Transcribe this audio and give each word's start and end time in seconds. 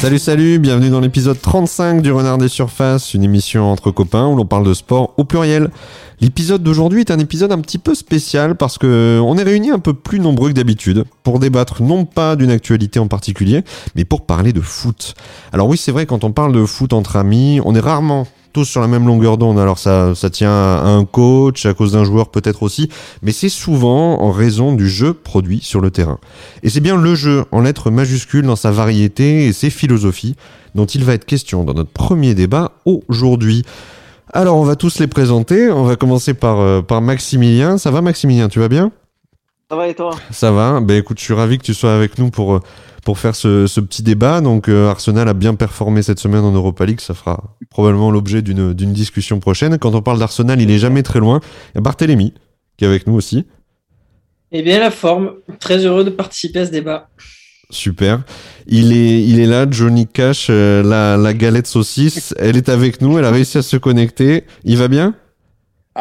Salut, 0.00 0.18
salut, 0.18 0.58
bienvenue 0.58 0.88
dans 0.88 1.00
l'épisode 1.00 1.38
35 1.38 2.00
du 2.00 2.10
Renard 2.10 2.38
des 2.38 2.48
Surfaces, 2.48 3.12
une 3.12 3.22
émission 3.22 3.70
entre 3.70 3.90
copains 3.90 4.26
où 4.28 4.34
l'on 4.34 4.46
parle 4.46 4.64
de 4.66 4.72
sport 4.72 5.12
au 5.18 5.24
pluriel. 5.24 5.68
L'épisode 6.22 6.62
d'aujourd'hui 6.62 7.00
est 7.00 7.10
un 7.10 7.18
épisode 7.18 7.52
un 7.52 7.60
petit 7.60 7.76
peu 7.76 7.94
spécial 7.94 8.54
parce 8.54 8.78
que 8.78 9.20
on 9.22 9.36
est 9.36 9.42
réunis 9.42 9.72
un 9.72 9.78
peu 9.78 9.92
plus 9.92 10.18
nombreux 10.18 10.48
que 10.48 10.54
d'habitude 10.54 11.04
pour 11.22 11.38
débattre 11.38 11.82
non 11.82 12.06
pas 12.06 12.34
d'une 12.34 12.50
actualité 12.50 12.98
en 12.98 13.08
particulier, 13.08 13.62
mais 13.94 14.06
pour 14.06 14.24
parler 14.24 14.54
de 14.54 14.62
foot. 14.62 15.12
Alors 15.52 15.68
oui, 15.68 15.76
c'est 15.76 15.92
vrai, 15.92 16.06
quand 16.06 16.24
on 16.24 16.32
parle 16.32 16.54
de 16.54 16.64
foot 16.64 16.94
entre 16.94 17.16
amis, 17.16 17.60
on 17.66 17.74
est 17.74 17.80
rarement 17.80 18.26
tous 18.52 18.64
sur 18.64 18.80
la 18.80 18.86
même 18.86 19.06
longueur 19.06 19.38
d'onde. 19.38 19.58
Alors 19.58 19.78
ça, 19.78 20.14
ça 20.14 20.30
tient 20.30 20.50
à 20.50 20.86
un 20.86 21.04
coach, 21.04 21.66
à 21.66 21.74
cause 21.74 21.92
d'un 21.92 22.04
joueur 22.04 22.28
peut-être 22.30 22.62
aussi, 22.62 22.88
mais 23.22 23.32
c'est 23.32 23.48
souvent 23.48 24.20
en 24.20 24.30
raison 24.30 24.72
du 24.72 24.88
jeu 24.88 25.12
produit 25.14 25.60
sur 25.62 25.80
le 25.80 25.90
terrain. 25.90 26.18
Et 26.62 26.70
c'est 26.70 26.80
bien 26.80 26.96
le 26.96 27.14
jeu, 27.14 27.44
en 27.52 27.60
lettres 27.60 27.90
majuscules 27.90 28.46
dans 28.46 28.56
sa 28.56 28.70
variété 28.70 29.46
et 29.46 29.52
ses 29.52 29.70
philosophies, 29.70 30.36
dont 30.74 30.86
il 30.86 31.04
va 31.04 31.14
être 31.14 31.24
question 31.24 31.64
dans 31.64 31.74
notre 31.74 31.90
premier 31.90 32.34
débat 32.34 32.72
aujourd'hui. 32.84 33.64
Alors 34.32 34.56
on 34.56 34.64
va 34.64 34.76
tous 34.76 34.98
les 34.98 35.06
présenter, 35.06 35.70
on 35.70 35.84
va 35.84 35.96
commencer 35.96 36.34
par, 36.34 36.60
euh, 36.60 36.82
par 36.82 37.00
Maximilien. 37.00 37.78
Ça 37.78 37.90
va 37.90 38.00
Maximilien, 38.00 38.48
tu 38.48 38.60
vas 38.60 38.68
bien? 38.68 38.92
Ça 39.70 39.76
va 39.76 39.88
et 39.88 39.94
toi? 39.94 40.10
Ça 40.30 40.50
va, 40.52 40.80
ben 40.80 40.96
écoute, 40.96 41.18
je 41.18 41.24
suis 41.24 41.34
ravi 41.34 41.58
que 41.58 41.64
tu 41.64 41.74
sois 41.74 41.94
avec 41.94 42.18
nous 42.18 42.30
pour... 42.30 42.60
Pour 43.04 43.18
faire 43.18 43.34
ce, 43.34 43.66
ce 43.66 43.80
petit 43.80 44.02
débat. 44.02 44.40
Donc 44.40 44.68
euh, 44.68 44.88
Arsenal 44.88 45.28
a 45.28 45.34
bien 45.34 45.54
performé 45.54 46.02
cette 46.02 46.18
semaine 46.18 46.44
en 46.44 46.52
Europa 46.52 46.84
League, 46.84 47.00
ça 47.00 47.14
fera 47.14 47.56
probablement 47.70 48.10
l'objet 48.10 48.42
d'une 48.42 48.92
discussion 48.92 49.40
prochaine. 49.40 49.78
Quand 49.78 49.94
on 49.94 50.02
parle 50.02 50.18
d'Arsenal, 50.18 50.60
il 50.60 50.70
est 50.70 50.78
jamais 50.78 51.02
très 51.02 51.18
loin. 51.18 51.40
Il 51.72 51.76
y 51.76 51.78
a 51.78 51.80
Barthélémy 51.80 52.34
qui 52.76 52.84
est 52.84 52.88
avec 52.88 53.06
nous 53.06 53.14
aussi. 53.14 53.46
Eh 54.52 54.62
bien 54.62 54.80
la 54.80 54.90
forme, 54.90 55.32
très 55.60 55.84
heureux 55.84 56.04
de 56.04 56.10
participer 56.10 56.60
à 56.60 56.66
ce 56.66 56.72
débat. 56.72 57.08
Super. 57.70 58.22
Il 58.66 58.92
est, 58.92 59.22
il 59.24 59.38
est 59.38 59.46
là, 59.46 59.64
Johnny 59.70 60.06
Cash, 60.06 60.48
euh, 60.50 60.82
la, 60.82 61.16
la 61.16 61.32
galette 61.34 61.68
saucisse. 61.68 62.34
Elle 62.36 62.56
est 62.56 62.68
avec 62.68 63.00
nous, 63.00 63.16
elle 63.16 63.24
a 63.24 63.30
réussi 63.30 63.58
à 63.58 63.62
se 63.62 63.76
connecter. 63.76 64.44
Il 64.64 64.76
va 64.76 64.88
bien? 64.88 65.14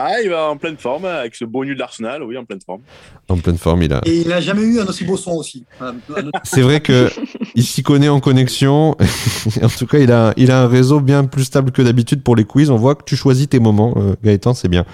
Ah, 0.02 0.22
il 0.24 0.30
va 0.30 0.50
en 0.50 0.58
pleine 0.58 0.78
forme 0.78 1.06
avec 1.06 1.36
ce 1.36 1.46
beau 1.46 1.66
nul 1.66 1.78
d'Arsenal, 1.78 2.24
oui, 2.24 2.38
en 2.38 2.46
pleine 2.46 2.60
forme. 2.66 2.82
En 3.28 3.38
pleine 3.38 3.58
forme, 3.58 3.84
il 3.84 3.94
a. 3.94 4.02
Et 4.06 4.22
il 4.22 4.28
n'a 4.28 4.42
jamais 4.42 4.62
eu 4.62 4.80
un 4.80 4.86
aussi 4.86 5.04
beau 5.04 5.18
son 5.18 5.32
aussi. 5.32 5.66
C'est 6.44 6.62
vrai 6.62 6.80
que 6.82 7.10
il 7.56 7.64
s'y 7.64 7.84
connaît 7.84 8.10
en 8.10 8.20
connexion. 8.20 8.96
en 9.62 9.68
tout 9.68 9.86
cas, 9.86 10.00
il 10.00 10.12
a, 10.12 10.34
il 10.38 10.52
a 10.52 10.64
un 10.64 10.68
réseau 10.68 11.00
bien 11.00 11.26
plus 11.26 11.44
stable 11.44 11.72
que 11.72 11.82
d'habitude 11.82 12.24
pour 12.24 12.36
les 12.36 12.46
quiz. 12.46 12.70
On 12.70 12.78
voit 12.78 12.96
que 12.96 13.04
tu 13.04 13.16
choisis 13.16 13.50
tes 13.50 13.60
moments, 13.60 13.94
euh, 13.98 14.16
Gaëtan, 14.24 14.54
c'est 14.54 14.70
bien. 14.70 14.86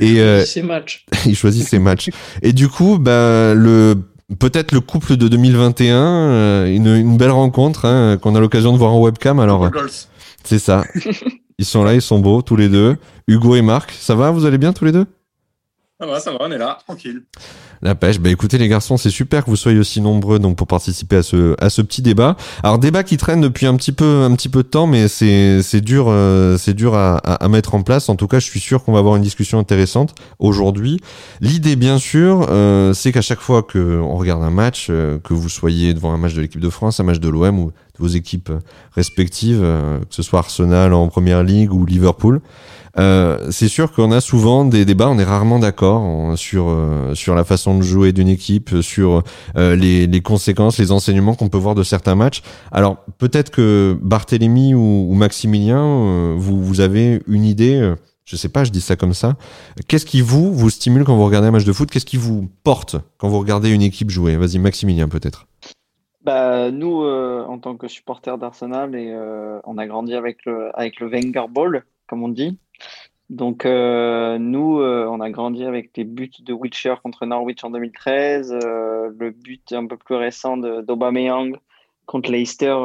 Et 0.00 0.20
euh, 0.20 0.44
ses 0.44 0.62
matchs. 0.62 1.06
il 1.26 1.36
choisit 1.36 1.66
ses 1.66 1.78
matchs. 1.78 2.10
Et 2.42 2.52
du 2.52 2.68
coup, 2.68 2.98
bah, 2.98 3.54
le 3.54 3.94
peut-être 4.38 4.72
le 4.72 4.80
couple 4.80 5.16
de 5.16 5.28
2021, 5.28 5.96
euh, 5.96 6.66
une, 6.66 6.86
une, 6.88 7.16
belle 7.16 7.30
rencontre 7.30 7.84
hein, 7.84 8.18
qu'on 8.20 8.34
a 8.34 8.40
l'occasion 8.40 8.72
de 8.72 8.78
voir 8.78 8.92
en 8.92 9.00
webcam. 9.00 9.38
Alors, 9.38 9.70
c'est 10.44 10.58
ça. 10.58 10.84
Ils 11.58 11.64
sont 11.64 11.84
là, 11.84 11.94
ils 11.94 12.02
sont 12.02 12.18
beaux 12.18 12.42
tous 12.42 12.56
les 12.56 12.68
deux. 12.68 12.96
Hugo 13.26 13.56
et 13.56 13.62
Marc, 13.62 13.90
ça 13.92 14.14
va 14.14 14.30
Vous 14.30 14.44
allez 14.44 14.58
bien 14.58 14.72
tous 14.72 14.84
les 14.84 14.92
deux? 14.92 15.06
Ça 15.98 16.06
va, 16.06 16.20
ça 16.20 16.30
va, 16.32 16.38
on 16.40 16.50
est 16.50 16.58
là, 16.58 16.78
tranquille. 16.86 17.22
La 17.82 17.94
pêche. 17.94 18.18
Bah 18.18 18.30
écoutez 18.30 18.58
les 18.58 18.68
garçons, 18.68 18.96
c'est 18.96 19.10
super 19.10 19.44
que 19.44 19.50
vous 19.50 19.56
soyez 19.56 19.78
aussi 19.78 20.00
nombreux 20.00 20.38
donc 20.38 20.56
pour 20.56 20.66
participer 20.66 21.16
à 21.16 21.22
ce 21.22 21.54
à 21.60 21.68
ce 21.68 21.82
petit 21.82 22.00
débat. 22.02 22.36
Alors 22.62 22.78
débat 22.78 23.02
qui 23.02 23.16
traîne 23.16 23.40
depuis 23.40 23.66
un 23.66 23.76
petit 23.76 23.92
peu 23.92 24.22
un 24.22 24.34
petit 24.34 24.48
peu 24.48 24.62
de 24.62 24.68
temps, 24.68 24.86
mais 24.86 25.08
c'est 25.08 25.62
c'est 25.62 25.82
dur 25.82 26.06
euh, 26.08 26.56
c'est 26.56 26.74
dur 26.74 26.94
à, 26.94 27.16
à, 27.16 27.48
mettre 27.48 27.74
en 27.74 27.82
place. 27.82 28.08
En 28.08 28.16
tout 28.16 28.28
cas, 28.28 28.38
je 28.38 28.46
suis 28.46 28.60
sûr 28.60 28.82
qu'on 28.82 28.92
va 28.92 28.98
avoir 28.98 29.16
une 29.16 29.22
discussion 29.22 29.58
intéressante 29.58 30.14
aujourd'hui. 30.38 31.00
L'idée 31.40 31.76
bien 31.76 31.98
sûr, 31.98 32.46
euh, 32.50 32.94
c'est 32.94 33.12
qu'à 33.12 33.22
chaque 33.22 33.40
fois 33.40 33.62
que 33.62 34.00
on 34.00 34.16
regarde 34.16 34.42
un 34.42 34.50
match, 34.50 34.86
euh, 34.88 35.18
que 35.18 35.34
vous 35.34 35.48
soyez 35.48 35.92
devant 35.92 36.12
un 36.12 36.18
match 36.18 36.34
de 36.34 36.40
l'équipe 36.40 36.60
de 36.60 36.70
France, 36.70 37.00
un 37.00 37.04
match 37.04 37.20
de 37.20 37.28
l'OM 37.28 37.58
ou 37.58 37.66
de 37.66 37.98
vos 37.98 38.08
équipes 38.08 38.50
respectives, 38.92 39.60
que 39.60 40.14
ce 40.14 40.22
soit 40.22 40.38
Arsenal 40.38 40.92
en 40.92 41.08
première 41.08 41.42
ligue 41.42 41.72
ou 41.72 41.84
Liverpool. 41.86 42.40
Euh, 42.98 43.50
c'est 43.50 43.68
sûr 43.68 43.92
qu'on 43.92 44.10
a 44.10 44.20
souvent 44.20 44.64
des 44.64 44.84
débats, 44.84 45.08
on 45.08 45.18
est 45.18 45.24
rarement 45.24 45.58
d'accord 45.58 46.36
sur 46.38 46.68
euh, 46.68 47.14
sur 47.14 47.34
la 47.34 47.44
façon 47.44 47.76
de 47.76 47.82
jouer 47.82 48.12
d'une 48.12 48.28
équipe, 48.28 48.80
sur 48.80 49.22
euh, 49.56 49.76
les, 49.76 50.06
les, 50.06 50.20
conséquences, 50.22 50.78
les 50.78 50.92
enseignements 50.92 51.34
qu'on 51.34 51.48
peut 51.48 51.58
voir 51.58 51.74
de 51.74 51.82
certains 51.82 52.14
matchs. 52.14 52.42
Alors 52.72 53.04
peut-être 53.18 53.50
que 53.50 53.96
Barthélemy 54.00 54.74
ou, 54.74 55.08
ou 55.10 55.14
Maximilien, 55.14 56.34
vous 56.36 56.62
vous 56.62 56.80
avez 56.80 57.20
une 57.26 57.44
idée. 57.44 57.94
Je 58.24 58.34
sais 58.34 58.48
pas, 58.48 58.64
je 58.64 58.72
dis 58.72 58.80
ça 58.80 58.96
comme 58.96 59.14
ça. 59.14 59.34
Qu'est-ce 59.86 60.06
qui 60.06 60.20
vous 60.20 60.52
vous 60.52 60.70
stimule 60.70 61.04
quand 61.04 61.14
vous 61.14 61.24
regardez 61.24 61.46
un 61.46 61.52
match 61.52 61.64
de 61.64 61.72
foot? 61.72 61.88
Qu'est-ce 61.90 62.06
qui 62.06 62.16
vous 62.16 62.48
porte 62.64 62.96
quand 63.18 63.28
vous 63.28 63.38
regardez 63.38 63.70
une 63.70 63.82
équipe 63.82 64.10
jouer? 64.10 64.36
Vas-y, 64.36 64.58
Maximilien, 64.58 65.08
peut-être. 65.08 65.46
Bah, 66.24 66.72
nous, 66.72 67.04
en 67.04 67.58
tant 67.58 67.76
que 67.76 67.86
supporters 67.86 68.36
d'Arsenal, 68.36 68.96
et 68.96 69.14
on 69.64 69.78
a 69.78 69.86
grandi 69.86 70.14
avec 70.14 70.44
le 70.44 70.76
avec 70.76 70.98
le 70.98 71.08
Wenger 71.08 71.46
Ball, 71.48 71.84
comme 72.08 72.24
on 72.24 72.28
dit. 72.28 72.58
Donc, 73.28 73.66
euh, 73.66 74.38
nous, 74.38 74.78
euh, 74.78 75.06
on 75.08 75.20
a 75.20 75.30
grandi 75.30 75.64
avec 75.64 75.96
les 75.96 76.04
buts 76.04 76.30
de 76.40 76.52
Wilshere 76.52 77.02
contre 77.02 77.26
Norwich 77.26 77.64
en 77.64 77.70
2013, 77.70 78.52
euh, 78.52 79.10
le 79.18 79.30
but 79.30 79.72
un 79.72 79.86
peu 79.86 79.96
plus 79.96 80.14
récent 80.14 80.56
d'Aubameyang 80.56 81.58
contre 82.06 82.30
Leicester 82.30 82.76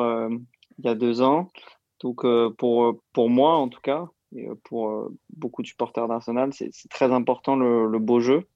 il 0.80 0.86
y 0.86 0.90
a 0.90 0.96
deux 0.96 1.22
ans. 1.22 1.52
Donc, 2.00 2.26
pour, 2.58 3.00
pour 3.14 3.30
moi, 3.30 3.56
en 3.58 3.70
tout 3.70 3.82
cas, 3.82 4.08
et 4.36 4.48
pour 4.64 5.12
beaucoup 5.30 5.62
de 5.62 5.68
supporters 5.68 6.08
d'Arsenal, 6.08 6.52
c'est 6.54 6.72
très 6.90 7.12
important 7.12 7.56
le, 7.56 7.86
le, 7.86 8.00
beau 8.00 8.20
jeu. 8.20 8.48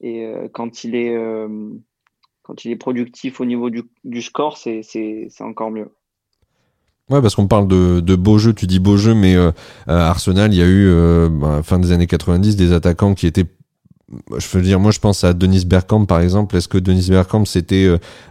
Et 0.00 0.26
quand, 0.52 0.82
il 0.82 0.96
est, 0.96 1.16
quand 2.42 2.64
il 2.64 2.72
est 2.72 2.76
productif 2.76 3.40
au 3.40 3.44
niveau 3.44 3.70
du, 3.70 3.84
du 4.02 4.22
score, 4.22 4.56
c'est 4.56 5.28
encore 5.40 5.70
mieux. 5.70 5.92
Ouais, 7.10 7.20
parce 7.20 7.34
qu'on 7.34 7.48
parle 7.48 7.66
de, 7.66 7.98
de 7.98 8.14
beaux 8.14 8.38
jeux, 8.38 8.54
tu 8.54 8.68
dis 8.68 8.78
beaux 8.78 8.96
jeux, 8.96 9.14
mais 9.14 9.34
euh, 9.34 9.50
à 9.88 10.10
Arsenal, 10.10 10.54
il 10.54 10.58
y 10.58 10.62
a 10.62 10.66
eu, 10.66 10.86
euh, 10.86 11.28
bah, 11.28 11.60
fin 11.64 11.80
des 11.80 11.90
années 11.90 12.06
90, 12.06 12.54
des 12.54 12.72
attaquants 12.72 13.14
qui 13.14 13.26
étaient 13.26 13.46
je 14.36 14.48
veux 14.48 14.62
dire, 14.62 14.80
moi 14.80 14.90
je 14.90 14.98
pense 14.98 15.22
à 15.22 15.32
Denis 15.32 15.64
Bergkamp 15.64 16.04
par 16.04 16.20
exemple. 16.20 16.56
Est-ce 16.56 16.66
que 16.66 16.78
Denis 16.78 17.06
Bergkamp 17.10 17.44
c'était 17.44 17.86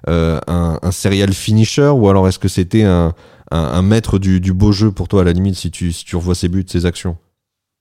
euh, 0.09 0.39
un, 0.45 0.91
serial 0.91 1.31
finisher 1.31 1.87
ou 1.87 2.09
alors 2.09 2.27
est-ce 2.27 2.37
que 2.37 2.49
c'était 2.49 2.83
un, 2.83 3.13
un, 3.49 3.81
maître 3.81 4.19
du, 4.19 4.41
du, 4.41 4.51
beau 4.51 4.73
jeu 4.73 4.91
pour 4.91 5.07
toi 5.07 5.21
à 5.21 5.23
la 5.23 5.31
limite 5.31 5.55
si 5.55 5.71
tu, 5.71 5.93
si 5.93 6.03
tu 6.03 6.17
revois 6.17 6.35
ses 6.35 6.49
buts, 6.49 6.65
ses 6.67 6.85
actions? 6.85 7.15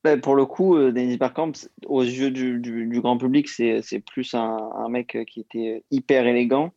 Ben, 0.05 0.21
Pour 0.21 0.37
le 0.37 0.47
coup, 0.47 0.79
Denis 0.79 1.17
Bergkamp, 1.17 1.51
aux 1.87 2.05
yeux 2.05 2.31
du, 2.31 2.61
du, 2.61 3.01
grand 3.01 3.19
public, 3.19 3.49
c'est 3.49 3.83
plus 4.07 4.33
un, 4.33 4.89
mec 4.89 5.19
qui 5.27 5.41
était 5.41 5.83
hyper 5.91 6.25
élégant, 6.25 6.71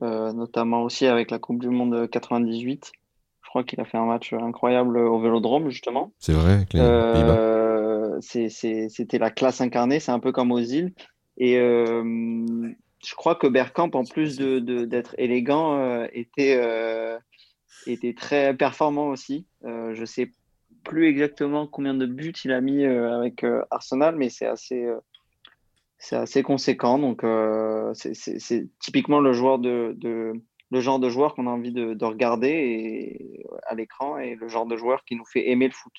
notamment 0.00 0.84
aussi 0.84 1.04
avec 1.04 1.30
la 1.30 1.38
Coupe 1.38 1.60
du 1.60 1.68
Monde 1.68 2.08
98 2.10 2.92
crois 3.52 3.64
qu'il 3.64 3.82
a 3.82 3.84
fait 3.84 3.98
un 3.98 4.06
match 4.06 4.32
incroyable 4.32 4.96
au 4.96 5.20
Vélodrome, 5.20 5.68
justement. 5.68 6.10
C'est 6.18 6.32
vrai. 6.32 6.66
Euh, 6.74 8.18
C'était 8.22 9.18
la 9.18 9.30
classe 9.30 9.60
incarnée, 9.60 10.00
c'est 10.00 10.10
un 10.10 10.20
peu 10.20 10.32
comme 10.32 10.52
aux 10.52 10.58
îles. 10.58 10.94
Et 11.36 11.58
euh, 11.58 12.02
je 13.04 13.14
crois 13.14 13.34
que 13.34 13.46
Bergkamp, 13.46 13.90
en 13.92 14.04
plus 14.04 14.38
d'être 14.38 14.64
de, 14.64 14.84
d'être 14.86 15.14
élégant, 15.18 15.78
euh, 15.78 16.06
était, 16.14 16.56
euh, 16.58 17.18
était 17.86 18.14
très 18.14 18.56
performant 18.56 19.08
aussi. 19.08 19.46
Euh, 19.66 19.92
je 19.92 20.06
sais 20.06 20.30
plus 20.82 21.08
exactement 21.08 21.66
combien 21.66 21.92
de 21.92 22.06
buts 22.06 22.32
il 22.46 22.52
a 22.52 22.62
mis 22.62 22.86
avec 22.86 23.44
Arsenal, 23.70 24.16
mais 24.16 24.30
c'est 24.30 24.46
assez, 24.46 24.88
c'est 25.98 26.16
assez 26.16 26.42
conséquent. 26.42 26.98
Donc, 26.98 27.20
c'est 27.92 28.66
typiquement 28.80 29.20
le 29.20 29.34
joueur 29.34 29.58
de, 29.58 29.94
de 29.98 30.32
le 30.72 30.80
genre 30.80 30.98
de 30.98 31.10
joueur 31.10 31.34
qu'on 31.34 31.46
a 31.46 31.50
envie 31.50 31.70
de, 31.70 32.04
regarder 32.04 33.44
à 33.68 33.74
l'écran 33.74 34.18
et 34.18 34.36
le 34.40 34.48
genre 34.48 34.66
de 34.66 34.76
joueur 34.76 35.04
qui 35.06 35.16
nous 35.16 35.24
fait 35.24 35.50
aimer 35.50 35.66
le 35.66 35.72
foot. 35.72 35.92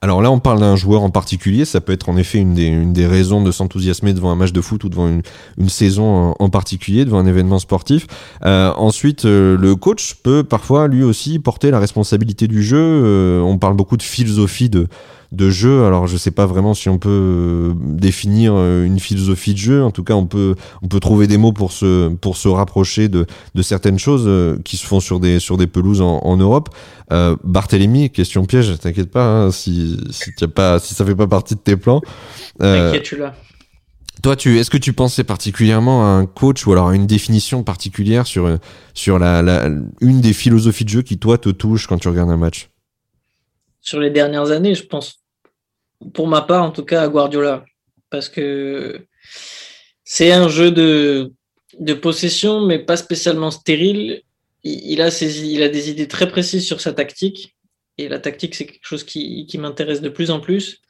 Alors 0.00 0.22
là, 0.22 0.30
on 0.30 0.38
parle 0.38 0.60
d'un 0.60 0.76
joueur 0.76 1.02
en 1.02 1.10
particulier. 1.10 1.64
Ça 1.64 1.80
peut 1.80 1.92
être 1.92 2.08
en 2.08 2.16
effet 2.16 2.38
une 2.38 2.54
des, 2.54 3.06
raisons 3.06 3.42
de 3.42 3.50
s'enthousiasmer 3.50 4.12
devant 4.12 4.30
un 4.30 4.36
match 4.36 4.52
de 4.52 4.60
foot 4.60 4.84
ou 4.84 4.88
devant 4.88 5.08
une, 5.08 5.22
une 5.58 5.68
saison 5.68 6.34
en, 6.38 6.48
particulier, 6.48 7.04
devant 7.04 7.18
un 7.18 7.26
événement 7.26 7.58
sportif. 7.58 8.06
Euh, 8.44 8.72
ensuite, 8.76 9.24
euh, 9.24 9.58
le 9.58 9.74
coach 9.74 10.14
peut 10.22 10.44
parfois 10.44 10.86
lui 10.86 11.02
aussi 11.02 11.40
porter 11.40 11.72
la 11.72 11.80
responsabilité 11.80 12.46
du 12.46 12.62
jeu. 12.62 12.78
Euh, 12.78 13.40
on 13.40 13.58
parle 13.58 13.74
beaucoup 13.74 13.96
de 13.96 14.02
philosophie 14.02 14.70
de 14.70 14.86
de 15.32 15.50
jeu. 15.50 15.84
Alors 15.84 16.06
je 16.06 16.16
sais 16.16 16.30
pas 16.30 16.46
vraiment 16.46 16.74
si 16.74 16.88
on 16.88 16.98
peut 16.98 17.08
euh, 17.10 17.74
définir 17.76 18.54
euh, 18.56 18.84
une 18.84 18.98
philosophie 18.98 19.52
de 19.52 19.58
jeu. 19.58 19.82
En 19.82 19.90
tout 19.90 20.04
cas, 20.04 20.14
on 20.14 20.26
peut 20.26 20.54
on 20.82 20.88
peut 20.88 21.00
trouver 21.00 21.26
des 21.26 21.38
mots 21.38 21.52
pour 21.52 21.72
se 21.72 22.08
pour 22.08 22.36
se 22.36 22.48
rapprocher 22.48 23.08
de, 23.08 23.26
de 23.54 23.62
certaines 23.62 23.98
choses 23.98 24.24
euh, 24.26 24.58
qui 24.64 24.76
se 24.76 24.86
font 24.86 25.00
sur 25.00 25.20
des 25.20 25.38
sur 25.38 25.56
des 25.56 25.66
pelouses 25.66 26.00
en, 26.00 26.18
en 26.18 26.36
Europe. 26.36 26.70
Euh, 27.12 27.36
Barthélemy, 27.44 28.10
question 28.10 28.44
piège, 28.44 28.78
t'inquiète 28.78 29.10
pas 29.10 29.26
hein, 29.26 29.50
si 29.50 29.98
si 30.10 30.30
as 30.42 30.48
pas 30.48 30.78
si 30.78 30.94
ça 30.94 31.04
fait 31.04 31.16
pas 31.16 31.26
partie 31.26 31.54
de 31.54 31.60
tes 31.60 31.76
plans. 31.76 32.00
T'inquiète, 32.58 33.02
tu 33.02 33.16
là. 33.16 33.34
Toi, 34.22 34.36
tu, 34.36 34.58
est-ce 34.58 34.68
que 34.68 34.76
tu 34.76 34.92
pensais 34.92 35.24
particulièrement 35.24 36.04
à 36.04 36.08
un 36.08 36.26
coach 36.26 36.66
ou 36.66 36.72
alors 36.72 36.88
à 36.88 36.94
une 36.94 37.06
définition 37.06 37.62
particulière 37.62 38.26
sur, 38.26 38.58
sur 38.92 39.18
la, 39.18 39.40
la, 39.40 39.70
une 40.02 40.20
des 40.20 40.34
philosophies 40.34 40.84
de 40.84 40.90
jeu 40.90 41.00
qui, 41.00 41.16
toi, 41.16 41.38
te 41.38 41.48
touche 41.48 41.86
quand 41.86 41.96
tu 41.96 42.06
regardes 42.08 42.28
un 42.28 42.36
match? 42.36 42.68
Sur 43.80 43.98
les 43.98 44.10
dernières 44.10 44.50
années, 44.50 44.74
je 44.74 44.84
pense 44.84 45.19
pour 46.14 46.26
ma 46.26 46.42
part 46.42 46.64
en 46.64 46.70
tout 46.70 46.84
cas, 46.84 47.02
à 47.02 47.08
Guardiola. 47.08 47.64
Parce 48.10 48.28
que 48.28 49.06
c'est 50.04 50.32
un 50.32 50.48
jeu 50.48 50.70
de, 50.70 51.32
de 51.78 51.94
possession, 51.94 52.66
mais 52.66 52.78
pas 52.78 52.96
spécialement 52.96 53.50
stérile. 53.50 54.22
il, 54.64 55.00
a 55.02 55.08
il 55.08 55.62
a 55.62 55.68
des 55.68 55.90
idées 55.90 56.08
très 56.08 56.28
précises 56.28 56.66
sur 56.66 56.80
sa 56.80 56.92
tactique. 56.92 57.56
Et 57.98 58.08
la 58.08 58.18
tactique, 58.18 58.54
c'est 58.54 58.66
quelque 58.66 58.86
chose 58.86 59.04
qui, 59.04 59.46
qui 59.46 59.58
m'intéresse 59.58 60.00
de 60.00 60.08
plus 60.08 60.30
en 60.30 60.40
plus. 60.40 60.80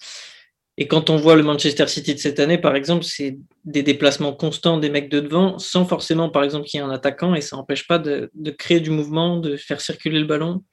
Et 0.78 0.86
quand 0.86 1.10
on 1.10 1.16
voit 1.16 1.36
le 1.36 1.42
Manchester 1.42 1.86
City 1.88 2.14
de 2.14 2.20
cette 2.20 2.40
année, 2.40 2.56
par 2.56 2.74
exemple, 2.74 3.04
c'est 3.04 3.36
des 3.64 3.82
déplacements 3.82 4.32
constants 4.32 4.78
des 4.78 4.88
mecs 4.88 5.10
de 5.10 5.20
devant, 5.20 5.58
sans 5.58 5.84
forcément, 5.84 6.30
par 6.30 6.42
exemple, 6.44 6.66
qu'il 6.66 6.78
y 6.78 6.82
ait 6.82 6.86
un 6.86 6.90
attaquant, 6.90 7.34
et 7.34 7.42
ça 7.42 7.56
n'empêche 7.56 7.86
pas 7.86 7.98
de, 7.98 8.30
de, 8.34 8.50
créer 8.50 8.80
du 8.80 8.90
mouvement, 8.90 9.36
de 9.36 9.56
faire 9.56 9.80
circuler 9.80 10.20
le 10.20 10.24
ballon 10.24 10.64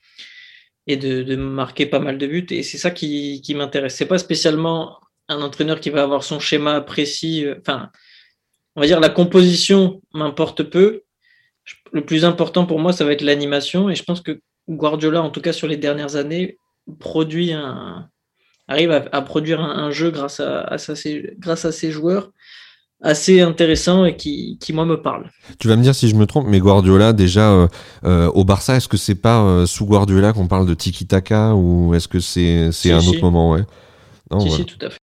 et 0.88 0.98
de, 0.98 1.36
marquer 1.36 1.86
pas 1.86 2.00
mal 2.00 2.18
de 2.18 2.28
buts. 2.28 2.48
Et 2.50 2.64
c'est 2.64 2.78
ça 2.78 2.92
qui, 2.92 3.42
qui 3.42 3.54
m'intéresse. 3.56 3.96
C'est 3.96 4.06
pas 4.06 4.18
spécialement 4.18 5.00
un 5.28 5.42
entraîneur 5.42 5.80
qui 5.80 5.90
va 5.90 6.04
avoir 6.04 6.24
son 6.24 6.40
schéma 6.40 6.82
précis. 6.82 7.46
Euh, 7.46 7.56
enfin, 7.60 7.92
on 8.76 8.82
va 8.82 8.88
dire 8.88 9.00
la 9.00 9.10
composition 9.10 10.02
m'importe 10.14 10.64
peu. 10.64 11.04
Le 11.92 12.06
plus 12.06 12.24
important 12.24 12.66
pour 12.66 12.80
moi, 12.80 12.94
ça 12.94 13.04
va 13.04 13.12
être 13.12 13.22
l'animation. 13.22 13.90
Et 13.90 13.96
je 13.96 14.04
pense 14.04 14.22
que 14.22 14.40
Guardiola, 14.70 15.22
en 15.22 15.30
tout 15.30 15.42
cas 15.42 15.54
sur 15.54 15.68
les 15.68 15.78
dernières 15.78 16.16
années, 16.16 16.58
produit 17.00 17.52
un, 17.52 18.10
arrive 18.68 18.92
à, 18.92 19.22
produire 19.22 19.62
un, 19.62 19.92
jeu 19.92 20.12
grâce 20.12 20.40
à, 20.40 20.78
grâce 21.40 21.66
à 21.66 21.72
ses 21.72 21.92
joueurs 21.92 22.32
assez 23.02 23.42
intéressant 23.42 24.06
et 24.06 24.16
qui, 24.16 24.58
qui, 24.60 24.74
moi 24.74 24.86
me 24.86 25.02
parle. 25.02 25.30
Tu 25.60 25.68
vas 25.68 25.76
me 25.76 25.84
dire 25.84 25.96
si 25.96 26.10
je 26.10 26.16
me 26.16 26.26
trompe, 26.26 26.48
mais 26.48 26.60
Guardiola 26.60 27.14
déjà 27.14 27.52
euh, 27.52 27.68
euh, 28.06 28.28
au 28.30 28.44
Barça, 28.44 28.76
est-ce 28.76 28.88
que 28.88 28.98
c'est 28.98 29.16
pas 29.16 29.42
euh, 29.42 29.66
sous 29.66 29.86
Guardiola 29.86 30.34
qu'on 30.34 30.48
parle 30.48 30.68
de 30.68 30.74
tiki 30.74 31.06
taka 31.06 31.54
ou 31.54 31.94
est-ce 31.94 32.08
que 32.08 32.20
c'est 32.20 32.72
c'est 32.72 32.92
un 32.92 33.06
autre 33.06 33.22
moment 33.22 33.52
ouais? 33.52 33.64
Non, 34.32 34.40
si, 34.40 34.52
si, 34.52 34.66
tout 34.66 34.84
à 34.86 34.90
fait. 34.90 34.98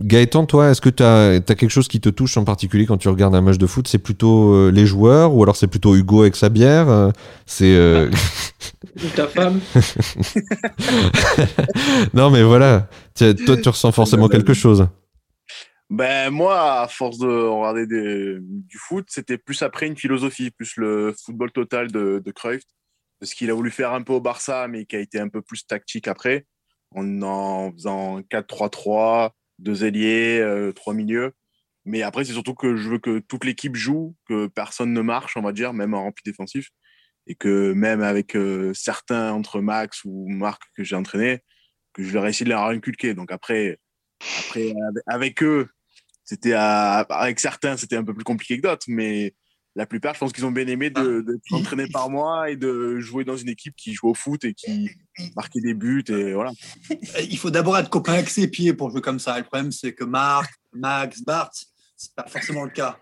Gaëtan, 0.00 0.46
toi, 0.46 0.70
est-ce 0.70 0.80
que 0.80 0.90
tu 0.90 1.02
as, 1.02 1.40
quelque 1.40 1.70
chose 1.70 1.88
qui 1.88 2.00
te 2.00 2.08
touche 2.08 2.36
en 2.36 2.44
particulier 2.44 2.86
quand 2.86 2.98
tu 2.98 3.08
regardes 3.08 3.34
un 3.34 3.40
match 3.40 3.58
de 3.58 3.66
foot? 3.66 3.88
C'est 3.88 3.98
plutôt 3.98 4.70
les 4.70 4.86
joueurs 4.86 5.34
ou 5.34 5.42
alors 5.42 5.56
c'est 5.56 5.66
plutôt 5.66 5.96
Hugo 5.96 6.22
avec 6.22 6.36
sa 6.36 6.50
bière? 6.50 7.10
C'est 7.46 7.76
ta 9.16 9.26
femme? 9.26 9.58
Non, 12.14 12.30
mais 12.30 12.44
voilà. 12.44 12.88
Toi, 13.16 13.56
tu 13.56 13.68
ressens 13.68 13.90
forcément 13.90 14.28
quelque 14.28 14.54
chose. 14.54 14.86
Ben 15.90 16.30
moi, 16.30 16.82
à 16.82 16.88
force 16.88 17.18
de 17.18 17.26
regarder 17.26 17.86
du 18.40 18.78
foot, 18.78 19.06
c'était 19.08 19.38
plus 19.38 19.62
après 19.62 19.86
une 19.86 19.96
philosophie, 19.96 20.50
plus 20.50 20.76
le 20.76 21.14
football 21.24 21.50
total 21.50 21.90
de, 21.90 22.20
de 22.22 22.30
Cruyff, 22.30 22.62
de 23.20 23.26
ce 23.26 23.34
qu'il 23.34 23.50
a 23.50 23.54
voulu 23.54 23.70
faire 23.70 23.94
un 23.94 24.02
peu 24.02 24.12
au 24.12 24.20
Barça, 24.20 24.68
mais 24.68 24.84
qui 24.84 24.96
a 24.96 25.00
été 25.00 25.18
un 25.18 25.28
peu 25.28 25.40
plus 25.40 25.66
tactique 25.66 26.06
après, 26.06 26.46
en, 26.94 27.72
faisant 27.72 28.20
4-3-3, 28.20 29.30
deux 29.58 29.84
ailiers, 29.84 30.40
euh, 30.40 30.72
trois 30.72 30.92
milieux. 30.92 31.32
Mais 31.86 32.02
après, 32.02 32.24
c'est 32.24 32.32
surtout 32.32 32.54
que 32.54 32.76
je 32.76 32.90
veux 32.90 32.98
que 32.98 33.18
toute 33.20 33.44
l'équipe 33.46 33.74
joue, 33.74 34.14
que 34.26 34.46
personne 34.46 34.92
ne 34.92 35.00
marche, 35.00 35.38
on 35.38 35.42
va 35.42 35.52
dire, 35.52 35.72
même 35.72 35.94
en 35.94 36.02
rempli 36.02 36.22
défensif. 36.24 36.68
Et 37.26 37.34
que 37.34 37.72
même 37.72 38.02
avec 38.02 38.36
euh, 38.36 38.72
certains 38.74 39.32
entre 39.32 39.60
Max 39.60 40.02
ou 40.04 40.28
Marc 40.28 40.62
que 40.76 40.84
j'ai 40.84 40.96
entraîné, 40.96 41.40
que 41.94 42.02
je 42.02 42.12
leur 42.12 42.26
ai 42.26 42.30
essayé 42.30 42.44
de 42.44 42.50
leur 42.50 42.64
inculquer. 42.64 43.14
Donc 43.14 43.32
après, 43.32 43.78
après 44.20 44.74
avec 45.06 45.42
eux, 45.42 45.68
c'était 46.28 46.52
avec 46.52 47.40
certains, 47.40 47.78
c'était 47.78 47.96
un 47.96 48.04
peu 48.04 48.12
plus 48.12 48.24
compliqué 48.24 48.60
que 48.60 48.68
d'autres, 48.68 48.84
mais 48.88 49.34
la 49.74 49.86
plupart, 49.86 50.12
je 50.12 50.18
pense 50.18 50.32
qu'ils 50.32 50.44
ont 50.44 50.50
bien 50.50 50.66
aimé 50.66 50.90
de, 50.90 51.22
de 51.26 51.40
s'entraîner 51.48 51.86
par 51.88 52.10
moi 52.10 52.50
et 52.50 52.56
de 52.56 52.98
jouer 52.98 53.24
dans 53.24 53.36
une 53.36 53.48
équipe 53.48 53.74
qui 53.76 53.94
joue 53.94 54.08
au 54.08 54.14
foot 54.14 54.44
et 54.44 54.52
qui 54.52 54.90
marquait 55.36 55.62
des 55.62 55.72
buts 55.72 56.04
et 56.08 56.34
voilà. 56.34 56.50
Il 57.30 57.38
faut 57.38 57.50
d'abord 57.50 57.78
être 57.78 57.88
copain 57.88 58.12
avec 58.12 58.28
ses 58.28 58.46
pieds 58.48 58.74
pour 58.74 58.90
jouer 58.90 59.00
comme 59.00 59.18
ça. 59.18 59.38
Le 59.38 59.44
problème, 59.44 59.72
c'est 59.72 59.94
que 59.94 60.04
Marc, 60.04 60.52
Max, 60.74 61.22
Bart, 61.22 61.50
c'est 61.96 62.14
pas 62.14 62.26
forcément 62.28 62.64
le 62.64 62.70
cas. 62.70 62.98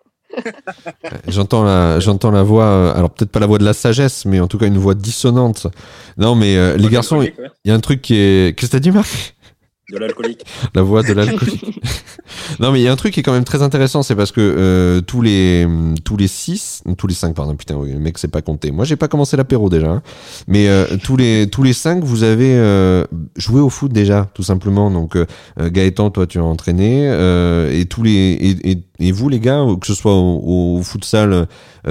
j'entends 1.26 1.64
la, 1.64 1.98
j'entends 1.98 2.30
la 2.30 2.44
voix, 2.44 2.66
euh, 2.66 2.94
alors 2.94 3.10
peut-être 3.10 3.30
pas 3.30 3.40
la 3.40 3.46
voix 3.46 3.58
de 3.58 3.64
la 3.64 3.72
sagesse, 3.72 4.24
mais 4.24 4.38
en 4.38 4.46
tout 4.46 4.58
cas 4.58 4.66
une 4.66 4.78
voix 4.78 4.94
dissonante. 4.94 5.66
Non, 6.16 6.36
mais 6.36 6.56
euh, 6.56 6.76
les 6.76 6.88
garçons, 6.88 7.22
il 7.22 7.32
y 7.64 7.70
a 7.72 7.74
un 7.74 7.80
truc 7.80 8.02
qui 8.02 8.14
est. 8.14 8.56
Qu'est-ce 8.56 8.70
que 8.70 8.76
t'as 8.76 8.80
dit, 8.80 8.92
Marc? 8.92 9.35
De 9.92 9.98
l'alcoolique. 9.98 10.44
La 10.74 10.82
voix 10.82 11.02
de 11.02 11.12
l'alcoolique. 11.12 11.80
non, 12.60 12.72
mais 12.72 12.80
il 12.80 12.82
y 12.82 12.88
a 12.88 12.92
un 12.92 12.96
truc 12.96 13.14
qui 13.14 13.20
est 13.20 13.22
quand 13.22 13.32
même 13.32 13.44
très 13.44 13.62
intéressant, 13.62 14.02
c'est 14.02 14.16
parce 14.16 14.32
que 14.32 14.40
euh, 14.40 15.00
tous 15.00 15.22
les 15.22 15.66
tous 16.04 16.16
les 16.16 16.26
six, 16.26 16.82
tous 16.98 17.06
les 17.06 17.14
cinq, 17.14 17.34
pardon, 17.34 17.54
putain, 17.54 17.76
oui, 17.76 17.92
le 17.92 18.00
mec 18.00 18.18
c'est 18.18 18.28
pas 18.28 18.42
compté. 18.42 18.70
Moi, 18.72 18.84
j'ai 18.84 18.96
pas 18.96 19.08
commencé 19.08 19.36
l'apéro 19.36 19.68
déjà, 19.68 19.90
hein. 19.90 20.02
mais 20.48 20.68
euh, 20.68 20.86
tous 21.02 21.16
les 21.16 21.48
tous 21.48 21.62
les 21.62 21.72
cinq, 21.72 22.02
vous 22.02 22.24
avez 22.24 22.54
euh, 22.56 23.04
joué 23.36 23.60
au 23.60 23.70
foot 23.70 23.92
déjà, 23.92 24.28
tout 24.34 24.42
simplement. 24.42 24.90
Donc 24.90 25.16
Gaëtan, 25.58 26.10
toi, 26.10 26.26
tu 26.26 26.38
as 26.38 26.44
entraîné, 26.44 27.06
et 27.72 27.84
tous 27.86 28.02
les 28.02 28.10
et, 28.12 28.70
et, 28.70 28.78
et, 28.98 29.12
vous, 29.12 29.28
les 29.28 29.40
gars, 29.40 29.64
que 29.80 29.86
ce 29.86 29.94
soit 29.94 30.14
au, 30.14 30.78
au 30.78 30.82
futsal 30.82 31.46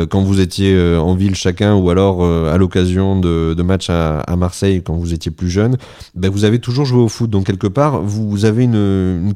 quand 0.10 0.22
vous 0.22 0.42
étiez 0.42 0.78
en 0.98 1.16
ville 1.16 1.36
chacun, 1.36 1.76
ou 1.76 1.90
alors 1.90 2.26
à 2.26 2.58
l'occasion 2.58 3.20
de, 3.20 3.54
de 3.54 3.64
matchs 3.64 3.90
à, 3.90 4.20
à, 4.20 4.36
Marseille 4.36 4.82
quand 4.84 4.96
vous 4.96 5.14
étiez 5.14 5.32
plus 5.32 5.50
jeune, 5.50 5.78
ben, 6.16 6.30
vous 6.30 6.44
avez 6.44 6.60
toujours 6.60 6.86
joué 6.86 7.02
au 7.02 7.08
foot. 7.08 7.30
Donc 7.30 7.46
quelque 7.46 7.68
part 7.68 7.85
vous 7.90 8.46
avez 8.46 8.64
une, 8.64 9.34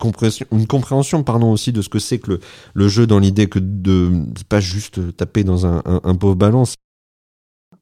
compréhension, 0.67 1.23
pardon, 1.23 1.51
aussi 1.51 1.71
de 1.71 1.81
ce 1.81 1.89
que 1.89 1.99
c'est 1.99 2.19
que 2.19 2.39
le, 2.73 2.87
jeu 2.87 3.07
dans 3.07 3.19
l'idée 3.19 3.47
que 3.47 3.59
de 3.59 4.11
pas 4.47 4.59
juste 4.59 5.15
taper 5.15 5.43
dans 5.43 5.65
un, 5.65 5.81
un, 5.85 6.15
pauvre 6.15 6.35
ballon. 6.35 6.63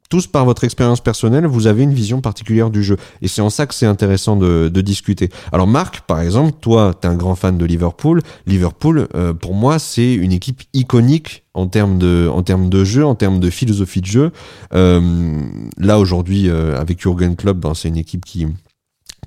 Tous 0.09 0.25
par 0.25 0.45
votre 0.45 0.63
expérience 0.63 1.01
personnelle, 1.01 1.45
vous 1.45 1.67
avez 1.67 1.83
une 1.83 1.93
vision 1.93 2.21
particulière 2.21 2.69
du 2.69 2.81
jeu. 2.81 2.95
Et 3.21 3.27
c'est 3.27 3.41
en 3.41 3.49
ça 3.49 3.65
que 3.65 3.73
c'est 3.73 3.85
intéressant 3.85 4.37
de, 4.37 4.69
discuter. 4.81 5.29
Alors 5.51 5.67
Marc, 5.67 6.01
par 6.01 6.21
exemple, 6.21 6.53
toi, 6.61 6.93
tu 7.01 7.07
es 7.07 7.11
un 7.11 7.15
grand 7.15 7.35
fan 7.35 7.57
de 7.57 7.65
Liverpool. 7.65 8.21
Liverpool, 8.45 9.09
euh, 9.15 9.33
pour 9.33 9.53
moi, 9.53 9.79
c'est 9.79 10.13
une 10.13 10.31
équipe 10.31 10.61
iconique 10.73 11.43
en 11.53 11.67
termes 11.67 11.97
de, 11.97 12.29
en 12.31 12.41
termes 12.41 12.69
de 12.69 12.85
jeu, 12.85 13.05
en 13.05 13.15
termes 13.15 13.41
de 13.41 13.49
philosophie 13.49 13.99
de 13.99 14.05
jeu. 14.05 14.31
Euh, 14.73 15.41
là, 15.77 15.99
aujourd'hui, 15.99 16.47
euh, 16.47 16.79
avec 16.79 17.01
Jurgen 17.01 17.35
Klopp, 17.35 17.57
ben, 17.57 17.73
c'est 17.73 17.89
une 17.89 17.97
équipe 17.97 18.23
qui, 18.23 18.47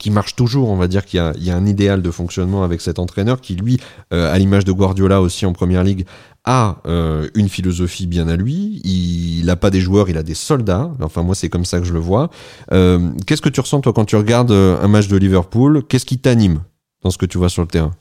qui 0.01 0.11
marche 0.11 0.35
toujours. 0.35 0.71
On 0.71 0.77
va 0.77 0.89
dire 0.89 1.05
qu'il 1.05 1.23
y, 1.39 1.51
a 1.51 1.57
un 1.57 1.67
idéal 1.67 2.03
de 2.03 2.11
fonctionnement 2.11 2.65
avec 2.65 2.81
cet 2.81 2.99
entraîneur 2.99 3.41
qui, 3.41 3.55
lui, 3.55 3.79
euh, 4.13 4.33
à 4.33 4.39
l'image 4.39 4.65
de 4.65 4.73
Guardiola 4.73 5.21
aussi 5.21 5.47
en 5.47 5.53
première 5.53 5.85
ligue, 5.85 6.07
a 6.45 6.79
euh, 6.87 7.29
une 7.35 7.51
philosophie 7.51 8.07
bien 8.07 8.27
à 8.27 8.35
lui. 8.35 8.81
Il 8.83 9.45
n'a 9.45 9.57
pas 9.57 9.71
des 9.71 9.81
joueurs, 9.81 10.09
il 10.09 10.17
a 10.17 10.23
des 10.23 10.35
soldats. 10.35 10.91
Enfin, 11.01 11.23
moi, 11.23 11.35
c'est 11.35 11.51
comme 11.51 11.67
ça 11.67 11.79
que 11.79 11.85
je 11.85 11.93
le 11.93 12.01
vois. 12.01 12.31
Euh, 12.73 13.11
Qu'est-ce 13.27 13.43
que 13.43 13.51
tu 13.51 13.61
ressens, 13.61 13.83
toi, 13.83 13.93
quand 13.93 14.07
tu 14.07 14.17
regardes 14.17 14.51
un 14.51 14.89
match 14.89 15.07
de 15.07 15.17
Liverpool? 15.17 15.85
Qu'est-ce 15.87 16.07
qui 16.07 16.19
t'anime 16.19 16.63
dans 17.03 17.11
ce 17.11 17.19
que 17.19 17.27
tu 17.27 17.37
vois 17.37 17.51
sur 17.51 17.63
le 17.63 17.69
terrain? 17.69 17.93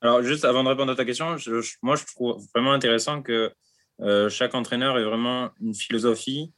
Alors, 0.00 0.22
juste 0.22 0.44
avant 0.44 0.62
de 0.62 0.68
répondre 0.68 0.92
à 0.92 0.94
ta 0.94 1.04
question, 1.04 1.36
je, 1.36 1.50
moi, 1.82 1.96
je 1.96 2.04
trouve 2.04 2.36
vraiment 2.54 2.72
intéressant 2.72 3.22
que 3.22 3.50
chaque 4.28 4.54
entraîneur 4.54 4.98
ait 4.98 5.04
vraiment 5.04 5.50
une 5.60 5.74
philosophie 5.74 6.52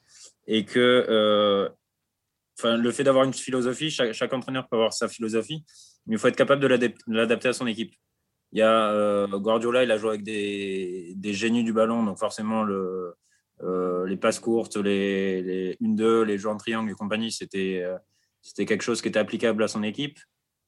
et 0.46 0.64
que 0.64 1.70
le 2.64 2.90
fait 2.90 3.04
d'avoir 3.04 3.24
une 3.24 3.34
philosophie, 3.34 3.90
chaque, 3.90 4.32
entraîneur 4.32 4.66
peut 4.68 4.76
avoir 4.76 4.92
sa 4.92 5.08
philosophie, 5.08 5.64
mais 6.06 6.16
il 6.16 6.18
faut 6.18 6.28
être 6.28 6.36
capable 6.36 6.62
de 6.62 6.90
l'adapter 7.06 7.48
à 7.48 7.52
son 7.52 7.66
équipe. 7.66 7.94
Il 8.52 8.58
y 8.58 8.62
a 8.62 8.90
euh, 8.92 9.26
Guardiola, 9.26 9.84
il 9.84 9.90
a 9.90 9.98
joué 9.98 10.10
avec 10.10 10.22
des, 10.22 11.16
génies 11.32 11.64
du 11.64 11.72
ballon, 11.72 12.04
donc 12.04 12.18
forcément 12.18 12.66
euh, 12.66 14.06
les 14.06 14.16
passes 14.16 14.38
courtes, 14.38 14.76
les, 14.76 15.42
les 15.42 15.74
1-2, 15.82 16.22
les 16.22 16.38
jeux 16.38 16.48
en 16.48 16.56
triangle 16.56 16.90
et 16.90 16.94
compagnie, 16.94 17.32
c'était 17.32 17.82
euh, 17.84 17.96
c'était 18.40 18.64
quelque 18.64 18.82
chose 18.82 19.02
qui 19.02 19.08
était 19.08 19.18
applicable 19.18 19.62
à 19.64 19.68
son 19.68 19.82
équipe. 19.82 20.18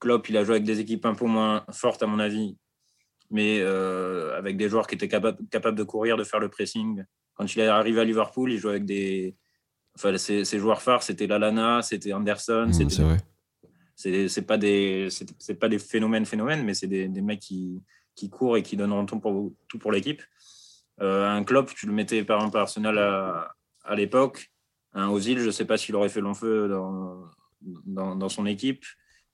Klopp, 0.01 0.29
il 0.29 0.37
a 0.37 0.45
joué 0.45 0.57
avec 0.57 0.65
des 0.65 0.81
équipes 0.81 1.07
un 1.07 1.15
peu 1.15 1.27
moins 1.27 1.65
fortes, 1.71 2.03
à 2.03 2.07
mon 2.07 2.19
avis, 2.19 2.57
mais 3.31 3.61
avec 3.61 4.57
des 4.57 4.69
joueurs 4.69 4.87
qui 4.89 4.97
étaient 4.97 5.09
capables, 5.09 5.39
capables 5.49 5.79
de 5.79 5.85
courir, 5.85 6.17
de 6.17 6.25
faire 6.25 6.41
le 6.41 6.49
pressing. 6.49 7.05
Quand 7.35 7.55
il 7.55 7.61
est 7.61 7.67
arrivé 7.67 8.01
à 8.01 8.05
Liverpool, 8.05 8.53
il 8.53 8.59
jouait 8.59 8.73
avec 8.73 8.85
des, 8.85 9.37
Enfin, 9.99 10.17
ces, 10.17 10.59
joueurs 10.61 10.81
phares, 10.81 11.03
c'était 11.03 11.27
Lalana, 11.27 11.83
c'était 11.83 12.13
Anderson. 12.13 12.69
Mmh, 12.69 12.89
c'est 12.89 13.03
vrai. 13.03 13.17
C'est 13.97 14.47
pas 14.47 14.57
des 14.57 15.09
c'est 15.11 15.55
pas 15.59 15.69
des 15.69 15.81
phénomènes 15.81 16.25
phénomènes, 16.25 16.65
mais 16.65 16.73
c'est 16.73 16.87
des, 16.87 17.09
des, 17.09 17.21
mecs 17.21 17.41
qui, 17.41 17.83
qui 18.15 18.31
courent 18.31 18.57
et 18.57 18.63
qui 18.63 18.77
donnent 18.77 19.07
tout 19.07 19.19
pour 19.19 19.53
tout 19.67 19.79
pour 19.79 19.91
l'équipe. 19.91 20.23
Euh, 21.01 21.29
un 21.29 21.43
Klopp, 21.43 21.75
tu 21.75 21.87
le 21.87 21.93
mettais 21.93 22.23
par 22.23 22.39
exemple 22.39 22.59
Arsenal 22.59 22.97
à, 22.97 23.53
à 23.83 23.97
l'époque. 23.97 24.53
Un 24.93 25.09
Ozil, 25.09 25.41
je 25.41 25.47
ne 25.47 25.51
sais 25.51 25.65
pas 25.65 25.77
s'il 25.77 25.97
aurait 25.97 26.09
fait 26.09 26.21
long 26.21 26.35
feu 26.35 26.69
dans, 26.69 27.25
dans, 27.61 28.15
dans, 28.15 28.29
son 28.29 28.47
équipe. 28.47 28.85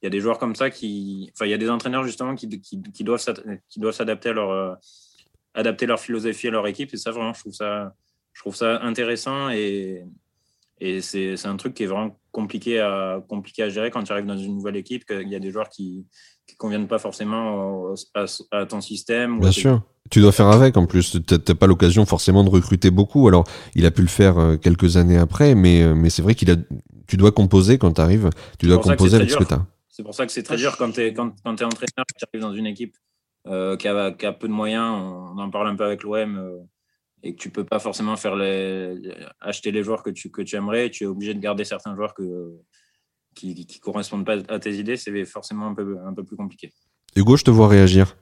Il 0.00 0.06
y 0.06 0.08
a 0.08 0.10
des 0.10 0.20
joueurs 0.20 0.38
comme 0.38 0.56
ça 0.56 0.70
qui, 0.70 1.30
enfin, 1.34 1.44
il 1.44 1.50
y 1.50 1.54
a 1.54 1.58
des 1.58 1.68
entraîneurs 1.68 2.04
justement 2.04 2.34
qui, 2.34 2.48
qui, 2.60 2.82
qui 2.82 3.04
doivent 3.04 3.22
qui 3.68 3.80
doivent 3.80 3.94
s'adapter 3.94 4.30
à 4.30 4.32
leur 4.32 4.50
euh, 4.50 4.74
adapter 5.52 5.84
leur 5.84 6.00
philosophie 6.00 6.48
à 6.48 6.52
leur 6.52 6.66
équipe. 6.66 6.92
Et 6.94 6.96
ça, 6.96 7.10
vraiment, 7.10 7.34
je 7.34 7.40
trouve 7.40 7.52
ça, 7.52 7.94
je 8.32 8.40
trouve 8.40 8.56
ça 8.56 8.80
intéressant 8.82 9.50
et, 9.50 10.04
et 10.80 11.00
c'est 11.00 11.46
un 11.46 11.56
truc 11.56 11.74
qui 11.74 11.84
est 11.84 11.86
vraiment 11.86 12.18
compliqué 12.32 12.80
à, 12.80 13.22
compliqué 13.28 13.62
à 13.62 13.68
gérer 13.68 13.90
quand 13.90 14.02
tu 14.02 14.12
arrives 14.12 14.26
dans 14.26 14.36
une 14.36 14.56
nouvelle 14.56 14.76
équipe, 14.76 15.04
qu'il 15.04 15.28
y 15.28 15.36
a 15.36 15.38
des 15.38 15.50
joueurs 15.50 15.68
qui 15.68 16.06
ne 16.50 16.54
conviennent 16.56 16.88
pas 16.88 16.98
forcément 16.98 17.94
à, 18.50 18.66
ton 18.66 18.80
système. 18.80 19.38
Bien 19.38 19.52
sûr. 19.52 19.82
Tu 20.10 20.20
dois 20.20 20.32
faire 20.32 20.48
avec 20.48 20.76
en 20.76 20.86
plus. 20.86 21.16
Tu 21.26 21.34
n'as 21.34 21.54
pas 21.54 21.66
l'occasion 21.66 22.04
forcément 22.04 22.44
de 22.44 22.50
recruter 22.50 22.90
beaucoup. 22.90 23.26
Alors, 23.28 23.44
il 23.74 23.86
a 23.86 23.90
pu 23.90 24.02
le 24.02 24.08
faire 24.08 24.36
euh, 24.36 24.56
quelques 24.56 24.98
années 24.98 25.16
après, 25.16 25.54
mais, 25.54 25.82
euh, 25.82 25.94
mais 25.94 26.10
c'est 26.10 26.20
vrai 26.20 26.34
qu'il 26.34 26.50
a. 26.50 26.56
Tu 27.06 27.16
dois 27.16 27.32
composer 27.32 27.78
quand 27.78 27.92
tu 27.92 28.00
arrives. 28.00 28.28
Tu 28.58 28.66
dois 28.66 28.78
composer 28.78 29.16
avec 29.16 29.30
ce 29.30 29.36
que 29.36 29.44
tu 29.44 29.54
as. 29.54 29.64
C'est 29.88 30.02
pour 30.02 30.14
ça 30.14 30.26
que 30.26 30.32
c'est 30.32 30.42
très 30.42 30.56
dur 30.56 30.76
quand 30.76 30.90
tu 30.90 31.00
es, 31.00 31.14
quand, 31.14 31.32
quand 31.44 31.58
es 31.58 31.64
entraîneur, 31.64 32.04
tu 32.18 32.24
arrives 32.26 32.42
dans 32.42 32.52
une 32.52 32.66
équipe 32.66 32.96
euh, 33.46 33.76
qui, 33.76 33.86
a, 33.86 34.10
qui, 34.10 34.26
a, 34.26 34.32
peu 34.32 34.48
de 34.48 34.52
moyens. 34.52 34.84
On, 34.84 35.38
en 35.38 35.50
parle 35.50 35.68
un 35.68 35.76
peu 35.76 35.84
avec 35.84 36.02
l'OM 36.02 36.66
et 37.24 37.34
que 37.34 37.40
tu 37.40 37.50
peux 37.50 37.64
pas 37.64 37.78
forcément 37.78 38.16
faire 38.16 38.36
les, 38.36 38.96
acheter 39.40 39.72
les 39.72 39.82
joueurs 39.82 40.02
que 40.02 40.10
tu, 40.10 40.30
que 40.30 40.42
tu 40.42 40.56
aimerais. 40.56 40.90
Tu 40.90 41.04
es 41.04 41.06
obligé 41.06 41.34
de 41.34 41.40
garder 41.40 41.64
certains 41.64 41.96
joueurs 41.96 42.14
que, 42.14 42.52
qui 43.34 43.54
ne 43.54 43.80
correspondent 43.80 44.26
pas 44.26 44.38
à 44.48 44.58
tes 44.58 44.74
idées. 44.74 44.96
C'est 44.96 45.24
forcément 45.24 45.68
un 45.68 45.74
peu, 45.74 45.96
un 46.06 46.12
peu 46.12 46.22
plus 46.22 46.36
compliqué. 46.36 46.72
Hugo, 47.16 47.36
je 47.36 47.44
te 47.44 47.50
vois 47.50 47.68
réagir. 47.68 48.16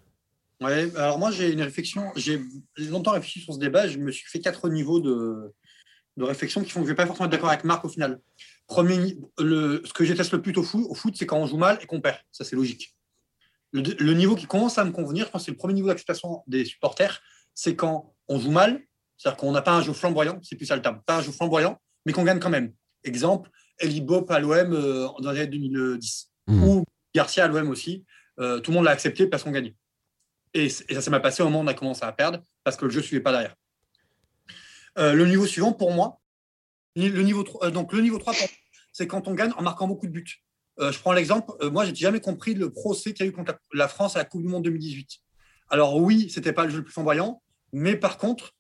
Ouais, 0.61 0.95
alors 0.97 1.19
moi 1.19 1.33
j'ai 1.33 1.51
une 1.51 1.63
réflexion, 1.63 2.13
j'ai 2.15 2.41
longtemps 2.77 3.11
réfléchi 3.11 3.41
sur 3.41 3.53
ce 3.53 3.59
débat, 3.59 3.89
je 3.89 3.99
me 3.99 4.13
suis 4.13 4.31
fait 4.31 4.39
quatre 4.39 4.69
niveaux 4.69 5.01
de, 5.01 5.53
de 6.17 6.23
réflexion 6.23 6.63
qui 6.63 6.71
font 6.71 6.81
que 6.81 6.87
je 6.87 6.93
ne 6.93 6.97
vais 6.97 7.03
pas 7.03 7.07
forcément 7.07 7.27
être 7.27 7.33
d'accord 7.33 7.49
avec 7.49 7.65
Marc 7.65 7.85
au 7.85 7.89
final. 7.89 8.21
Premier, 8.69 9.19
le, 9.41 9.83
ce 9.85 9.93
que 9.93 10.05
je 10.05 10.13
déteste 10.13 10.33
le 10.33 10.41
plus 10.41 10.57
au 10.57 10.63
foot, 10.63 10.87
au 10.89 10.95
foot 10.95 11.15
c'est 11.17 11.27
quand 11.27 11.39
on 11.39 11.47
joue 11.47 11.57
mal 11.57 11.81
et 11.83 11.87
qu'on 11.87 12.01
perd. 12.01 12.19
Ça, 12.31 12.45
c'est 12.45 12.55
logique. 12.55 12.95
Le, 13.73 14.13
niveau 14.13 14.37
qui 14.37 14.47
commence 14.47 14.79
à 14.79 14.85
me 14.85 14.93
convenir, 14.93 15.27
je 15.27 15.31
pense 15.31 15.43
que 15.43 15.47
c'est 15.47 15.51
le 15.51 15.57
premier 15.57 15.75
niveau 15.75 15.89
d'acceptation 15.89 16.45
des 16.47 16.65
supporters, 16.65 17.23
c'est 17.55 17.75
quand 17.75 18.15
on 18.29 18.39
joue 18.39 18.51
mal, 18.51 18.83
c'est-à-dire 19.23 19.37
qu'on 19.37 19.53
n'a 19.53 19.63
pas 19.63 19.77
un 19.77 19.83
jeu 19.83 19.93
flamboyant, 19.93 20.41
c'est 20.43 20.57
plus 20.57 20.67
ça 20.67 20.75
le 20.75 20.83
terme, 20.83 21.01
pas 21.07 21.19
un 21.19 21.23
jeu 21.23 21.31
flamboyant, 21.31 21.81
mais 22.05 22.13
qu'on 22.13 22.25
gagne 22.25 22.41
quand 22.41 22.51
même. 22.51 22.73
Exemple, 23.05 23.51
Eli 23.79 24.01
Bop 24.01 24.29
à 24.33 24.41
l'OM 24.41 24.73
euh, 24.73 25.07
dans 25.21 25.31
l'année 25.31 25.47
2010, 25.47 26.33
mmh. 26.49 26.65
ou 26.65 26.85
Garcia 27.15 27.45
à 27.45 27.47
l'OM 27.49 27.71
aussi. 27.71 28.05
Euh, 28.41 28.59
tout 28.59 28.73
le 28.73 28.79
monde 28.79 28.85
l'a 28.85 28.91
accepté 28.91 29.29
parce 29.29 29.45
qu'on 29.45 29.53
gagnait. 29.53 29.77
Et, 30.55 30.69
ça 30.69 31.01
s'est 31.01 31.11
mal 31.11 31.23
passé 31.23 31.41
au 31.41 31.45
moment 31.45 31.61
où 31.61 31.63
on 31.63 31.69
a 31.69 31.75
commencé 31.75 32.03
à 32.03 32.11
perdre 32.11 32.41
parce 32.65 32.77
que 32.77 32.85
le 32.85 32.91
jeu 32.91 32.99
ne 32.99 33.05
suivait 33.05 33.23
pas 33.23 33.31
derrière. 33.31 33.55
Euh, 34.99 35.13
le 35.13 35.25
niveau 35.25 35.47
suivant, 35.47 35.73
pour 35.73 35.93
moi, 35.93 36.21
le 36.97 37.23
niveau 37.23 37.45
3, 37.45 37.71
donc 37.71 37.93
le 37.93 38.01
niveau 38.01 38.19
3, 38.19 38.35
c'est 38.91 39.07
quand 39.07 39.29
on 39.29 39.35
gagne 39.35 39.53
en 39.57 39.63
marquant 39.63 39.87
beaucoup 39.87 40.09
de 40.09 40.13
buts. 40.13 40.43
je 40.81 40.99
prends 40.99 41.13
l'exemple, 41.13 41.53
moi, 41.71 41.85
j'ai 41.85 41.95
jamais 41.95 42.21
compris 42.21 42.55
le 42.55 42.73
procès 42.73 43.15
qu'il 43.15 43.25
y 43.25 43.29
a 43.29 43.31
eu 43.31 43.33
contre 43.33 43.57
la 43.73 43.87
France 43.87 44.17
à 44.17 44.19
la 44.19 44.25
Coupe 44.25 44.43
du 44.43 44.49
Monde 44.49 44.65
2018. 44.65 45.21
Alors 45.69 45.97
oui, 45.97 46.29
c'était 46.29 46.53
pas 46.53 46.65
le 46.65 46.71
jeu 46.71 46.79
le 46.79 46.85
plus 46.85 46.93
flamboyant, 46.93 47.41
mais 47.73 47.97
par 47.97 48.19
contre, 48.19 48.53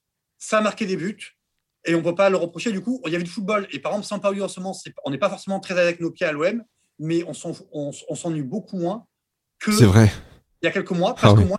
ça 0.43 0.59
a 0.59 0.61
marqué 0.61 0.87
des 0.87 0.97
buts 0.97 1.37
et 1.85 1.95
on 1.95 1.99
ne 1.99 2.03
peut 2.03 2.17
pas 2.17 2.29
le 2.29 2.37
reprocher. 2.37 2.73
Du 2.73 2.81
coup, 2.81 3.01
il 3.07 3.13
y 3.13 3.15
avait 3.15 3.23
du 3.23 3.31
football. 3.31 3.69
Et 3.71 3.79
par 3.79 3.93
exemple, 3.93 4.07
sans 4.07 4.19
Pauli 4.19 4.43
en 4.43 4.49
ce 4.49 4.59
moment, 4.59 4.77
on 5.05 5.11
n'est 5.11 5.19
pas 5.19 5.31
forcément 5.31 5.61
très 5.61 5.79
avec 5.79 6.01
nos 6.01 6.11
pieds 6.11 6.27
à 6.27 6.33
l'OM, 6.33 6.65
mais 6.99 7.25
on 7.25 7.33
s'ennuie 7.33 8.43
beaucoup 8.43 8.77
moins 8.77 9.07
que 9.61 9.71
vrai. 9.71 10.11
il 10.61 10.67
y 10.67 10.69
a 10.69 10.73
quelques 10.73 10.91
mois, 10.91 11.15
presque 11.15 11.37
ah 11.39 11.45
moins. 11.45 11.59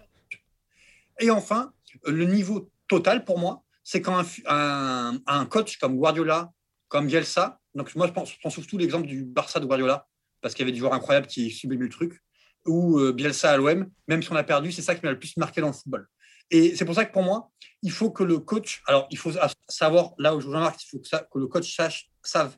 Et 1.19 1.31
enfin, 1.31 1.71
le 2.05 2.25
niveau 2.25 2.69
total 2.89 3.23
pour 3.23 3.39
moi, 3.39 3.63
c'est 3.85 4.01
quand 4.01 4.21
un, 4.47 5.17
un, 5.25 5.45
coach 5.45 5.77
comme 5.77 5.95
Guardiola, 5.95 6.51
comme 6.89 7.07
Bielsa, 7.07 7.61
donc 7.75 7.95
moi 7.95 8.07
je 8.07 8.11
pense, 8.11 8.33
je 8.33 8.37
pense 8.43 8.53
surtout 8.53 8.77
l'exemple 8.77 9.07
du 9.07 9.23
Barça 9.23 9.61
de 9.61 9.65
Guardiola, 9.65 10.07
parce 10.41 10.53
qu'il 10.53 10.63
y 10.63 10.65
avait 10.65 10.73
des 10.73 10.79
joueurs 10.79 10.93
incroyables 10.93 11.27
qui 11.27 11.49
sublimaient 11.51 11.85
le 11.85 11.89
truc, 11.89 12.21
ou 12.65 12.99
euh, 12.99 13.13
Bielsa 13.13 13.51
à 13.51 13.57
l'OM, 13.57 13.89
même 14.09 14.21
si 14.21 14.31
on 14.31 14.35
a 14.35 14.43
perdu, 14.43 14.73
c'est 14.73 14.81
ça 14.81 14.95
qui 14.95 15.05
m'a 15.05 15.11
le 15.11 15.19
plus 15.19 15.37
marqué 15.37 15.61
dans 15.61 15.67
le 15.67 15.73
football. 15.73 16.07
Et 16.53 16.75
c'est 16.75 16.85
pour 16.85 16.93
ça 16.93 17.03
que 17.03 17.11
pour 17.11 17.23
moi, 17.23 17.49
il 17.81 17.91
faut 17.91 18.11
que 18.11 18.23
le 18.23 18.37
coach, 18.37 18.83
alors 18.85 19.07
il 19.09 19.17
faut 19.17 19.31
savoir, 19.67 20.13
là 20.19 20.35
où 20.35 20.39
je 20.39 20.45
Jean-Marc, 20.45 20.83
il 20.83 20.87
faut 20.87 20.99
que, 20.99 21.07
ça, 21.07 21.27
que, 21.29 21.39
le 21.39 21.47
coach 21.47 21.75
sache, 21.75 22.11
savent, 22.21 22.55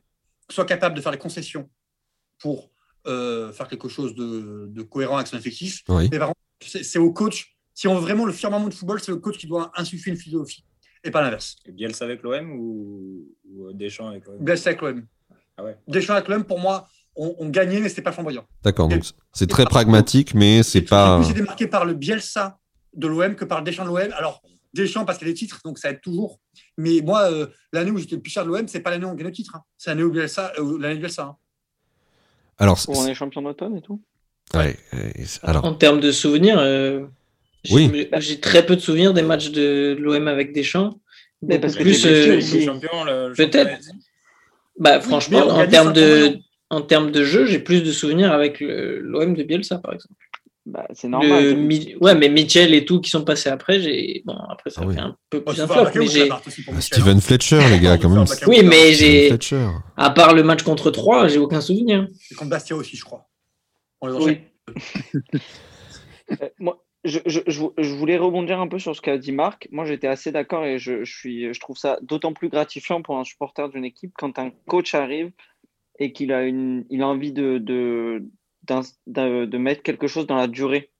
soit 0.50 0.66
capable 0.66 0.94
de 0.94 1.00
faire 1.00 1.12
les 1.12 1.18
concessions 1.18 1.68
pour 2.38 2.70
euh, 3.06 3.52
faire 3.54 3.68
quelque 3.68 3.88
chose 3.88 4.14
de, 4.14 4.66
de, 4.68 4.82
cohérent 4.82 5.16
avec 5.16 5.28
son 5.28 5.38
effectif. 5.38 5.82
Mais 5.88 6.18
par 6.18 6.28
contre, 6.28 6.40
c'est 6.60 6.98
au 6.98 7.10
coach, 7.10 7.56
si 7.72 7.88
on 7.88 7.94
veut 7.94 8.02
vraiment 8.02 8.26
le 8.26 8.32
firmament 8.32 8.68
de 8.68 8.74
football, 8.74 9.00
c'est 9.00 9.12
le 9.12 9.16
coach 9.16 9.38
qui 9.38 9.46
doit 9.46 9.72
insuffler 9.76 10.12
une 10.12 10.18
philosophie 10.18 10.62
et 11.02 11.10
pas 11.10 11.22
l'inverse. 11.22 11.56
Et 11.64 11.72
Bielsa 11.72 12.04
avec 12.04 12.22
l'OM 12.22 12.50
ou, 12.52 13.28
ou, 13.48 13.72
Deschamps 13.72 14.08
avec 14.08 14.26
l'OM 14.26 14.44
Bielsa 14.44 14.70
avec 14.70 14.82
l'OM. 14.82 15.06
Ah 15.56 15.64
ouais. 15.64 15.78
Deschamps 15.88 16.14
avec 16.14 16.28
l'OM, 16.28 16.44
pour 16.44 16.60
moi, 16.60 16.86
on, 17.14 17.48
gagnait, 17.48 17.80
mais 17.80 17.88
c'était 17.88 18.02
pas 18.02 18.12
flamboyant. 18.12 18.46
D'accord, 18.62 18.88
donc 18.88 19.04
c'est 19.32 19.46
très 19.46 19.64
pragmatique, 19.64 20.34
mais 20.34 20.62
c'est 20.62 20.82
pas. 20.82 21.22
J'ai 21.22 21.32
démarqué 21.32 21.66
par 21.66 21.86
le 21.86 21.94
Bielsa 21.94 22.58
de 22.96 23.06
l'OM 23.06 23.34
que 23.34 23.44
par 23.44 23.62
Deschamps 23.62 23.84
de 23.84 23.88
l'OM. 23.88 24.12
Alors, 24.16 24.42
Deschamps 24.74 25.04
parce 25.04 25.18
qu'il 25.18 25.26
y 25.26 25.30
a 25.30 25.32
des 25.32 25.38
titres, 25.38 25.60
donc 25.64 25.78
ça 25.78 25.90
aide 25.90 26.00
toujours. 26.00 26.40
Mais 26.76 27.00
moi, 27.02 27.30
euh, 27.30 27.46
l'année 27.72 27.90
où 27.90 27.98
j'étais 27.98 28.16
le 28.16 28.22
plus 28.22 28.30
cher 28.30 28.44
de 28.44 28.50
l'OM, 28.50 28.68
c'est 28.68 28.80
pas 28.80 28.90
l'année 28.90 29.06
où 29.06 29.08
on 29.08 29.14
gagne 29.14 29.26
le 29.26 29.32
titre. 29.32 29.56
Hein. 29.56 29.62
C'est 29.78 29.90
l'année 29.90 30.02
où 30.02 30.10
Bielsa, 30.10 30.52
euh, 30.58 30.78
l'année 30.78 30.98
Bielsa. 30.98 31.22
Hein. 31.22 31.36
Alors, 32.58 32.78
on 32.88 33.06
est 33.06 33.14
champion 33.14 33.42
d'automne 33.42 33.76
et 33.76 33.82
tout? 33.82 34.00
Ouais. 34.54 34.76
alors... 35.42 35.64
En 35.64 35.74
termes 35.74 36.00
de 36.00 36.12
souvenirs, 36.12 36.58
euh, 36.58 37.04
oui. 37.70 38.08
j'ai 38.18 38.40
très 38.40 38.64
peu 38.64 38.76
de 38.76 38.80
souvenirs 38.80 39.12
des 39.12 39.22
matchs 39.22 39.50
de 39.50 39.96
l'OM 39.98 40.28
avec 40.28 40.52
Deschamps. 40.52 41.00
Mais 41.42 41.58
parce 41.58 41.74
que 41.74 41.82
plus, 41.82 42.02
peut-être. 43.36 43.78
Bah, 44.78 45.00
franchement, 45.00 45.46
en 45.46 45.66
termes 45.66 45.92
de 45.92 46.38
en 46.68 46.80
termes 46.80 47.12
de 47.12 47.24
jeu, 47.24 47.46
j'ai 47.46 47.60
plus 47.60 47.82
de 47.82 47.92
souvenirs 47.92 48.32
avec 48.32 48.60
l'OM 48.60 49.34
de 49.34 49.42
Bielsa, 49.42 49.78
par 49.78 49.92
exemple. 49.94 50.14
Bah, 50.66 50.84
c'est 50.94 51.06
normal. 51.06 51.56
ouais, 52.00 52.14
mais 52.16 52.28
Mitchell 52.28 52.74
et 52.74 52.84
tout 52.84 53.00
qui 53.00 53.08
sont 53.08 53.24
passés 53.24 53.48
après, 53.48 53.80
j'ai 53.80 54.22
bon 54.24 54.36
après 54.50 54.70
ça 54.70 54.82
fait 54.82 54.98
un 54.98 55.16
peu 55.30 55.40
plus 55.40 55.60
un 55.60 55.68
flop, 55.68 55.84
mais 55.94 56.08
j'ai 56.08 56.28
ah, 56.28 56.40
Steven 56.80 57.20
Fletcher 57.20 57.60
les 57.70 57.78
gars 57.78 57.96
quand 57.98 58.08
même. 58.08 58.24
Oui, 58.48 58.62
mais 58.64 58.92
j'ai 58.92 59.32
à 59.96 60.10
part 60.10 60.34
le 60.34 60.42
match 60.42 60.64
contre 60.64 60.90
3, 60.90 61.28
j'ai 61.28 61.38
aucun 61.38 61.60
souvenir. 61.60 62.08
Et 62.32 62.34
contre 62.34 62.50
Bastia 62.50 62.74
aussi, 62.74 62.96
je 62.96 63.04
crois. 63.04 63.28
oui. 64.02 64.38
Euh, 66.42 66.48
moi, 66.58 66.84
je, 67.04 67.20
je, 67.24 67.38
je, 67.46 67.94
voulais 67.94 68.16
rebondir 68.16 68.58
un 68.58 68.66
peu 68.66 68.80
sur 68.80 68.96
ce 68.96 69.00
qu'a 69.00 69.16
dit 69.16 69.30
Marc. 69.30 69.68
Moi, 69.70 69.84
j'étais 69.84 70.08
assez 70.08 70.32
d'accord 70.32 70.64
et 70.64 70.80
je, 70.80 71.04
suis, 71.04 71.54
je 71.54 71.60
trouve 71.60 71.76
ça 71.76 72.00
d'autant 72.02 72.32
plus 72.32 72.48
gratifiant 72.48 73.00
pour 73.00 73.16
un 73.16 73.22
supporter 73.22 73.68
d'une 73.68 73.84
équipe 73.84 74.12
quand 74.18 74.40
un 74.40 74.50
coach 74.66 74.92
arrive 74.96 75.30
et 76.00 76.12
qu'il 76.12 76.32
a, 76.32 76.42
une, 76.42 76.84
il 76.90 77.02
a 77.02 77.06
envie 77.06 77.30
de, 77.30 77.58
de, 77.58 78.24
de 79.06 79.58
mettre 79.58 79.82
quelque 79.82 80.06
chose 80.06 80.26
dans 80.26 80.36
la 80.36 80.48
durée 80.48 80.90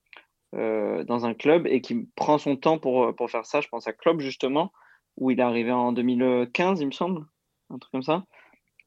euh, 0.54 1.04
dans 1.04 1.26
un 1.26 1.35
club 1.35 1.66
et 1.66 1.80
qui 1.80 2.08
prend 2.14 2.38
son 2.38 2.56
temps 2.56 2.78
pour, 2.78 3.14
pour 3.14 3.30
faire 3.30 3.44
ça. 3.44 3.61
Je 3.61 3.68
pense 3.68 3.87
à 3.88 3.92
Club 3.92 4.20
justement, 4.20 4.73
où 5.16 5.30
il 5.30 5.40
est 5.40 5.42
arrivé 5.42 5.73
en 5.73 5.92
2015, 5.92 6.80
il 6.80 6.87
me 6.87 6.92
semble, 6.92 7.26
un 7.68 7.78
truc 7.78 7.92
comme 7.92 8.02
ça. 8.02 8.25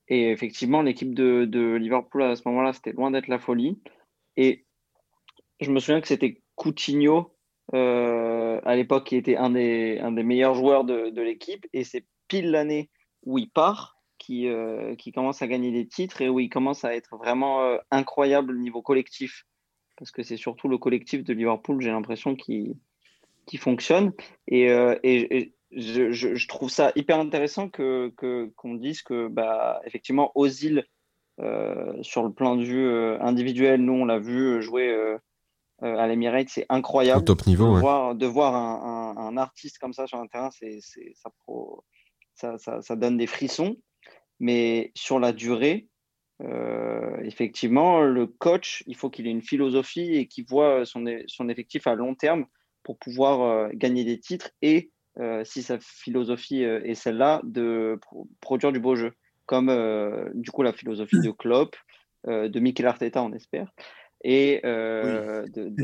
Et 0.08 0.32
effectivement, 0.32 0.82
l'équipe 0.82 1.14
de, 1.14 1.46
de, 1.46 1.76
Liverpool 1.76 2.24
à 2.24 2.36
ce 2.36 2.42
moment-là, 2.48 2.74
c'était 2.74 2.94
loin 2.94 3.12
d'être 3.12 3.28
la 3.28 3.38
folie. 3.38 3.80
Et 4.38 4.66
je 5.60 5.70
me 5.70 5.80
souviens 5.80 6.02
que 6.02 6.08
c'était 6.08 6.42
Coutinho 6.56 7.36
euh, 7.76 8.60
à 8.64 8.76
l'époque 8.76 9.06
qui 9.06 9.16
était 9.16 9.36
un 9.36 9.52
des, 9.52 10.00
un 10.00 10.12
des 10.12 10.24
meilleurs 10.24 10.56
joueurs 10.56 10.86
de, 10.86 11.10
de 11.10 11.22
l'équipe. 11.22 11.68
Et 11.74 11.84
c'est 11.84 12.06
pile 12.28 12.50
l'année 12.50 12.90
où 13.24 13.38
il 13.38 13.50
part 13.52 13.99
qui, 14.30 14.48
euh, 14.48 14.94
qui 14.96 15.12
commence 15.12 15.42
à 15.42 15.48
gagner 15.48 15.72
des 15.72 15.88
titres 15.88 16.22
et 16.22 16.30
où 16.30 16.40
il 16.40 16.50
commence 16.50 16.86
à 16.86 16.96
être 16.96 17.18
vraiment 17.18 17.64
euh, 17.64 17.78
incroyable 17.90 18.52
au 18.52 18.60
niveau 18.60 18.84
collectif. 18.84 19.48
Parce 19.98 20.12
que 20.12 20.22
c'est 20.22 20.38
surtout 20.38 20.68
le 20.68 20.78
collectif 20.78 21.24
de 21.24 21.34
Liverpool, 21.34 21.82
j'ai 21.82 21.90
l'impression, 21.90 22.36
qui, 22.36 22.78
qui 23.48 23.58
fonctionne. 23.58 24.14
Et, 24.48 24.70
euh, 24.70 24.96
et, 25.02 25.56
je, 25.72 26.12
je, 26.12 26.48
trouve 26.48 26.70
ça 26.70 26.92
hyper 26.96 27.20
intéressant 27.20 27.70
que, 27.70 28.14
qu'on 28.56 28.76
dise 28.76 29.02
que, 29.02 29.28
bah, 29.28 29.82
effectivement, 29.86 30.32
Ozil, 30.36 30.86
sur 32.02 32.24
le 32.24 32.32
plan 32.32 32.56
de 32.56 32.64
vue 32.64 32.92
individuel, 33.22 33.82
nous, 33.82 33.94
on 33.94 34.06
l'a 34.06 34.20
vu 34.20 34.62
jouer 34.62 34.96
à 35.80 36.08
l'Emirates, 36.08 36.50
c'est 36.50 36.66
incroyable. 36.70 37.24
top 37.24 37.46
niveau, 37.46 37.76
de, 37.76 37.80
voir, 37.80 38.16
de 38.16 38.26
voir 38.26 38.56
un, 38.56 39.16
un, 39.18 39.38
artiste 39.38 39.78
comme 39.78 39.94
ça 39.94 40.08
sur 40.08 40.20
un 40.20 40.28
terrain, 40.28 40.50
c'est, 40.52 40.80
ça, 40.82 41.30
ça, 42.34 42.58
ça, 42.58 42.82
ça, 42.82 42.96
donne 42.96 43.18
des 43.18 43.28
frissons. 43.28 43.78
Mais 44.40 44.92
sur 44.96 45.20
la 45.20 45.34
durée, 45.34 45.88
euh, 46.42 47.18
effectivement, 47.22 48.02
le 48.02 48.26
coach, 48.26 48.84
il 48.88 48.96
faut 48.96 49.10
qu'il 49.10 49.28
ait 49.28 49.32
une 49.32 49.42
philosophie 49.42 50.16
et 50.16 50.28
qu'il 50.28 50.46
voit 50.46 50.86
son, 50.86 51.04
son, 51.28 51.50
effectif 51.50 51.86
à 51.86 51.96
long 51.96 52.16
terme 52.16 52.46
pour 52.84 52.98
pouvoir 52.98 53.42
euh, 53.42 53.70
gagner 53.74 54.06
des 54.06 54.20
titres 54.20 54.50
et, 54.62 54.92
euh, 55.20 55.44
si 55.44 55.62
sa 55.62 55.80
philosophie 55.80 56.64
est 56.64 56.96
celle-là, 56.96 57.42
de 57.44 58.00
produire 58.40 58.72
du 58.72 58.80
beau 58.80 58.96
jeu, 58.96 59.12
comme 59.46 59.70
du 60.34 60.52
coup 60.52 60.62
la 60.64 60.72
philosophie 60.72 61.20
de 61.20 61.32
Klopp, 61.32 61.76
de 62.26 62.60
Mikel 62.60 62.86
Arteta, 62.86 63.22
on 63.22 63.34
espère, 63.34 63.74
et 64.24 64.62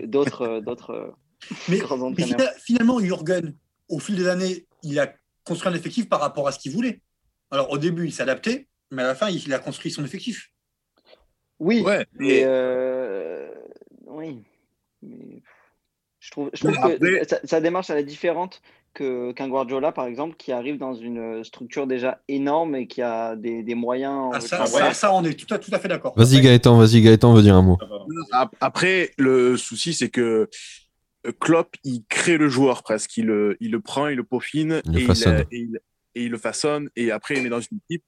d'autres 0.05 0.59
d'autres 0.59 1.15
mais, 1.69 1.79
mais, 2.17 2.45
finalement, 2.59 2.99
Jürgen, 2.99 3.55
au 3.89 3.99
fil 3.99 4.15
des 4.15 4.27
années, 4.27 4.65
il 4.83 4.99
a 4.99 5.13
construit 5.43 5.71
un 5.71 5.75
effectif 5.75 6.07
par 6.07 6.21
rapport 6.21 6.47
à 6.47 6.51
ce 6.51 6.59
qu'il 6.59 6.71
voulait. 6.71 7.01
Alors 7.51 7.71
au 7.71 7.77
début, 7.77 8.05
il 8.05 8.11
s'adaptait, 8.11 8.67
mais 8.91 9.03
à 9.03 9.07
la 9.07 9.15
fin, 9.15 9.29
il 9.29 9.53
a 9.53 9.59
construit 9.59 9.91
son 9.91 10.03
effectif. 10.03 10.51
Oui, 11.59 11.85
mais 12.13 12.43
euh, 12.43 13.49
oui. 14.07 14.43
Je 16.19 16.31
trouve, 16.31 16.49
que 16.49 16.57
sa, 17.43 17.61
démarche 17.61 17.91
elle 17.91 17.99
est 17.99 18.03
différente 18.03 18.61
qu'un 18.95 19.47
Guardiola, 19.47 19.91
par 19.91 20.05
exemple, 20.05 20.35
qui 20.37 20.51
arrive 20.51 20.77
dans 20.77 20.95
une 20.95 21.43
structure 21.43 21.85
déjà 21.85 22.21
énorme 22.27 22.75
et 22.75 22.87
qui 22.87 23.01
a 23.01 23.35
des, 23.35 23.75
moyens. 23.75 24.31
Ah, 24.33 24.39
ça, 24.39 24.93
ça, 24.93 25.13
on 25.13 25.23
est 25.23 25.33
tout 25.33 25.53
à, 25.53 25.59
tout 25.59 25.69
à 25.73 25.79
fait 25.79 25.87
d'accord. 25.87 26.13
Vas-y 26.17 26.41
Gaëtan, 26.41 26.77
vas-y 26.77 27.01
Gaëtan, 27.01 27.33
veut 27.33 27.41
dire 27.41 27.55
un 27.55 27.61
mot. 27.61 27.77
Après, 28.59 29.11
le 29.17 29.57
souci, 29.57 29.93
c'est 29.93 30.09
que 30.09 30.49
Klopp, 31.39 31.75
il 31.83 32.03
crée 32.09 32.37
le 32.37 32.49
joueur 32.49 32.83
presque. 32.83 33.17
Il, 33.17 33.25
le, 33.25 33.57
il 33.59 33.71
le 33.71 33.79
prend, 33.79 34.07
il 34.07 34.15
le 34.15 34.23
peaufine 34.23 34.81
il 34.85 34.97
et, 34.97 35.03
il, 35.03 35.47
et 35.51 35.57
il 35.57 35.79
le 36.15 36.37
façonne 36.37 36.89
et 36.95 37.11
après 37.11 37.35
il 37.35 37.43
met 37.43 37.49
dans 37.49 37.61
une 37.61 37.79
équipe 37.89 38.03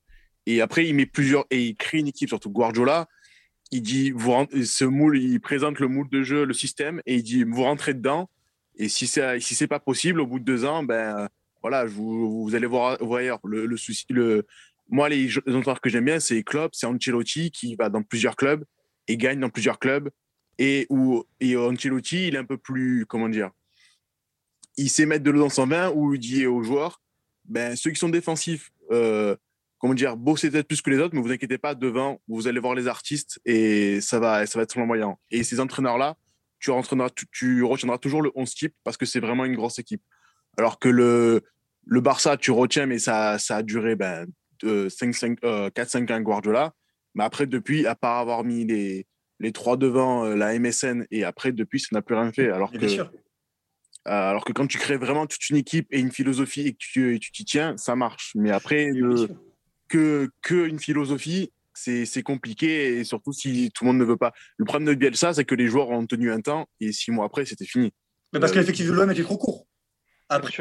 et 0.45 0.61
après 0.61 0.87
il 0.87 0.95
met 0.95 1.05
plusieurs 1.05 1.45
et 1.51 1.63
il 1.63 1.75
crée 1.75 1.99
une 1.99 2.07
équipe 2.07 2.29
surtout 2.29 2.49
Guardiola 2.49 3.07
il 3.71 3.81
dit 3.81 4.11
vous 4.11 4.33
ce 4.63 4.85
moule 4.85 5.17
il 5.17 5.39
présente 5.39 5.79
le 5.79 5.87
moule 5.87 6.09
de 6.09 6.23
jeu 6.23 6.45
le 6.45 6.53
système 6.53 7.01
et 7.05 7.15
il 7.15 7.23
dit 7.23 7.43
vous 7.43 7.63
rentrez 7.63 7.93
dedans 7.93 8.29
et 8.75 8.89
si 8.89 9.07
c'est 9.07 9.39
si 9.39 9.55
c'est 9.55 9.67
pas 9.67 9.79
possible 9.79 10.21
au 10.21 10.27
bout 10.27 10.39
de 10.39 10.45
deux 10.45 10.65
ans 10.65 10.83
ben 10.83 11.27
voilà, 11.61 11.85
vous, 11.85 12.43
vous 12.43 12.55
allez 12.55 12.67
voir, 12.67 12.97
ailleurs. 13.15 13.39
Le, 13.43 13.75
souci, 13.77 14.05
le, 14.09 14.45
moi, 14.89 15.09
les, 15.09 15.27
les 15.45 15.55
entraîneurs 15.55 15.81
que 15.81 15.89
j'aime 15.89 16.05
bien, 16.05 16.19
c'est 16.19 16.43
Klopp, 16.43 16.71
c'est 16.73 16.85
Ancelotti 16.85 17.51
qui 17.51 17.75
va 17.75 17.89
dans 17.89 18.03
plusieurs 18.03 18.35
clubs 18.35 18.63
et 19.07 19.17
gagne 19.17 19.39
dans 19.39 19.49
plusieurs 19.49 19.79
clubs. 19.79 20.09
Et, 20.59 20.87
où, 20.89 21.23
et 21.39 21.55
Ancelotti, 21.55 22.29
il 22.29 22.35
est 22.35 22.39
un 22.39 22.45
peu 22.45 22.57
plus, 22.57 23.05
comment 23.05 23.29
dire, 23.29 23.51
il 24.77 24.89
sait 24.89 25.05
mettre 25.05 25.23
de 25.23 25.31
l'eau 25.31 25.39
dans 25.39 25.49
son 25.49 25.67
vin 25.67 25.91
où 25.91 26.13
il 26.13 26.19
dit 26.19 26.45
aux 26.45 26.63
joueurs, 26.63 27.01
ben, 27.47 27.75
ceux 27.75 27.91
qui 27.91 27.99
sont 27.99 28.09
défensifs, 28.09 28.71
euh, 28.91 29.35
comment 29.79 29.93
dire, 29.93 30.17
bossez 30.17 30.49
peut-être 30.49 30.67
plus 30.67 30.81
que 30.81 30.89
les 30.89 30.99
autres, 30.99 31.15
mais 31.15 31.21
vous 31.21 31.31
inquiétez 31.31 31.57
pas, 31.57 31.75
devant, 31.75 32.21
vous 32.27 32.47
allez 32.47 32.59
voir 32.59 32.75
les 32.75 32.87
artistes 32.87 33.39
et 33.45 34.01
ça 34.01 34.19
va, 34.19 34.45
ça 34.45 34.59
va 34.59 34.63
être 34.63 34.73
flamboyant. 34.73 35.19
Et 35.31 35.43
ces 35.43 35.59
entraîneurs-là, 35.59 36.17
tu, 36.59 36.71
tu, 37.31 37.63
retiendras 37.63 37.97
toujours 37.97 38.21
le 38.21 38.31
11 38.35 38.53
type 38.53 38.73
parce 38.83 38.97
que 38.97 39.05
c'est 39.05 39.19
vraiment 39.19 39.45
une 39.45 39.55
grosse 39.55 39.79
équipe. 39.79 40.01
Alors 40.57 40.79
que 40.79 40.89
le, 40.89 41.43
le 41.85 42.01
Barça, 42.01 42.37
tu 42.37 42.51
retiens, 42.51 42.87
mais 42.87 42.99
ça, 42.99 43.37
ça 43.37 43.57
a 43.57 43.63
duré 43.63 43.95
ben, 43.95 44.27
4-5-1 44.63 46.21
Guardiola. 46.21 46.73
Mais 47.15 47.23
après, 47.23 47.45
depuis, 47.45 47.85
à 47.85 47.95
part 47.95 48.17
avoir 48.17 48.43
mis 48.43 48.65
les, 48.65 49.05
les 49.39 49.51
trois 49.51 49.77
devant 49.77 50.25
euh, 50.25 50.35
la 50.35 50.57
MSN 50.57 51.05
et 51.11 51.23
après, 51.23 51.51
depuis, 51.51 51.79
ça 51.79 51.89
n'a 51.91 52.01
plus 52.01 52.15
rien 52.15 52.31
fait. 52.31 52.49
Alors 52.51 52.71
que, 52.71 52.87
sûr. 52.87 53.05
Euh, 53.05 53.17
alors 54.07 54.45
que 54.45 54.53
quand 54.53 54.67
tu 54.67 54.77
crées 54.77 54.97
vraiment 54.97 55.27
toute 55.27 55.49
une 55.49 55.57
équipe 55.57 55.87
et 55.91 55.99
une 55.99 56.11
philosophie 56.11 56.67
et 56.67 56.73
que 56.73 57.17
tu 57.17 57.31
t'y 57.31 57.45
tiens, 57.45 57.75
ça 57.77 57.95
marche. 57.95 58.31
Mais 58.35 58.51
après, 58.51 58.89
que, 59.87 60.29
que 60.41 60.67
une 60.67 60.79
philosophie, 60.79 61.51
c'est 61.73 62.23
compliqué 62.23 62.99
et 62.99 63.03
surtout 63.03 63.33
si 63.33 63.71
tout 63.73 63.83
le 63.83 63.91
monde 63.91 63.99
ne 63.99 64.05
veut 64.05 64.17
pas. 64.17 64.33
Le 64.57 64.65
problème 64.65 64.87
de 64.87 64.93
Bielsa, 64.95 65.33
c'est 65.33 65.45
que 65.45 65.55
les 65.55 65.67
joueurs 65.67 65.89
ont 65.89 66.05
tenu 66.05 66.31
un 66.31 66.41
temps 66.41 66.67
et 66.79 66.91
six 66.91 67.11
mois 67.11 67.25
après, 67.25 67.45
c'était 67.45 67.65
fini. 67.65 67.93
Mais 68.33 68.39
parce 68.39 68.51
que 68.51 68.59
l'effectif 68.59 68.87
de 68.87 68.93
l'OM 68.93 69.09
était 69.11 69.23
trop 69.23 69.37
court. 69.37 69.67
Après, 70.29 70.51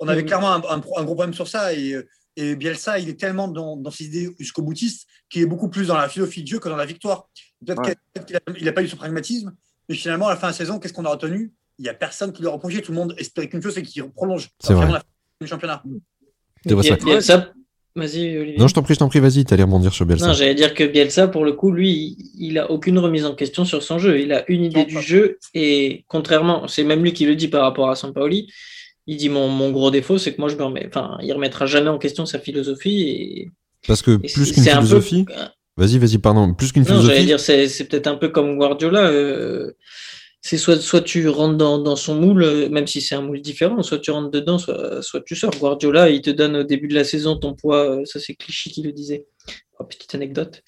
on 0.00 0.08
avait 0.08 0.24
clairement 0.24 0.52
un, 0.52 0.78
gros 0.78 1.14
problème 1.14 1.34
sur 1.34 1.48
ça 1.48 1.72
et, 1.74 1.96
et 2.36 2.56
Bielsa, 2.56 2.98
il 2.98 3.08
est 3.08 3.18
tellement 3.18 3.48
dans, 3.48 3.76
dans 3.76 3.90
ses 3.90 4.04
idées 4.04 4.34
jusqu'au 4.38 4.62
boutiste 4.62 5.06
qu'il 5.28 5.42
est 5.42 5.46
beaucoup 5.46 5.68
plus 5.68 5.88
dans 5.88 5.96
la 5.96 6.08
philosophie 6.08 6.42
de 6.42 6.48
jeu 6.48 6.58
que 6.58 6.68
dans 6.68 6.76
la 6.76 6.86
victoire. 6.86 7.28
Peut-être 7.64 7.82
qu'il 8.26 8.64
n'a 8.64 8.72
pas 8.72 8.82
eu 8.82 8.88
ce 8.88 8.96
pragmatisme, 8.96 9.54
mais 9.88 9.94
finalement, 9.94 10.28
à 10.28 10.30
la 10.30 10.36
fin 10.36 10.48
de 10.48 10.52
la 10.52 10.56
saison, 10.56 10.78
qu'est-ce 10.78 10.92
qu'on 10.92 11.04
a 11.04 11.10
retenu? 11.10 11.52
Il 11.80 11.84
n'y 11.84 11.88
a 11.88 11.94
personne 11.94 12.30
qui 12.30 12.42
lui 12.42 12.48
a 12.48 12.52
reproché. 12.52 12.82
Tout 12.82 12.92
le 12.92 12.98
monde 12.98 13.14
espérait 13.16 13.48
qu'une 13.48 13.62
chose, 13.62 13.72
c'est 13.72 13.82
qu'il 13.82 14.04
prolonge 14.10 14.50
c'est 14.62 14.74
vrai. 14.74 14.86
la 14.86 14.98
fin 14.98 15.04
du 15.40 15.46
championnat. 15.46 15.82
Bielsa, 16.66 17.54
Vas-y, 17.96 18.36
Olivier. 18.36 18.58
Non, 18.58 18.68
je 18.68 18.74
t'en 18.74 18.82
prie, 18.82 18.92
je 18.92 18.98
t'en 18.98 19.08
prie, 19.08 19.18
vas-y, 19.18 19.46
t'allais 19.46 19.62
rebondir 19.62 19.94
sur 19.94 20.04
Bielsa. 20.04 20.26
Non, 20.26 20.34
j'allais 20.34 20.54
dire 20.54 20.74
que 20.74 20.84
Bielsa, 20.84 21.26
pour 21.26 21.42
le 21.42 21.54
coup, 21.54 21.72
lui, 21.72 22.18
il 22.38 22.58
a 22.58 22.70
aucune 22.70 22.98
remise 22.98 23.24
en 23.24 23.34
question 23.34 23.64
sur 23.64 23.82
son 23.82 23.98
jeu. 23.98 24.20
Il 24.20 24.30
a 24.34 24.44
une 24.50 24.62
idée 24.62 24.84
du 24.84 25.00
jeu 25.00 25.38
et 25.54 26.04
contrairement, 26.06 26.68
c'est 26.68 26.84
même 26.84 27.02
lui 27.02 27.14
qui 27.14 27.24
le 27.24 27.34
dit 27.34 27.48
par 27.48 27.62
rapport 27.62 27.88
à 27.88 27.96
Sampaoli, 27.96 28.52
il 29.06 29.16
dit 29.16 29.30
mon, 29.30 29.48
mon 29.48 29.70
gros 29.70 29.90
défaut, 29.90 30.18
c'est 30.18 30.34
que 30.34 30.40
moi, 30.40 30.50
je 30.50 30.56
me 30.56 30.64
remets, 30.64 30.86
enfin, 30.86 31.16
il 31.22 31.32
remettra 31.32 31.64
jamais 31.64 31.88
en 31.88 31.98
question 31.98 32.26
sa 32.26 32.38
philosophie 32.38 33.00
et. 33.08 33.50
Parce 33.86 34.02
que 34.02 34.16
plus 34.16 34.52
qu'une 34.52 34.64
philosophie. 34.64 35.24
Vas-y, 35.78 35.96
vas-y, 35.96 36.18
pardon. 36.18 36.52
Plus 36.52 36.72
qu'une 36.72 36.84
philosophie. 36.84 37.14
J'allais 37.14 37.24
dire, 37.24 37.40
c'est 37.40 37.88
peut-être 37.88 38.06
un 38.06 38.16
peu 38.16 38.28
comme 38.28 38.58
Guardiola. 38.58 39.06
Euh, 39.06 39.72
c'est 40.42 40.56
soit, 40.56 40.76
soit 40.76 41.02
tu 41.02 41.28
rentres 41.28 41.56
dans, 41.56 41.78
dans, 41.78 41.96
son 41.96 42.14
moule, 42.14 42.42
euh, 42.42 42.68
même 42.70 42.86
si 42.86 43.00
c'est 43.00 43.14
un 43.14 43.20
moule 43.20 43.42
différent, 43.42 43.82
soit 43.82 43.98
tu 43.98 44.10
rentres 44.10 44.30
dedans, 44.30 44.58
soit, 44.58 45.02
soit 45.02 45.20
tu 45.22 45.36
sors. 45.36 45.50
Guardiola, 45.50 46.08
il 46.08 46.22
te 46.22 46.30
donne 46.30 46.56
au 46.56 46.62
début 46.62 46.88
de 46.88 46.94
la 46.94 47.04
saison 47.04 47.36
ton 47.36 47.54
poids, 47.54 47.90
euh, 47.90 48.04
ça 48.04 48.20
c'est 48.20 48.34
Clichy 48.34 48.70
qui 48.70 48.82
le 48.82 48.92
disait. 48.92 49.26
Oh, 49.78 49.84
petite 49.84 50.14
anecdote. 50.14 50.62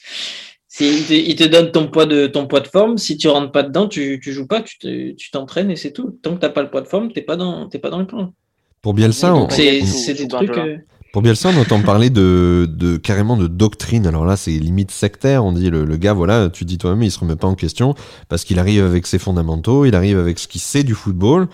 Il 0.80 1.04
te, 1.04 1.12
il 1.12 1.36
te, 1.36 1.44
donne 1.44 1.70
ton 1.70 1.88
poids, 1.88 2.06
de, 2.06 2.26
ton 2.26 2.46
poids 2.46 2.60
de 2.60 2.68
forme, 2.68 2.96
si 2.96 3.16
tu 3.16 3.28
rentres 3.28 3.52
pas 3.52 3.62
dedans, 3.62 3.88
tu, 3.88 4.20
tu 4.22 4.32
joues 4.32 4.46
pas, 4.46 4.62
tu 4.62 5.14
t'entraînes 5.30 5.70
et 5.70 5.76
c'est 5.76 5.92
tout. 5.92 6.18
Tant 6.22 6.34
que 6.34 6.40
tu 6.40 6.46
n'as 6.46 6.52
pas 6.52 6.62
le 6.62 6.70
poids 6.70 6.80
de 6.80 6.88
forme, 6.88 7.12
tu 7.12 7.18
n'es 7.18 7.24
pas, 7.24 7.36
dans, 7.36 7.68
pas 7.68 7.90
dans 7.90 7.98
le 7.98 8.06
plan. 8.06 8.32
Pour 8.80 8.94
Bielsa, 8.94 9.34
c'est 9.50 10.14
des 10.14 10.28
trucs. 10.28 10.56
Euh, 10.56 10.78
pour 11.12 11.20
Bielsa, 11.20 11.50
on 11.50 11.60
entend 11.60 11.82
parler 11.82 12.08
de, 12.08 12.66
carrément 13.02 13.36
de 13.36 13.46
doctrine. 13.46 14.06
Alors 14.06 14.24
là, 14.24 14.36
c'est 14.36 14.52
limite 14.52 14.90
sectaire. 14.90 15.44
On 15.44 15.52
dit 15.52 15.68
le, 15.68 15.84
le, 15.84 15.96
gars, 15.98 16.14
voilà, 16.14 16.48
tu 16.48 16.64
dis 16.64 16.78
toi-même, 16.78 17.02
il 17.02 17.10
se 17.10 17.20
remet 17.20 17.36
pas 17.36 17.48
en 17.48 17.54
question 17.54 17.94
parce 18.30 18.44
qu'il 18.44 18.58
arrive 18.58 18.82
avec 18.82 19.06
ses 19.06 19.18
fondamentaux, 19.18 19.84
il 19.84 19.94
arrive 19.94 20.18
avec 20.18 20.38
ce 20.38 20.48
qu'il 20.48 20.62
sait 20.62 20.84
du 20.84 20.94
football 20.94 21.48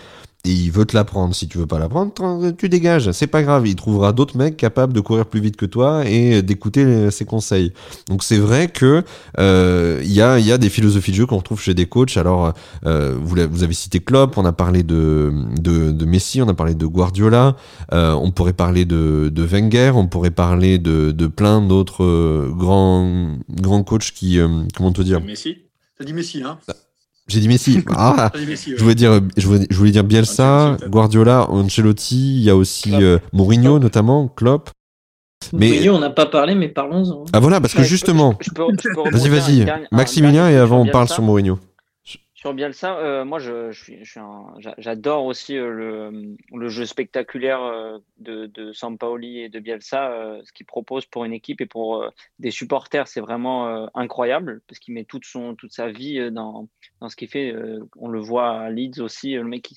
et 0.44 0.50
il 0.50 0.70
veut 0.70 0.84
te 0.84 0.96
l'apprendre. 0.96 1.34
Si 1.34 1.48
tu 1.48 1.58
veux 1.58 1.66
pas 1.66 1.78
l'apprendre, 1.78 2.12
tu 2.52 2.68
dégages. 2.68 3.10
C'est 3.12 3.26
pas 3.26 3.42
grave. 3.42 3.66
Il 3.66 3.74
trouvera 3.74 4.12
d'autres 4.12 4.36
mecs 4.36 4.56
capables 4.56 4.92
de 4.92 5.00
courir 5.00 5.26
plus 5.26 5.40
vite 5.40 5.56
que 5.56 5.66
toi 5.66 6.04
et 6.06 6.42
d'écouter 6.42 7.10
ses 7.10 7.24
conseils. 7.24 7.72
Donc 8.08 8.22
c'est 8.22 8.38
vrai 8.38 8.68
que 8.68 9.02
euh, 9.38 10.00
il 10.04 10.12
y, 10.12 10.22
a, 10.22 10.38
y 10.38 10.52
a 10.52 10.58
des 10.58 10.70
philosophies 10.70 11.10
de 11.10 11.16
jeu 11.16 11.26
qu'on 11.26 11.38
retrouve 11.38 11.60
chez 11.60 11.74
des 11.74 11.86
coachs. 11.86 12.16
Alors 12.16 12.54
euh, 12.86 13.16
vous, 13.20 13.36
vous 13.50 13.62
avez 13.62 13.74
cité 13.74 14.00
Klopp, 14.00 14.38
on 14.38 14.44
a 14.44 14.52
parlé 14.52 14.82
de, 14.82 15.32
de, 15.60 15.90
de 15.90 16.04
Messi, 16.04 16.40
on 16.40 16.48
a 16.48 16.54
parlé 16.54 16.74
de 16.74 16.86
Guardiola, 16.86 17.56
euh, 17.92 18.12
on 18.12 18.30
pourrait 18.30 18.52
parler 18.52 18.84
de, 18.84 19.30
de 19.32 19.42
Wenger, 19.42 19.92
on 19.94 20.06
pourrait 20.06 20.30
parler 20.30 20.78
de, 20.78 21.10
de 21.10 21.26
plein 21.26 21.60
d'autres 21.60 22.04
euh, 22.04 22.50
grands 22.54 23.36
grands 23.50 23.82
coachs 23.82 24.12
qui 24.12 24.38
euh, 24.38 24.48
comment 24.76 24.92
te 24.92 25.02
dire? 25.02 25.20
Messi? 25.20 25.58
T'as 25.98 26.04
dit 26.04 26.12
Messi, 26.12 26.42
hein? 26.42 26.58
J'ai 27.28 27.40
dit 27.40 27.48
Messi. 27.48 27.84
Ah, 27.96 28.32
je 28.34 28.82
voulais 28.82 28.94
dire, 28.94 29.20
je 29.36 29.46
voulais, 29.46 29.66
je 29.68 29.76
voulais 29.76 29.90
dire 29.90 30.04
Bielsa, 30.04 30.76
Guardiola, 30.88 31.50
Ancelotti. 31.50 32.36
Il 32.38 32.42
y 32.42 32.50
a 32.50 32.56
aussi 32.56 32.92
euh, 32.94 33.18
Mourinho 33.32 33.78
notamment, 33.78 34.28
Klopp. 34.28 34.70
Mais... 35.52 35.68
Mourinho, 35.68 35.94
on 35.94 35.98
n'a 36.00 36.10
pas 36.10 36.26
parlé, 36.26 36.54
mais 36.54 36.68
parlons-en. 36.68 37.24
Ah 37.32 37.40
voilà, 37.40 37.60
parce 37.60 37.74
que 37.74 37.82
justement. 37.82 38.34
Vas-y, 39.12 39.28
vas-y. 39.28 39.66
Maximilien, 39.92 40.48
et 40.48 40.56
avant 40.56 40.80
on 40.80 40.86
parle 40.86 41.08
sur 41.08 41.22
Mourinho. 41.22 41.58
Sur 42.38 42.54
Bielsa, 42.54 42.96
euh, 42.98 43.24
moi, 43.24 43.40
j'adore 44.78 45.24
aussi 45.24 45.58
euh, 45.58 46.36
le, 46.52 46.68
jeu 46.68 46.86
spectaculaire 46.86 47.60
euh, 47.60 47.98
de, 48.18 48.46
de 48.46 48.72
Sampaoli 48.72 49.40
et 49.40 49.48
de 49.48 49.58
Bielsa. 49.58 50.38
ce 50.44 50.52
qu'il 50.52 50.64
propose 50.64 51.04
pour 51.04 51.24
une 51.24 51.32
équipe 51.32 51.60
et 51.60 51.66
pour 51.66 52.08
des 52.38 52.52
supporters, 52.52 53.08
c'est 53.08 53.20
vraiment 53.20 53.90
incroyable 53.96 54.60
parce 54.68 54.78
qu'il 54.78 54.94
met 54.94 55.02
toute, 55.02 55.24
sa 55.68 55.88
vie 55.88 56.30
dans, 56.30 56.68
ce 57.08 57.16
qu'il 57.16 57.26
fait. 57.26 57.52
on 57.96 58.06
le 58.06 58.20
voit 58.20 58.60
à 58.60 58.70
Leeds 58.70 59.00
aussi, 59.00 59.32
le 59.32 59.42
mec, 59.42 59.68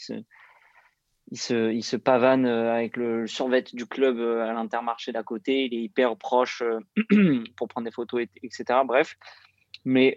il 1.31 1.39
se, 1.39 1.71
il 1.71 1.99
pavane 1.99 2.45
avec 2.45 2.95
le 2.95 3.25
survêt 3.25 3.63
du 3.73 3.87
club 3.87 4.19
à 4.19 4.53
l'intermarché 4.53 5.11
d'à 5.11 5.23
côté. 5.23 5.65
Il 5.65 5.73
est 5.73 5.81
hyper 5.81 6.15
proche 6.15 6.61
pour 7.57 7.67
prendre 7.67 7.85
des 7.85 7.91
photos, 7.91 8.21
etc. 8.43 8.81
Bref. 8.85 9.17
Mais 9.83 10.13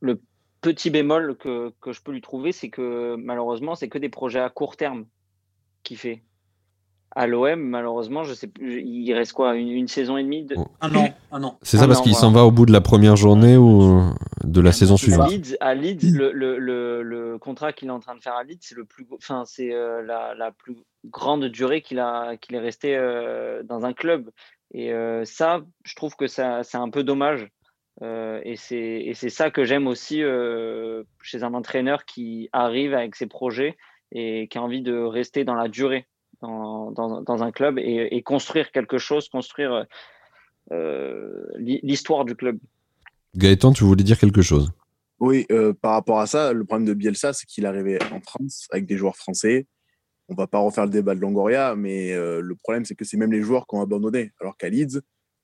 le 0.00 0.18
petit 0.60 0.90
bémol 0.90 1.36
que, 1.36 1.72
que, 1.80 1.92
je 1.92 2.02
peux 2.02 2.12
lui 2.12 2.20
trouver, 2.20 2.52
c'est 2.52 2.68
que 2.68 3.16
malheureusement, 3.16 3.74
c'est 3.74 3.88
que 3.88 3.98
des 3.98 4.08
projets 4.08 4.40
à 4.40 4.50
court 4.50 4.76
terme 4.76 5.06
qu'il 5.82 5.96
fait. 5.96 6.22
À 7.16 7.26
l'OM, 7.26 7.58
malheureusement, 7.58 8.22
je 8.22 8.34
sais 8.34 8.46
plus, 8.46 8.82
il 8.82 9.12
reste 9.14 9.32
quoi 9.32 9.56
une, 9.56 9.88
saison 9.88 10.18
et 10.18 10.22
demie 10.22 10.44
de... 10.44 10.56
Un 10.80 10.94
an, 10.94 11.08
un 11.32 11.42
an. 11.42 11.58
C'est 11.62 11.78
ça 11.78 11.86
parce 11.86 12.02
qu'il 12.02 12.14
s'en 12.14 12.30
va 12.30 12.44
au 12.44 12.50
bout 12.50 12.66
de 12.66 12.72
la 12.72 12.82
première 12.82 13.16
journée 13.16 13.56
ou 13.56 14.12
de 14.44 14.60
la 14.60 14.72
saison 14.72 14.96
suivante. 14.96 15.32
À 15.60 15.74
Leeds, 15.74 16.10
le, 16.12 16.32
le, 16.32 17.02
le, 17.02 17.38
contrat 17.38 17.72
qu'il 17.72 17.88
est 17.88 17.92
en 17.92 18.00
train 18.00 18.14
de 18.14 18.20
faire 18.20 18.34
à 18.34 18.44
Leeds, 18.44 18.58
c'est 18.60 18.74
le 18.74 18.84
plus, 18.84 19.06
enfin, 19.14 19.44
c'est 19.46 19.72
euh, 19.72 20.02
la, 20.02 20.34
la, 20.34 20.52
plus 20.52 20.76
grande 21.06 21.46
durée 21.46 21.80
qu'il 21.80 21.98
a, 21.98 22.36
qu'il 22.36 22.54
est 22.56 22.60
resté 22.60 22.94
euh, 22.94 23.62
dans 23.62 23.86
un 23.86 23.94
club. 23.94 24.30
Et 24.72 24.92
euh, 24.92 25.24
ça, 25.24 25.62
je 25.84 25.94
trouve 25.94 26.14
que 26.14 26.26
ça, 26.26 26.62
c'est 26.62 26.76
un 26.76 26.90
peu 26.90 27.04
dommage 27.04 27.48
euh, 28.02 28.40
et 28.44 28.56
c'est 28.56 29.30
ça 29.30 29.50
que 29.50 29.64
j'aime 29.64 29.86
aussi 29.86 30.22
euh, 30.22 31.02
chez 31.22 31.42
un 31.42 31.54
entraîneur 31.54 32.04
qui 32.04 32.48
arrive 32.52 32.94
avec 32.94 33.16
ses 33.16 33.26
projets 33.26 33.76
et 34.12 34.48
qui 34.48 34.58
a 34.58 34.62
envie 34.62 34.82
de 34.82 34.96
rester 34.96 35.44
dans 35.44 35.54
la 35.54 35.68
durée 35.68 36.06
dans, 36.40 36.92
dans, 36.92 37.20
dans 37.22 37.42
un 37.42 37.50
club 37.50 37.78
et, 37.78 38.08
et, 38.12 38.22
construire 38.22 38.70
quelque 38.70 38.98
chose, 38.98 39.28
construire 39.28 39.86
euh, 40.72 41.46
l'histoire 41.56 42.24
du 42.24 42.34
club. 42.34 42.58
Gaëtan, 43.34 43.72
tu 43.72 43.84
voulais 43.84 44.04
dire 44.04 44.18
quelque 44.18 44.42
chose? 44.42 44.70
Oui, 45.20 45.46
euh, 45.50 45.72
par 45.72 45.92
rapport 45.92 46.20
à 46.20 46.26
ça, 46.26 46.52
le 46.52 46.64
problème 46.64 46.86
de 46.86 46.94
Bielsa, 46.94 47.32
c'est 47.32 47.46
qu'il 47.46 47.66
arrivait 47.66 47.98
en 48.12 48.20
France 48.20 48.68
avec 48.70 48.86
des 48.86 48.96
joueurs 48.96 49.16
français. 49.16 49.66
On 50.28 50.34
va 50.34 50.46
pas 50.46 50.58
refaire 50.58 50.84
le 50.84 50.90
débat 50.90 51.14
de 51.14 51.20
Longoria, 51.20 51.74
mais 51.74 52.12
euh, 52.12 52.40
le 52.40 52.54
problème, 52.54 52.84
c'est 52.84 52.94
que 52.94 53.04
c'est 53.04 53.16
même 53.16 53.32
les 53.32 53.42
joueurs 53.42 53.66
qui 53.66 53.76
ont 53.76 53.80
abandonné. 53.80 54.32
Alors 54.40 54.56
qu'à 54.56 54.68
Leeds, 54.68 55.00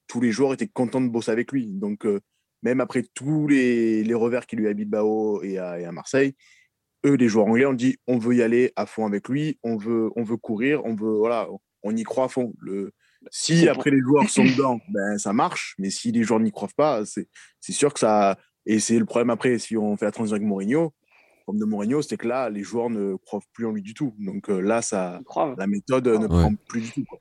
tous 0.06 0.20
les 0.20 0.30
joueurs 0.30 0.52
étaient 0.52 0.68
contents 0.68 1.00
de 1.00 1.08
bosser 1.08 1.30
avec 1.30 1.50
lui. 1.50 1.66
Donc, 1.66 2.06
même 2.64 2.80
après 2.80 3.04
tous 3.14 3.46
les, 3.46 4.02
les 4.02 4.14
revers 4.14 4.46
qu'il 4.46 4.58
lui 4.58 4.66
a 4.66 4.70
à 4.70 4.74
Bilbao 4.74 5.42
et 5.42 5.58
à, 5.58 5.78
et 5.78 5.84
à, 5.84 5.92
Marseille, 5.92 6.34
eux, 7.06 7.14
les 7.14 7.28
joueurs 7.28 7.46
anglais, 7.46 7.66
on 7.66 7.74
dit 7.74 7.98
on 8.06 8.18
veut 8.18 8.34
y 8.34 8.42
aller 8.42 8.72
à 8.74 8.86
fond 8.86 9.06
avec 9.06 9.28
lui, 9.28 9.58
on 9.62 9.76
veut, 9.76 10.10
on 10.16 10.24
veut 10.24 10.38
courir, 10.38 10.84
on 10.84 10.94
veut, 10.94 11.16
voilà, 11.18 11.46
on 11.82 11.94
y 11.94 12.02
croit 12.02 12.24
à 12.24 12.28
fond. 12.28 12.54
Le, 12.58 12.92
si 13.30 13.68
après 13.68 13.90
les 13.90 14.00
joueurs 14.00 14.28
sont 14.28 14.44
dedans, 14.44 14.80
ben 14.88 15.18
ça 15.18 15.32
marche, 15.32 15.74
mais 15.78 15.90
si 15.90 16.10
les 16.10 16.24
joueurs 16.24 16.40
n'y 16.40 16.50
croient 16.50 16.68
pas, 16.76 17.04
c'est 17.04 17.28
sûr 17.60 17.92
que 17.92 18.00
ça. 18.00 18.38
Et 18.66 18.80
c'est 18.80 18.98
le 18.98 19.04
problème 19.04 19.28
après, 19.28 19.58
si 19.58 19.76
on 19.76 19.94
fait 19.98 20.06
la 20.06 20.10
transition 20.10 20.36
avec 20.36 20.48
Mourinho, 20.48 20.94
comme 21.44 21.58
de 21.58 21.66
Mourinho, 21.66 22.00
c'est 22.00 22.16
que 22.16 22.26
là, 22.26 22.48
les 22.48 22.62
joueurs 22.62 22.88
ne 22.88 23.16
croient 23.16 23.42
plus 23.52 23.66
en 23.66 23.72
lui 23.72 23.82
du 23.82 23.92
tout. 23.92 24.14
Donc 24.18 24.48
euh, 24.48 24.60
là, 24.60 24.80
ça, 24.80 25.20
la 25.58 25.66
méthode 25.66 26.08
ne 26.08 26.26
prend 26.26 26.54
plus 26.66 26.80
du 26.80 26.90
tout. 26.90 27.04
Quoi. 27.04 27.20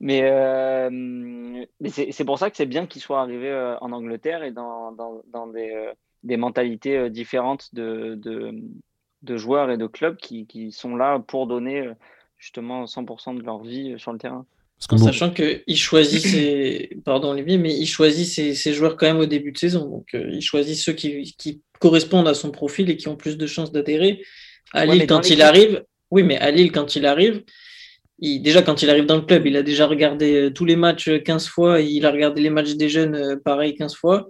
Mais, 0.00 0.22
euh, 0.24 0.88
mais 0.90 1.90
c'est 1.90 2.24
pour 2.24 2.38
ça 2.38 2.50
que 2.50 2.56
c'est 2.56 2.66
bien 2.66 2.86
qu'il 2.86 3.02
soit 3.02 3.20
arrivé 3.20 3.48
euh, 3.48 3.76
en 3.80 3.92
Angleterre 3.92 4.42
et 4.42 4.50
dans, 4.50 4.92
dans, 4.92 5.22
dans 5.30 5.46
des, 5.46 5.70
euh, 5.70 5.92
des, 6.22 6.38
mentalités 6.38 6.96
euh, 6.96 7.10
différentes 7.10 7.74
de, 7.74 8.14
de, 8.14 8.54
de, 9.22 9.36
joueurs 9.36 9.70
et 9.70 9.76
de 9.76 9.86
clubs 9.86 10.16
qui, 10.16 10.46
qui, 10.46 10.72
sont 10.72 10.96
là 10.96 11.18
pour 11.18 11.46
donner 11.46 11.90
justement 12.38 12.86
100% 12.86 13.36
de 13.36 13.42
leur 13.42 13.62
vie 13.62 13.94
sur 13.98 14.12
le 14.12 14.18
terrain. 14.18 14.46
en 14.90 14.96
sachant 14.96 15.30
qu'il 15.30 15.76
choisit 15.76 16.22
ses... 16.22 16.96
Pardon 17.04 17.32
Olivier, 17.32 17.58
mais 17.58 17.76
il 17.76 17.86
choisit 17.86 18.26
ses, 18.26 18.72
joueurs 18.72 18.96
quand 18.96 19.06
même 19.06 19.18
au 19.18 19.26
début 19.26 19.52
de 19.52 19.58
saison. 19.58 19.86
Donc 19.86 20.08
il 20.14 20.40
choisit 20.40 20.76
ceux 20.76 20.94
qui, 20.94 21.34
qui, 21.36 21.62
correspondent 21.78 22.28
à 22.28 22.34
son 22.34 22.50
profil 22.50 22.90
et 22.90 22.98
qui 22.98 23.08
ont 23.08 23.16
plus 23.16 23.38
de 23.38 23.46
chances 23.46 23.72
d'adhérer. 23.72 24.22
À 24.74 24.84
Lille, 24.84 25.06
quand 25.06 25.30
il 25.30 25.40
arrive, 25.40 25.82
oui, 26.10 26.22
mais 26.22 26.36
à 26.36 26.50
Lille, 26.50 26.72
quand 26.72 26.94
il 26.94 27.06
arrive, 27.06 27.42
déjà 28.20 28.62
quand 28.62 28.82
il 28.82 28.90
arrive 28.90 29.06
dans 29.06 29.16
le 29.16 29.22
club, 29.22 29.46
il 29.46 29.56
a 29.56 29.62
déjà 29.62 29.86
regardé 29.86 30.34
euh, 30.34 30.50
tous 30.50 30.64
les 30.64 30.76
matchs 30.76 31.10
15 31.24 31.46
euh, 31.46 31.48
fois, 31.48 31.80
il 31.80 32.04
a 32.04 32.10
regardé 32.10 32.42
les 32.42 32.50
matchs 32.50 32.74
des 32.74 32.88
jeunes 32.88 33.14
euh, 33.14 33.36
pareil 33.36 33.74
15 33.74 33.94
fois. 33.94 34.28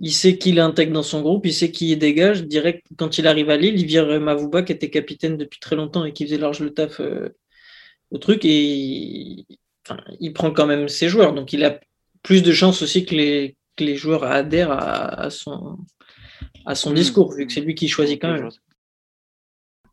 Il 0.00 0.12
sait 0.12 0.38
qui 0.38 0.52
l'intègre 0.52 0.92
dans 0.92 1.02
son 1.02 1.22
groupe, 1.22 1.46
il 1.46 1.54
sait 1.54 1.70
qui 1.70 1.90
il 1.92 1.98
dégage. 1.98 2.44
Direct, 2.44 2.86
quand 2.96 3.18
il 3.18 3.26
arrive 3.26 3.50
à 3.50 3.56
Lille, 3.56 3.78
il 3.78 3.86
vire 3.86 4.20
Mavouba, 4.20 4.62
qui 4.62 4.72
était 4.72 4.90
capitaine 4.90 5.36
depuis 5.36 5.58
très 5.58 5.76
longtemps 5.76 6.04
et 6.04 6.12
qui 6.12 6.24
faisait 6.24 6.38
large 6.38 6.60
le 6.60 6.72
taf 6.72 7.00
au 8.12 8.18
truc. 8.18 8.44
Et 8.44 9.44
il 10.20 10.32
prend 10.32 10.52
quand 10.52 10.66
même 10.66 10.88
ses 10.88 11.08
joueurs. 11.08 11.34
Donc 11.34 11.52
il 11.52 11.64
a 11.64 11.80
plus 12.22 12.44
de 12.44 12.52
chances 12.52 12.80
aussi 12.80 13.06
que 13.06 13.14
les, 13.16 13.56
les 13.80 13.96
joueurs 13.96 14.22
adhèrent 14.22 14.70
à, 14.70 15.30
son, 15.30 15.78
à 16.64 16.76
son 16.76 16.90
mmh. 16.90 16.94
discours, 16.94 17.32
vu 17.32 17.46
que 17.46 17.52
c'est 17.52 17.60
lui 17.60 17.74
qui 17.74 17.88
choisit 17.88 18.20
quand 18.20 18.32
même. 18.32 18.50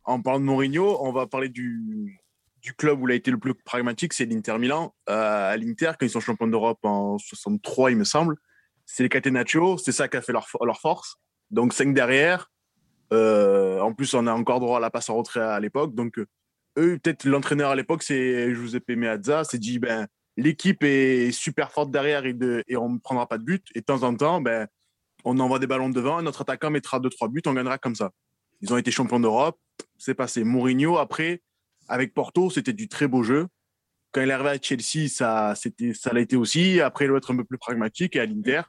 En 0.04 0.22
parlant 0.22 0.38
de 0.38 0.44
Mourinho, 0.44 0.98
on 1.00 1.10
va 1.10 1.26
parler 1.26 1.48
du, 1.48 2.20
du 2.66 2.74
club 2.74 3.00
où 3.00 3.08
il 3.08 3.12
a 3.12 3.14
été 3.14 3.30
le 3.30 3.38
plus 3.38 3.54
pragmatique, 3.54 4.12
c'est 4.12 4.24
l'Inter 4.24 4.58
Milan. 4.58 4.92
Euh, 5.08 5.52
à 5.52 5.56
l'Inter, 5.56 5.92
quand 5.98 6.04
ils 6.04 6.10
sont 6.10 6.18
champions 6.18 6.48
d'Europe 6.48 6.80
en 6.82 7.16
63, 7.16 7.92
il 7.92 7.96
me 7.96 8.02
semble, 8.02 8.36
c'est 8.84 9.04
les 9.04 9.08
Catenaccio, 9.08 9.78
c'est 9.78 9.92
ça 9.92 10.08
qui 10.08 10.16
a 10.16 10.20
fait 10.20 10.32
leur, 10.32 10.80
force. 10.80 11.16
Donc 11.52 11.72
5 11.72 11.94
derrière. 11.94 12.50
Euh, 13.12 13.78
en 13.78 13.94
plus, 13.94 14.12
on 14.14 14.26
a 14.26 14.32
encore 14.32 14.58
droit 14.58 14.78
à 14.78 14.80
la 14.80 14.90
passe 14.90 15.08
en 15.10 15.14
retrait 15.14 15.40
à 15.40 15.60
l'époque. 15.60 15.94
Donc 15.94 16.18
eux, 16.18 16.98
peut-être 16.98 17.24
l'entraîneur 17.24 17.70
à 17.70 17.76
l'époque, 17.76 18.02
c'est 18.02 18.52
Giuseppe 18.52 18.96
Meazza, 18.96 19.44
s'est 19.44 19.58
dit 19.58 19.78
ben 19.78 20.08
l'équipe 20.36 20.82
est 20.82 21.30
super 21.30 21.70
forte 21.70 21.92
derrière 21.92 22.26
et, 22.26 22.32
de, 22.32 22.64
et 22.66 22.76
on 22.76 22.88
ne 22.88 22.98
prendra 22.98 23.28
pas 23.28 23.38
de 23.38 23.44
but. 23.44 23.64
Et 23.76 23.80
de 23.80 23.84
temps 23.84 24.02
en 24.02 24.12
temps, 24.16 24.40
ben, 24.40 24.66
on 25.24 25.38
envoie 25.38 25.60
des 25.60 25.68
ballons 25.68 25.88
devant, 25.88 26.20
notre 26.20 26.40
attaquant 26.40 26.70
mettra 26.70 26.98
2-3 26.98 27.30
buts, 27.30 27.42
on 27.46 27.54
gagnera 27.54 27.78
comme 27.78 27.94
ça. 27.94 28.10
Ils 28.60 28.74
ont 28.74 28.76
été 28.76 28.90
champions 28.90 29.20
d'Europe, 29.20 29.56
c'est 29.98 30.14
passé. 30.14 30.42
Mourinho, 30.42 30.98
après, 30.98 31.42
avec 31.88 32.14
Porto, 32.14 32.50
c'était 32.50 32.72
du 32.72 32.88
très 32.88 33.08
beau 33.08 33.22
jeu. 33.22 33.46
Quand 34.12 34.22
il 34.22 34.30
est 34.30 34.32
arrivé 34.32 34.50
à 34.50 34.58
Chelsea, 34.60 35.08
ça, 35.08 35.54
ça 35.54 36.12
l'a 36.12 36.20
été 36.20 36.36
aussi. 36.36 36.80
Après, 36.80 37.04
il 37.04 37.08
doit 37.08 37.18
être 37.18 37.32
un 37.32 37.36
peu 37.36 37.44
plus 37.44 37.58
pragmatique. 37.58 38.16
Et 38.16 38.20
à 38.20 38.26
l'Inter, 38.26 38.62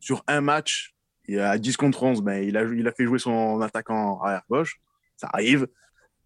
sur 0.00 0.24
un 0.26 0.40
match, 0.40 0.94
et 1.26 1.40
à 1.40 1.58
10 1.58 1.76
contre 1.76 2.02
11, 2.02 2.22
ben, 2.22 2.42
il, 2.42 2.56
a, 2.56 2.64
il 2.64 2.86
a 2.86 2.92
fait 2.92 3.04
jouer 3.04 3.18
son 3.18 3.60
attaquant 3.60 4.20
arrière 4.20 4.42
gauche. 4.48 4.80
Ça 5.16 5.28
arrive. 5.32 5.66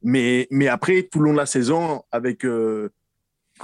Mais, 0.03 0.47
mais 0.51 0.69
après, 0.69 1.03
tout 1.05 1.19
le 1.19 1.27
long 1.27 1.33
de 1.33 1.39
la 1.39 1.47
saison, 1.47 2.03
avec, 2.13 2.45
euh, 2.45 2.91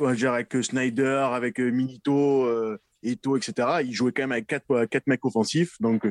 avec 0.00 0.56
Snyder, 0.62 1.28
avec 1.32 1.60
euh, 1.60 1.70
Milito, 1.70 2.44
euh, 2.46 2.78
Eto, 3.02 3.36
etc., 3.36 3.68
il 3.84 3.92
jouait 3.92 4.12
quand 4.12 4.22
même 4.22 4.32
avec 4.32 4.46
quatre, 4.46 4.86
quatre 4.86 5.06
mecs 5.06 5.24
offensifs. 5.24 5.80
Donc, 5.80 6.04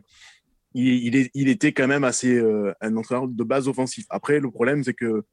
il, 0.73 1.15
est, 1.15 1.29
il 1.33 1.49
était 1.49 1.71
quand 1.71 1.87
même 1.87 2.03
assez 2.03 2.35
euh, 2.35 2.73
un 2.81 2.95
entraîneur 2.97 3.27
de 3.27 3.43
base 3.43 3.67
offensif. 3.67 4.05
Après, 4.09 4.39
le 4.39 4.49
problème, 4.49 4.83
c'est 4.83 4.93
que 4.93 5.23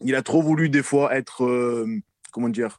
il 0.00 0.14
a 0.14 0.22
trop 0.22 0.42
voulu 0.42 0.68
des 0.68 0.82
fois 0.82 1.16
être, 1.16 1.44
euh, 1.44 1.86
comment 2.32 2.48
dire, 2.48 2.78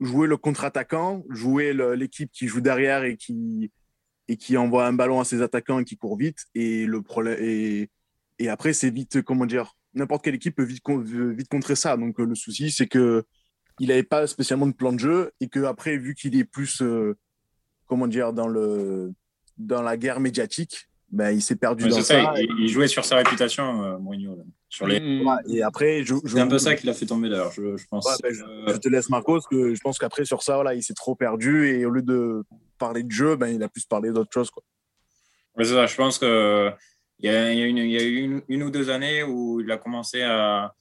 jouer 0.00 0.26
le 0.26 0.36
contre-attaquant, 0.36 1.24
jouer 1.28 1.74
l'équipe 1.96 2.30
qui 2.32 2.48
joue 2.48 2.60
derrière 2.60 3.04
et 3.04 3.16
qui, 3.16 3.70
et 4.28 4.36
qui 4.36 4.56
envoie 4.56 4.86
un 4.86 4.92
ballon 4.92 5.20
à 5.20 5.24
ses 5.24 5.42
attaquants 5.42 5.78
et 5.78 5.84
qui 5.84 5.96
court 5.96 6.16
vite. 6.16 6.46
Et, 6.54 6.86
après, 8.48 8.72
c'est 8.72 8.90
vite, 8.90 9.22
comment 9.22 9.46
dire, 9.46 9.76
n'importe 9.94 10.24
quelle 10.24 10.34
équipe 10.34 10.56
peut 10.56 10.64
vite, 10.64 10.82
vite 10.88 11.48
contrer 11.48 11.76
ça. 11.76 11.96
Donc 11.96 12.18
le 12.18 12.34
souci, 12.34 12.70
c'est 12.70 12.86
que 12.86 13.24
il 13.80 13.88
n'avait 13.88 14.02
pas 14.02 14.26
spécialement 14.26 14.66
de 14.66 14.72
plan 14.72 14.92
de 14.92 14.98
jeu 14.98 15.32
et 15.40 15.48
que 15.48 15.64
après, 15.64 15.96
vu 15.96 16.14
qu'il 16.14 16.36
est 16.36 16.44
plus, 16.44 16.82
euh, 16.82 17.16
comment 17.86 18.06
dire, 18.06 18.34
dans, 18.34 18.46
le, 18.46 19.12
dans 19.56 19.80
la 19.80 19.96
guerre 19.96 20.20
médiatique, 20.20 20.89
ben, 21.10 21.30
il 21.30 21.42
s'est 21.42 21.56
perdu 21.56 21.88
dans 21.88 22.00
ça. 22.02 22.34
Il, 22.58 22.68
jouait 22.68 22.88
sur 22.88 23.04
sa 23.04 23.16
réputation, 23.16 23.82
euh, 23.84 23.98
Mourinho. 23.98 24.38
Sur 24.68 24.86
les... 24.86 25.00
Mm. 25.00 25.40
et 25.48 25.62
après, 25.62 26.04
je, 26.04 26.14
c'est 26.24 26.38
un 26.38 26.46
peu 26.46 26.58
ça 26.58 26.76
qui 26.76 26.86
l'a 26.86 26.92
fait 26.92 27.06
tomber 27.06 27.28
d'ailleurs, 27.28 27.52
je, 27.52 27.84
pense. 27.90 28.06
Ben, 28.22 28.32
je, 28.32 28.76
te 28.76 28.88
laisse 28.88 29.08
Marco, 29.10 29.34
parce 29.34 29.46
que 29.46 29.74
je 29.74 29.80
pense 29.80 29.98
qu'après, 29.98 30.24
sur 30.24 30.42
ça, 30.42 30.54
voilà, 30.54 30.74
il 30.74 30.82
s'est 30.82 30.94
trop 30.94 31.14
perdu 31.14 31.68
et 31.68 31.84
au 31.84 31.90
lieu 31.90 32.02
de 32.02 32.44
parler 32.78 33.02
de 33.02 33.10
jeu, 33.10 33.36
ben, 33.36 33.48
il 33.48 33.62
a 33.62 33.68
plus 33.68 33.84
parlé 33.84 34.10
d'autre 34.10 34.30
chose. 34.32 34.50
Quoi. 34.50 34.62
c'est 35.58 35.64
ça, 35.64 35.86
je 35.86 35.96
pense 35.96 36.18
qu'il 36.18 36.28
y 36.28 37.28
a, 37.28 37.52
y 37.52 37.62
a, 37.62 37.66
une, 37.66 37.78
y 37.78 37.96
a 37.96 38.42
une, 38.48 38.62
ou 38.62 38.70
deux 38.70 38.90
années 38.90 39.24
où 39.24 39.60
il 39.60 39.70
a 39.70 39.76
commencé 39.76 40.22
à 40.22 40.74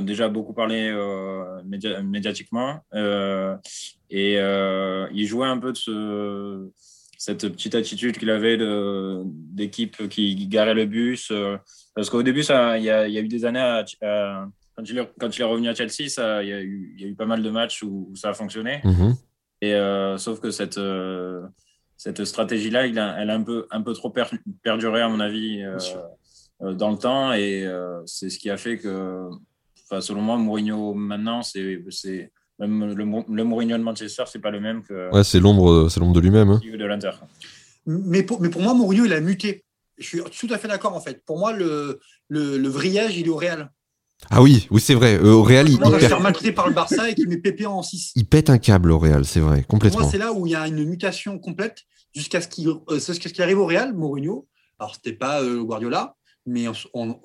déjà 0.00 0.28
beaucoup 0.28 0.52
parler 0.52 0.90
euh, 0.92 1.62
médiatiquement 1.64 2.80
euh, 2.94 3.56
et 4.08 4.36
euh, 4.38 5.08
il 5.12 5.26
jouait 5.26 5.46
un 5.46 5.58
peu 5.58 5.72
de 5.72 5.76
ce 5.76 6.70
cette 7.20 7.46
petite 7.50 7.74
attitude 7.74 8.16
qu'il 8.16 8.30
avait 8.30 8.56
d'équipe 9.26 10.08
qui 10.08 10.46
garait 10.46 10.72
le 10.72 10.86
bus. 10.86 11.30
Euh, 11.30 11.58
parce 11.94 12.08
qu'au 12.08 12.22
début, 12.22 12.40
il 12.40 12.80
y, 12.80 12.84
y, 12.84 12.90
a 12.90 13.20
eu 13.20 13.28
des 13.28 13.44
années, 13.44 13.82
quand, 14.74 14.84
il 14.88 14.96
est, 14.96 15.12
quand, 15.20 15.36
il 15.36 15.42
est, 15.42 15.44
revenu 15.44 15.68
à 15.68 15.74
Chelsea, 15.74 16.08
il 16.42 16.48
y, 16.48 16.52
a 16.54 16.62
eu, 16.62 16.94
y 16.96 17.04
a 17.04 17.08
eu 17.08 17.14
pas 17.14 17.26
mal 17.26 17.42
de 17.42 17.50
matchs 17.50 17.82
où, 17.82 18.10
ça 18.14 18.30
a 18.30 18.32
fonctionné. 18.32 18.80
Mhm. 18.84 19.14
Et, 19.60 19.74
euh, 19.74 20.16
sauf 20.16 20.40
que 20.40 20.50
cette, 20.50 20.78
euh, 20.78 21.42
cette 21.98 22.24
stratégie-là, 22.24 22.86
elle 22.86 23.28
a 23.28 23.34
un 23.34 23.42
peu, 23.42 23.66
un 23.70 23.82
peu 23.82 23.92
trop 23.92 24.10
perduré, 24.62 25.02
à 25.02 25.08
mon 25.10 25.20
avis, 25.20 25.62
dans 26.58 26.90
le 26.90 26.96
temps. 26.96 27.34
Et 27.34 27.70
c'est 28.06 28.30
ce 28.30 28.38
qui 28.38 28.48
a 28.48 28.56
fait 28.56 28.78
que, 28.78 29.28
selon 30.00 30.22
moi, 30.22 30.38
Mourinho, 30.38 30.94
maintenant, 30.94 31.42
c'est 31.42 32.32
même 32.60 32.94
le, 32.94 33.44
Mourinho 33.44 33.76
de 33.76 33.82
Manchester, 33.82 34.24
c'est 34.26 34.38
pas 34.38 34.50
le 34.50 34.60
même 34.60 34.82
que. 34.82 35.10
Ouais, 35.12 35.24
c'est 35.24 35.40
l'ombre, 35.40 35.88
c'est 35.88 36.00
l'ombre 36.00 36.14
de 36.14 36.20
lui-même. 36.20 36.50
Hein. 36.50 36.60
De 36.62 36.84
l'Inter. 36.84 37.12
Mais 37.86 38.22
pour, 38.22 38.40
mais 38.40 38.50
pour 38.50 38.62
moi, 38.62 38.74
Mourinho, 38.74 39.04
il 39.04 39.12
a 39.12 39.20
muté. 39.20 39.64
Je 39.98 40.06
suis 40.06 40.48
tout 40.48 40.54
à 40.54 40.58
fait 40.58 40.68
d'accord 40.68 40.94
en 40.94 41.00
fait. 41.00 41.24
Pour 41.24 41.38
moi, 41.38 41.52
le, 41.52 42.00
le, 42.28 42.56
le 42.56 42.68
vrillage, 42.68 43.16
il 43.18 43.26
est 43.26 43.30
au 43.30 43.36
Real. 43.36 43.70
Ah 44.28 44.42
oui, 44.42 44.66
oui 44.70 44.80
c'est 44.80 44.94
vrai. 44.94 45.14
Euh, 45.14 45.32
au 45.32 45.42
Real, 45.42 45.68
il, 45.68 45.74
il 45.74 45.78
perd... 45.78 46.22
maltraité 46.22 46.52
par 46.52 46.68
le 46.68 46.74
Barça 46.74 47.08
et 47.08 47.14
qui 47.14 47.26
met 47.26 47.38
Pépé 47.38 47.66
en 47.66 47.82
6. 47.82 48.12
Il 48.16 48.26
pète 48.26 48.50
un 48.50 48.58
câble 48.58 48.92
au 48.92 48.98
Real, 48.98 49.24
c'est 49.24 49.40
vrai, 49.40 49.64
complètement. 49.64 49.98
Pour 49.98 50.06
moi, 50.06 50.10
c'est 50.10 50.18
là 50.18 50.32
où 50.32 50.46
il 50.46 50.52
y 50.52 50.56
a 50.56 50.66
une 50.66 50.84
mutation 50.84 51.38
complète 51.38 51.84
jusqu'à 52.14 52.40
ce 52.40 52.48
qu'il 52.48 52.68
euh, 52.68 53.42
arrive 53.42 53.58
au 53.58 53.66
Real, 53.66 53.94
Mourinho. 53.94 54.46
Alors, 54.78 54.94
c'était 54.94 55.12
pas 55.12 55.42
euh, 55.42 55.62
Guardiola, 55.62 56.16
mais 56.46 56.66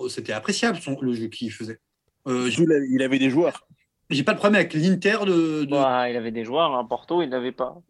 c'était 0.09 0.33
appréciable 0.33 0.79
son, 0.81 0.99
le 1.01 1.13
jeu 1.13 1.27
qu'il 1.27 1.51
faisait. 1.51 1.79
Euh, 2.27 2.49
il 2.89 3.01
avait 3.01 3.19
des 3.19 3.29
joueurs. 3.29 3.67
J'ai 4.09 4.23
pas 4.23 4.33
de 4.33 4.37
problème 4.37 4.59
avec 4.59 4.73
l'Inter 4.73 5.17
de. 5.25 5.65
Bah, 5.69 6.09
il 6.09 6.15
avait 6.15 6.31
des 6.31 6.45
joueurs. 6.45 6.75
À 6.75 6.87
Porto, 6.87 7.21
il 7.21 7.29
n'avait 7.29 7.51
pas, 7.51 7.81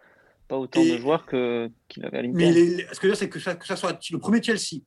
pas 0.47 0.57
autant 0.57 0.81
de 0.83 0.97
joueurs 0.97 1.25
que, 1.25 1.69
qu'il 1.87 2.05
avait 2.05 2.19
à 2.19 2.21
l'Inter. 2.21 2.37
Mais 2.37 2.53
ce 2.93 2.99
que 2.99 3.07
je 3.07 3.07
veux 3.07 3.09
dire, 3.09 3.17
c'est 3.17 3.29
que 3.29 3.39
ça, 3.39 3.55
que 3.55 3.65
ça 3.65 3.75
soit 3.75 3.99
le 4.11 4.17
premier 4.19 4.41
Chelsea, 4.41 4.81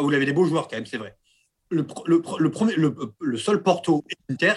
où 0.00 0.10
il 0.10 0.14
avait 0.14 0.26
des 0.26 0.32
beaux 0.32 0.44
joueurs 0.44 0.68
quand 0.68 0.76
même, 0.76 0.86
c'est 0.86 0.98
vrai. 0.98 1.16
Le, 1.70 1.86
le, 2.06 2.22
le, 2.38 2.50
premier, 2.50 2.74
le, 2.74 3.36
seul 3.38 3.62
Porto 3.62 4.04
et 4.10 4.32
Inter, 4.32 4.54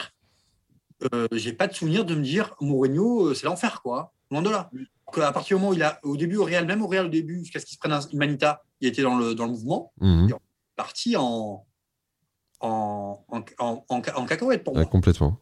euh, 1.13 1.27
j'ai 1.31 1.53
pas 1.53 1.67
de 1.67 1.73
souvenir 1.73 2.03
de 2.05 2.15
me 2.15 2.21
dire 2.23 2.55
Mourinho, 2.59 3.27
euh, 3.27 3.33
c'est 3.33 3.45
l'enfer, 3.45 3.81
quoi. 3.81 4.11
Loin 4.31 4.41
de 4.41 4.49
là. 4.49 4.69
À 5.17 5.31
partir 5.31 5.55
du 5.55 5.61
moment 5.61 5.71
où 5.71 5.75
il 5.75 5.83
a, 5.83 5.99
au 6.03 6.17
début, 6.17 6.35
au 6.37 6.43
Real, 6.43 6.65
même 6.65 6.81
au 6.81 6.87
Real, 6.87 7.05
au 7.05 7.09
début, 7.09 7.39
jusqu'à 7.39 7.59
ce 7.59 7.65
qu'il 7.65 7.75
se 7.75 7.79
prenne 7.79 7.93
une 8.11 8.19
Manita, 8.19 8.63
il 8.81 8.87
était 8.87 9.03
dans 9.03 9.17
le, 9.17 9.35
dans 9.35 9.45
le 9.45 9.51
mouvement. 9.51 9.93
Mhm. 10.01 10.25
Il 10.27 10.31
est 10.33 10.37
parti 10.75 11.15
en, 11.15 11.65
en, 12.59 13.23
en, 13.29 13.43
en, 13.59 13.83
en 13.89 14.25
cacahuète 14.25 14.63
pour 14.63 14.75
moi. 14.75 14.85
complètement. 14.85 15.39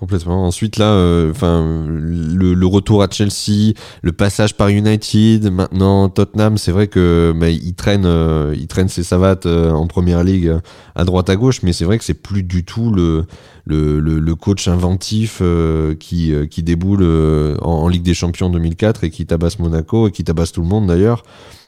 Complètement. 0.00 0.46
Ensuite, 0.46 0.78
là, 0.78 0.92
euh, 0.94 1.30
enfin, 1.30 1.86
le, 1.86 2.66
retour 2.66 3.02
à 3.02 3.08
Chelsea, 3.10 3.74
le 4.00 4.12
passage 4.12 4.56
par 4.56 4.70
United, 4.70 5.52
maintenant 5.52 6.08
Tottenham, 6.08 6.56
c'est 6.56 6.72
vrai 6.72 6.88
que 6.88 7.34
il 7.42 7.74
traîne, 7.74 8.06
euh, 8.06 8.54
il 8.56 8.66
traîne 8.66 8.88
ses 8.88 9.02
savates 9.02 9.44
euh, 9.44 9.70
en 9.70 9.86
première 9.86 10.24
ligue 10.24 10.56
à 10.94 11.04
droite 11.04 11.28
à 11.28 11.36
gauche, 11.36 11.62
mais 11.62 11.74
c'est 11.74 11.84
vrai 11.84 11.98
que 11.98 12.04
c'est 12.04 12.14
plus 12.14 12.42
du 12.42 12.64
tout 12.64 12.90
le 12.90 13.26
le, 13.66 14.00
le, 14.00 14.34
coach 14.34 14.68
inventif 14.68 15.42
qui 15.98 16.32
qui 16.50 16.62
déboule 16.62 17.04
en, 17.60 17.86
Ligue 17.88 18.02
des 18.02 18.14
Champions 18.14 18.48
2004 18.48 19.04
et 19.04 19.10
qui 19.10 19.26
tabasse 19.26 19.58
Monaco 19.58 20.08
et 20.08 20.12
qui 20.12 20.24
tabasse 20.24 20.52
tout 20.52 20.62
le 20.62 20.68
monde 20.68 20.86
d'ailleurs. 20.86 21.24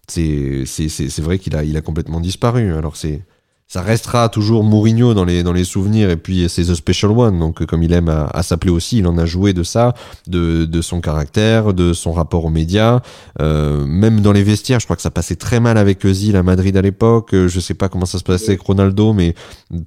C'est 0.08 0.62
c'est 0.64 0.88
c'est 0.88 1.20
vrai 1.22 1.38
qu'il 1.38 1.54
a 1.54 1.64
il 1.64 1.76
a 1.76 1.82
complètement 1.82 2.20
disparu. 2.20 2.72
Alors 2.72 2.96
c'est 2.96 3.26
ça 3.68 3.80
restera 3.80 4.28
toujours 4.28 4.64
Mourinho 4.64 5.14
dans 5.14 5.24
les, 5.24 5.42
dans 5.42 5.54
les 5.54 5.64
souvenirs 5.64 6.10
et 6.10 6.16
puis 6.16 6.46
c'est 6.48 6.64
The 6.64 6.74
Special 6.74 7.12
One. 7.12 7.38
Donc, 7.38 7.64
comme 7.64 7.82
il 7.82 7.92
aime 7.92 8.08
à, 8.08 8.42
s'appeler 8.42 8.70
aussi, 8.70 8.98
il 8.98 9.06
en 9.06 9.16
a 9.16 9.24
joué 9.24 9.54
de 9.54 9.62
ça, 9.62 9.94
de, 10.26 10.66
de 10.66 10.82
son 10.82 11.00
caractère, 11.00 11.72
de 11.72 11.94
son 11.94 12.12
rapport 12.12 12.44
aux 12.44 12.50
médias. 12.50 13.00
Euh, 13.40 13.86
même 13.86 14.20
dans 14.20 14.32
les 14.32 14.42
vestiaires, 14.42 14.78
je 14.78 14.84
crois 14.84 14.96
que 14.96 15.02
ça 15.02 15.10
passait 15.10 15.36
très 15.36 15.58
mal 15.58 15.78
avec 15.78 16.04
Özil 16.04 16.36
à 16.36 16.42
Madrid 16.42 16.76
à 16.76 16.82
l'époque. 16.82 17.30
Je 17.32 17.60
sais 17.60 17.74
pas 17.74 17.88
comment 17.88 18.04
ça 18.04 18.18
se 18.18 18.24
passait 18.24 18.50
avec 18.50 18.60
Ronaldo, 18.60 19.14
mais 19.14 19.34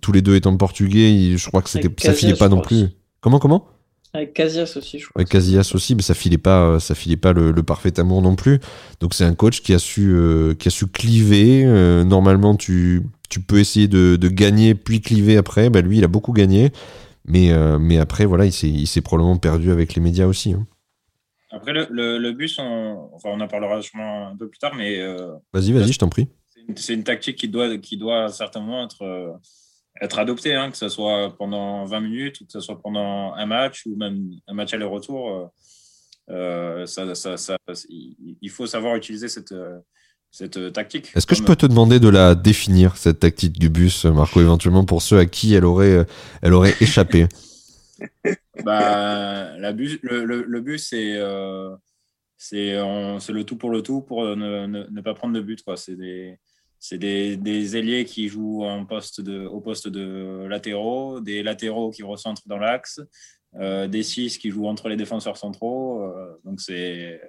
tous 0.02 0.12
les 0.12 0.24
deux 0.24 0.36
étant 0.36 0.56
portugais, 0.58 1.38
je 1.38 1.48
crois 1.48 1.62
que 1.62 1.70
c'était, 1.70 1.90
ça 2.00 2.14
filait 2.14 2.34
pas 2.34 2.50
non 2.50 2.62
plus. 2.62 2.88
Comment, 3.22 3.40
comment? 3.40 3.68
Avec 4.16 4.34
Casillas 4.34 4.74
aussi, 4.78 5.00
je 5.00 5.10
crois. 5.10 5.20
Avec 5.20 5.30
Casillas 5.30 5.70
aussi, 5.74 5.94
mais 5.94 6.02
ça 6.02 6.14
filait 6.14 6.38
pas, 6.38 6.80
ça 6.80 6.96
filait 6.96 7.18
pas 7.18 7.34
le, 7.34 7.54
parfait 7.64 8.00
amour 8.00 8.22
non 8.22 8.36
plus. 8.36 8.60
Donc 9.02 9.14
c'est 9.14 9.26
un 9.26 9.36
coach 9.36 9.62
qui 9.62 9.74
a 9.74 9.80
su, 9.80 10.14
euh, 10.14 10.54
qui 10.54 10.70
a 10.70 10.72
su 10.72 10.88
cliver. 10.88 11.64
Euh, 11.66 12.06
normalement, 12.06 12.56
tu, 12.56 13.04
tu 13.30 13.42
peux 13.42 13.60
essayer 13.60 13.88
de, 13.88 14.18
gagner 14.28 14.76
puis 14.76 15.02
cliver 15.02 15.38
après. 15.38 15.70
Bah, 15.70 15.82
lui, 15.82 15.98
il 15.98 16.04
a 16.04 16.08
beaucoup 16.08 16.34
gagné. 16.34 16.72
Mais, 17.28 17.52
euh, 17.52 17.80
mais 17.80 17.98
après, 17.98 18.26
voilà, 18.26 18.46
il 18.46 18.52
s'est, 18.88 19.02
probablement 19.02 19.38
perdu 19.38 19.72
avec 19.72 19.96
les 19.96 20.02
médias 20.02 20.28
aussi. 20.28 20.54
hein. 20.54 20.68
Après, 21.52 21.74
le, 21.74 21.88
le, 21.90 22.18
le 22.18 22.32
bus, 22.34 22.60
on, 22.60 23.10
enfin, 23.14 23.30
on 23.32 23.40
en 23.40 23.48
parlera 23.48 23.82
sûrement 23.82 24.28
un 24.28 24.36
peu 24.36 24.48
plus 24.50 24.60
tard, 24.60 24.76
mais 24.76 25.00
euh, 25.00 25.34
Vas-y, 25.54 25.72
vas-y, 25.72 25.94
je 25.94 26.00
t'en 26.00 26.10
prie. 26.10 26.28
c'est 26.76 26.94
une, 26.94 27.04
tactique 27.04 27.38
qui 27.38 27.48
doit, 27.48 27.78
qui 27.78 27.98
doit 27.98 28.30
certainement 28.30 28.86
être, 28.86 29.04
euh, 29.04 29.32
être 30.02 30.20
adoptée, 30.20 30.54
hein, 30.54 30.70
que 30.70 30.78
ce 30.78 30.90
soit 30.90 31.36
pendant 31.38 31.86
20 31.86 32.02
minutes 32.02 32.42
ou 32.42 32.46
que 32.46 32.52
ce 32.52 32.60
soit 32.60 32.80
pendant 32.82 33.34
un 33.34 33.46
match 33.46 33.86
ou 33.86 33.96
même 33.96 34.32
un 34.48 34.54
match 34.54 34.74
aller-retour. 34.74 35.52
ça, 36.28 37.16
ça, 37.16 37.38
ça- 37.38 37.58
il 38.42 38.50
faut 38.50 38.68
savoir 38.68 38.96
utiliser 38.98 39.30
cette, 39.30 39.54
cette 40.36 40.74
tactique. 40.74 41.12
Est-ce 41.16 41.26
que 41.26 41.34
je 41.34 41.44
peux 41.44 41.56
te 41.56 41.66
demander 41.66 42.02
de 42.02 42.10
la 42.10 42.36
définir, 42.36 42.98
cette 42.98 43.20
tactique 43.20 43.58
du 43.58 43.70
bus, 43.70 44.04
Marco, 44.04 44.42
éventuellement 44.42 44.84
pour 44.84 45.02
ceux 45.02 45.18
à 45.18 45.26
qui 45.26 45.54
elle 45.54 45.64
aurait, 45.64 45.94
euh, 45.94 46.04
elle 46.42 46.54
aurait 46.54 46.76
échappé? 46.82 47.28
Bah, 48.66 49.58
la 49.58 49.72
bus, 49.72 50.00
le, 50.02 50.26
le, 50.26 50.44
le 50.44 50.62
bus, 50.62 50.88
c'est 50.90 51.16
euh, 51.18 51.76
le 52.52 53.44
tout 53.44 53.56
pour 53.56 53.70
le 53.70 53.82
tout 53.82 54.02
pour 54.02 54.24
euh, 54.24 54.36
ne, 54.36 54.66
ne, 54.66 54.84
ne 54.90 55.02
pas 55.02 55.14
prendre 55.14 55.34
de 55.34 55.40
but. 55.42 55.64
C'est 55.76 55.96
des, 55.96 56.38
des, 56.92 57.38
des 57.38 57.78
ailiers 57.78 58.04
qui 58.04 58.28
jouent 58.28 58.64
en 58.66 58.86
poste 58.86 59.22
de, 59.22 59.46
au 59.46 59.62
poste 59.62 59.88
de 59.88 60.46
latéraux, 60.50 61.22
des 61.22 61.44
latéraux 61.44 61.92
qui 61.92 62.04
recentrent 62.04 62.48
dans 62.48 62.58
l'axe, 62.58 63.00
euh, 63.60 63.88
des 63.88 64.04
six 64.04 64.38
qui 64.38 64.50
jouent 64.52 64.68
entre 64.68 64.90
les 64.90 64.98
défenseurs 64.98 65.38
centraux. 65.38 66.04
euh, 66.04 66.38
donc, 66.44 66.60
c'est 66.60 67.22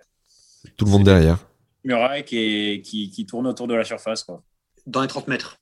Tout 0.77 0.85
le 0.87 0.91
monde 0.91 1.05
derrière. 1.05 1.39
Muraille 1.87 2.25
qui, 2.25 2.83
qui, 2.85 3.11
qui 3.11 3.25
tourne 3.27 3.47
autour 3.47 3.67
de 3.69 3.75
la 3.75 3.85
surface. 3.85 4.25
Quoi. 4.25 4.43
Dans 4.87 5.03
les 5.03 5.09
30 5.09 5.29
mètres. 5.29 5.59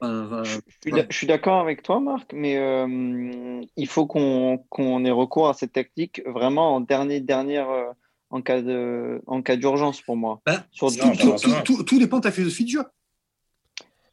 Je 0.00 0.58
suis 0.82 0.90
d'a- 0.92 1.06
je 1.08 1.16
suis 1.16 1.26
d'accord 1.26 1.60
avec 1.60 1.82
toi, 1.82 2.00
Marc, 2.00 2.32
mais 2.32 2.56
euh, 2.56 3.60
il 3.76 3.86
faut 3.86 4.06
qu'on 4.06 5.04
ait 5.04 5.10
recours 5.10 5.48
à 5.48 5.54
cette 5.54 5.72
tactique 5.72 6.20
vraiment 6.26 6.74
en 6.76 6.80
dernier, 6.80 7.20
dernière, 7.20 7.70
euh, 7.70 7.84
en 8.30 8.42
cas 8.42 8.60
de, 8.62 9.22
en 9.26 9.42
cas 9.42 9.56
d'urgence 9.56 10.00
pour 10.00 10.16
moi. 10.16 10.40
ben, 10.44 10.64
Sur 10.72 10.88
tout, 10.88 10.94
du- 10.94 11.00
Non, 11.00 11.12
tout- 11.12 11.18
pas 11.18 11.24
forcément. 11.38 11.62
tout- 11.62 11.76
tout- 11.76 11.82
tout 11.84 11.98
dépend 11.98 12.16
de 12.18 12.22
ta 12.22 12.32
philosophie 12.32 12.64
de 12.64 12.70
jeu. 12.70 12.84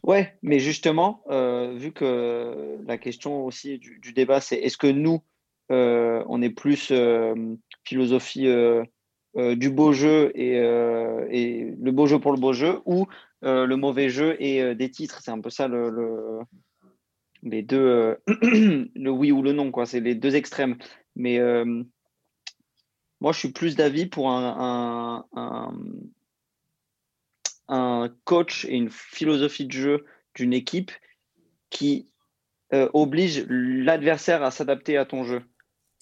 Ouais, 0.03 0.37
mais 0.41 0.59
justement, 0.59 1.23
euh, 1.29 1.73
vu 1.75 1.91
que 1.91 2.77
la 2.87 2.97
question 2.97 3.45
aussi 3.45 3.79
du, 3.79 3.99
du 3.99 4.13
débat, 4.13 4.39
c'est 4.41 4.57
est-ce 4.57 4.77
que 4.77 4.87
nous, 4.87 5.21
euh, 5.71 6.23
on 6.27 6.41
est 6.41 6.49
plus 6.49 6.89
euh, 6.91 7.33
philosophie 7.83 8.47
euh, 9.39 9.55
du 9.55 9.69
beau 9.69 9.93
jeu 9.93 10.31
et, 10.35 10.59
euh, 10.59 11.25
et 11.31 11.75
le 11.79 11.91
beau 11.91 12.07
jeu 12.07 12.19
pour 12.19 12.31
le 12.33 12.39
beau 12.39 12.51
jeu 12.53 12.79
ou 12.85 13.07
euh, 13.43 13.65
le 13.65 13.75
mauvais 13.77 14.09
jeu 14.09 14.35
et 14.39 14.75
des 14.75 14.91
titres? 14.91 15.21
C'est 15.23 15.31
un 15.31 15.39
peu 15.39 15.49
ça 15.49 15.67
le, 15.67 15.89
le- 15.89 16.39
les 17.41 17.61
deux, 17.61 18.17
le 18.27 19.09
oui 19.09 19.31
ou 19.31 19.41
le 19.41 19.53
non, 19.53 19.71
quoi. 19.71 19.85
C'est 19.85 20.01
les 20.01 20.13
deux 20.15 20.35
extrêmes. 20.35 20.77
Mais 21.15 21.39
moi, 23.21 23.31
je 23.31 23.39
suis 23.39 23.51
plus 23.51 23.75
d'avis 23.77 24.07
pour 24.07 24.29
un, 24.29 25.25
coach 28.25 28.65
et 28.65 28.75
une 28.75 28.89
philosophie 28.89 29.65
de 29.65 29.71
jeu 29.71 30.05
d'une 30.35 30.53
équipe 30.53 30.91
qui 31.69 32.07
oblige 32.71 33.45
l'adversaire 33.47 34.43
à 34.43 34.51
s'adapter 34.51 34.97
à 34.97 35.05
ton 35.05 35.23
jeu. 35.23 35.41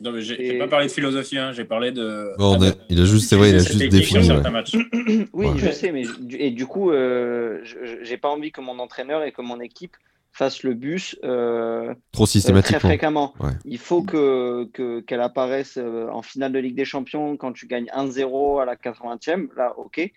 Non, 0.02 0.12
mais 0.12 0.22
j'ai 0.22 0.56
Et- 0.56 0.60
pas 0.60 0.68
parlé 0.68 0.86
de 0.88 0.92
philosophie, 0.92 1.40
hein, 1.40 1.52
j'ai 1.54 1.66
parlé 1.66 1.92
de. 1.92 2.32
Bon, 2.38 2.56
on 2.58 2.62
a- 2.64 2.74
il 2.90 3.02
a 3.02 3.06
juste, 3.06 3.30
c'est 3.30 3.36
vrai, 3.36 3.50
il 3.50 3.56
a 3.56 3.60
juste 3.60 3.78
défini. 3.90 4.30
ouais. 4.32 4.42
Oui, 5.34 5.48
Ouais. 5.48 5.54
je 5.58 5.72
sais, 5.72 5.92
mais 5.92 6.04
du- 6.20 6.38
et 6.38 6.52
du 6.52 6.68
coup, 6.68 6.92
euh, 6.92 7.62
j'ai 8.04 8.18
pas 8.18 8.30
envie 8.30 8.52
que 8.52 8.62
mon 8.62 8.78
entraîneur 8.80 9.24
et 9.24 9.32
que 9.32 9.42
mon 9.42 9.60
équipe 9.60 9.98
fassent 10.34 10.62
le 10.62 10.76
bus 10.76 11.18
euh, 11.24 11.96
Trop 12.12 12.24
euh, 12.24 12.26
très 12.26 12.32
systématiquement. 12.34 12.80
fréquemment. 12.80 13.34
Ouais. 13.40 13.54
Il 13.66 13.80
faut 13.80 14.04
que 14.04 14.70
que- 14.72 15.00
qu'elle 15.00 15.22
apparaisse 15.22 15.78
euh, 15.78 16.08
en 16.12 16.22
finale 16.22 16.52
de 16.52 16.60
Ligue 16.60 16.76
des 16.76 16.86
Champions 16.86 17.36
quand 17.38 17.54
tu 17.54 17.66
gagnes 17.66 17.90
1-0 17.92 18.60
à 18.60 18.66
la 18.66 18.76
80e, 18.76 19.50
là, 19.58 19.74
ok. 19.80 20.12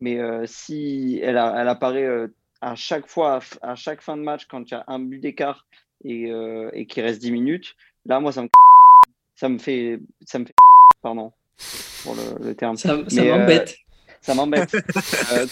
Mais 0.00 0.18
euh, 0.18 0.42
si 0.46 1.20
elle, 1.22 1.38
a- 1.38 1.54
elle 1.60 1.68
apparaît 1.68 2.04
euh, 2.04 2.26
à 2.62 2.74
chaque 2.74 3.06
fois, 3.06 3.38
à 3.62 3.76
chaque 3.76 4.02
fin 4.02 4.16
de 4.16 4.22
match, 4.22 4.46
quand 4.50 4.68
il 4.68 4.74
y 4.74 4.76
a 4.76 4.82
un 4.88 4.98
but 4.98 5.20
d'écart 5.20 5.66
et, 6.04 6.32
euh, 6.32 6.68
et 6.72 6.86
qu'il 6.86 7.04
reste 7.04 7.20
10 7.22 7.30
minutes, 7.30 7.76
là, 8.06 8.18
moi, 8.18 8.32
ça 8.32 8.42
me, 8.42 8.48
ça 9.40 9.48
me 9.48 9.58
fait, 9.58 9.98
ça 10.26 10.38
me 10.38 10.44
fait, 10.44 10.54
pardon, 11.02 11.32
pour 12.02 12.14
le, 12.14 12.44
le 12.44 12.54
terme. 12.54 12.76
Ça, 12.76 12.92
euh, 12.92 13.38
m'embête. 13.38 13.74
Ça 14.20 14.34
m'embête. 14.34 14.76
Euh, 15.32 15.46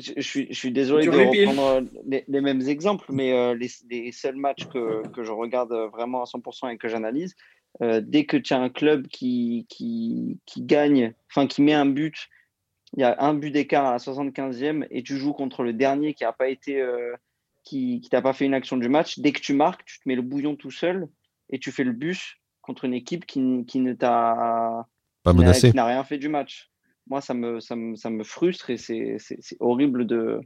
je, 0.00 0.12
je 0.16 0.20
suis, 0.22 0.46
je 0.48 0.58
suis 0.58 0.72
désolé 0.72 1.04
Tu 1.04 1.10
de 1.10 1.16
reprendre 1.16 1.86
les, 2.06 2.24
les 2.26 2.40
mêmes 2.40 2.62
exemples, 2.62 3.06
mais 3.12 3.32
euh, 3.32 3.54
les, 3.54 3.68
les 3.90 4.10
seuls 4.10 4.36
matchs 4.36 4.66
que, 4.66 5.06
que 5.08 5.22
je 5.22 5.30
regarde 5.30 5.72
vraiment 5.92 6.22
à 6.22 6.24
100% 6.24 6.72
et 6.72 6.78
que 6.78 6.88
j'analyse, 6.88 7.36
euh, 7.82 8.00
dès 8.02 8.24
que 8.24 8.36
tu 8.38 8.54
as 8.54 8.58
un 8.58 8.70
club 8.70 9.06
qui, 9.06 9.66
qui, 9.68 10.40
qui 10.46 10.62
gagne, 10.62 11.12
enfin 11.30 11.46
qui 11.46 11.62
met 11.62 11.74
un 11.74 11.86
but, 11.86 12.28
il 12.96 13.00
y 13.00 13.04
a 13.04 13.16
un 13.20 13.34
but 13.34 13.50
d'écart 13.50 13.86
à 13.86 13.92
la 13.92 13.98
75e 13.98 14.86
et 14.90 15.02
tu 15.02 15.16
joues 15.16 15.34
contre 15.34 15.62
le 15.62 15.74
dernier 15.74 16.14
qui 16.14 16.24
n'a 16.24 16.32
pas 16.32 16.48
été, 16.48 16.80
euh, 16.80 17.14
qui, 17.64 18.00
qui 18.00 18.08
t'a 18.08 18.22
pas 18.22 18.32
fait 18.32 18.46
une 18.46 18.54
action 18.54 18.78
du 18.78 18.88
match, 18.88 19.18
dès 19.18 19.32
que 19.32 19.40
tu 19.40 19.52
marques, 19.52 19.84
tu 19.84 20.00
te 20.00 20.08
mets 20.08 20.16
le 20.16 20.22
bouillon 20.22 20.56
tout 20.56 20.70
seul 20.70 21.06
et 21.50 21.58
tu 21.58 21.70
fais 21.70 21.84
le 21.84 21.92
bus 21.92 22.37
contre 22.68 22.84
une 22.84 22.92
équipe 22.92 23.24
qui, 23.24 23.64
qui 23.66 23.80
ne 23.80 23.94
t'a 23.94 24.86
Pas 25.22 25.32
menacé. 25.32 25.70
qui 25.70 25.76
n'a 25.76 25.86
rien 25.86 26.04
fait 26.04 26.18
du 26.18 26.28
match. 26.28 26.70
Moi, 27.06 27.22
ça 27.22 27.32
me, 27.32 27.60
ça 27.60 27.74
me, 27.74 27.96
ça 27.96 28.10
me 28.10 28.22
frustre 28.22 28.68
et 28.68 28.76
c'est 28.76 29.16
horrible 29.58 30.06
de, 30.06 30.38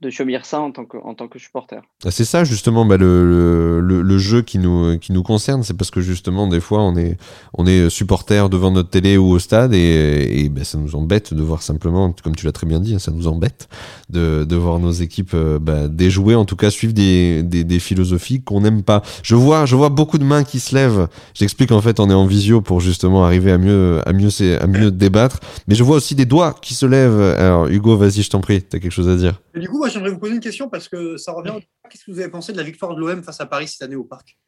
de 0.00 0.10
subir 0.10 0.44
ça 0.46 0.60
en 0.60 0.70
tant 0.70 0.84
que, 0.84 0.96
en 0.96 1.14
tant 1.14 1.26
que 1.26 1.38
supporter. 1.40 1.80
Ah, 2.04 2.10
C'est 2.12 2.24
ça 2.24 2.44
justement 2.44 2.84
bah, 2.84 2.96
le, 2.96 3.80
le, 3.80 4.00
le 4.02 4.18
jeu 4.18 4.42
qui 4.42 4.58
nous, 4.58 4.96
qui 4.98 5.12
nous 5.12 5.24
concerne, 5.24 5.64
c'est 5.64 5.76
parce 5.76 5.90
que 5.90 6.00
justement 6.00 6.46
des 6.46 6.60
fois 6.60 6.82
on 6.82 6.96
est, 6.96 7.16
on 7.54 7.66
est 7.66 7.90
supporter 7.90 8.48
devant 8.48 8.70
notre 8.70 8.90
télé 8.90 9.16
ou 9.16 9.26
au 9.30 9.38
stade 9.40 9.74
et, 9.74 10.44
et 10.44 10.48
bah, 10.50 10.62
ça 10.62 10.78
nous 10.78 10.94
embête 10.94 11.34
de 11.34 11.42
voir 11.42 11.62
simplement, 11.62 12.14
comme 12.22 12.36
tu 12.36 12.46
l'as 12.46 12.52
très 12.52 12.66
bien 12.66 12.78
dit, 12.78 12.94
hein, 12.94 12.98
ça 13.00 13.10
nous 13.10 13.26
embête 13.26 13.68
de, 14.08 14.44
de 14.44 14.56
voir 14.56 14.78
nos 14.78 14.92
équipes 14.92 15.32
euh, 15.34 15.58
bah, 15.58 15.88
déjouer, 15.88 16.36
en 16.36 16.44
tout 16.44 16.56
cas 16.56 16.70
suivre 16.70 16.92
des, 16.92 17.42
des, 17.42 17.64
des 17.64 17.78
philosophies 17.80 18.40
qu'on 18.42 18.60
n'aime 18.60 18.82
pas. 18.84 19.02
Je 19.24 19.34
vois, 19.34 19.66
je 19.66 19.74
vois 19.74 19.88
beaucoup 19.88 20.18
de 20.18 20.24
mains 20.24 20.44
qui 20.44 20.60
se 20.60 20.74
lèvent. 20.76 21.08
J'explique 21.34 21.72
en 21.72 21.80
fait 21.80 21.98
on 21.98 22.08
est 22.08 22.14
en 22.14 22.26
visio 22.26 22.60
pour 22.60 22.80
justement 22.80 23.24
arriver 23.24 23.50
à 23.50 23.58
mieux, 23.58 24.00
à 24.06 24.12
mieux, 24.12 24.30
c'est- 24.30 24.58
à 24.60 24.66
mieux 24.68 24.92
débattre, 24.92 25.40
mais 25.66 25.74
je 25.74 25.82
vois 25.82 25.96
aussi 25.96 26.14
des 26.14 26.24
doigts 26.24 26.54
qui 26.62 26.74
se 26.74 26.86
lèvent. 26.86 27.20
Alors 27.36 27.66
Hugo, 27.66 27.96
vas-y, 27.96 28.22
je 28.22 28.30
t'en 28.30 28.40
prie, 28.40 28.62
t'as 28.62 28.78
quelque 28.78 28.92
chose 28.92 29.08
à 29.08 29.16
dire? 29.16 29.40
Et 29.54 29.60
du 29.60 29.68
coup, 29.68 29.78
moi, 29.88 29.94
j'aimerais 29.94 30.10
vous 30.10 30.18
poser 30.18 30.34
une 30.34 30.40
question 30.40 30.68
parce 30.68 30.88
que 30.88 31.16
ça 31.16 31.32
revient. 31.32 31.50
au- 31.50 31.88
Qu'est-ce 31.88 32.04
que 32.04 32.10
vous 32.12 32.20
avez 32.20 32.30
pensé 32.30 32.52
de 32.52 32.58
la 32.58 32.62
victoire 32.62 32.94
de 32.94 33.00
l'OM 33.00 33.22
face 33.22 33.40
à 33.40 33.46
Paris 33.46 33.68
cette 33.68 33.82
année 33.82 33.96
au 33.96 34.04
Parc? 34.04 34.38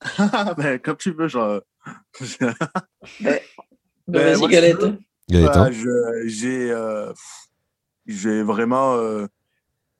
Ben, 0.58 0.78
comme 0.78 0.96
tu 0.96 1.12
veux, 1.12 1.28
genre. 1.28 1.60
Bah, 2.40 2.54
ben, 3.20 3.40
Vas-y, 4.08 4.38
moi, 4.38 4.48
Galette. 4.48 4.80
Bah, 5.30 5.70
je- 5.70 6.22
j'ai 6.26 6.70
euh, 6.70 7.12
j'ai 8.06 8.42
vraiment 8.42 8.96
euh, 8.96 9.26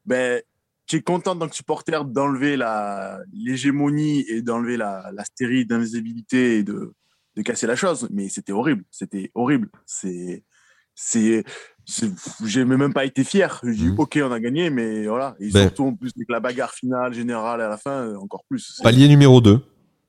ben 0.04 0.42
tu 0.86 0.96
es 0.96 1.00
content 1.02 1.30
en 1.32 1.38
tant 1.38 1.48
que 1.48 1.56
supporter 1.56 2.04
d'enlever 2.04 2.58
la 2.58 3.20
l'hégémonie 3.32 4.26
et 4.28 4.42
d'enlever 4.42 4.76
la, 4.76 5.10
la 5.14 5.24
stérie 5.24 5.64
d'invisibilité 5.64 6.58
et 6.58 6.62
de, 6.62 6.92
de 7.36 7.42
casser 7.42 7.66
la 7.66 7.74
chose 7.76 8.06
mais 8.10 8.28
c'était 8.28 8.52
horrible 8.52 8.84
c'était 8.90 9.30
horrible 9.34 9.70
c'est 9.86 10.44
c'est 10.94 11.44
j'ai 12.44 12.64
même 12.64 12.94
pas 12.94 13.04
été 13.04 13.24
fier 13.24 13.60
je 13.62 13.72
dis 13.72 13.88
Mhm. 13.88 13.98
ok 13.98 14.18
on 14.22 14.32
a 14.32 14.40
gagné 14.40 14.70
mais 14.70 15.06
voilà 15.06 15.36
et 15.38 15.50
Ben. 15.50 15.62
surtout 15.62 15.84
en 15.86 15.94
plus 15.94 16.10
avec 16.16 16.28
la 16.30 16.40
bagarre 16.40 16.72
finale 16.72 17.12
générale 17.12 17.60
à 17.60 17.68
la 17.68 17.76
fin 17.76 18.06
euh, 18.08 18.16
encore 18.16 18.44
plus 18.48 18.80
Palier 18.82 19.06
numéro 19.08 19.40
2. 19.40 19.60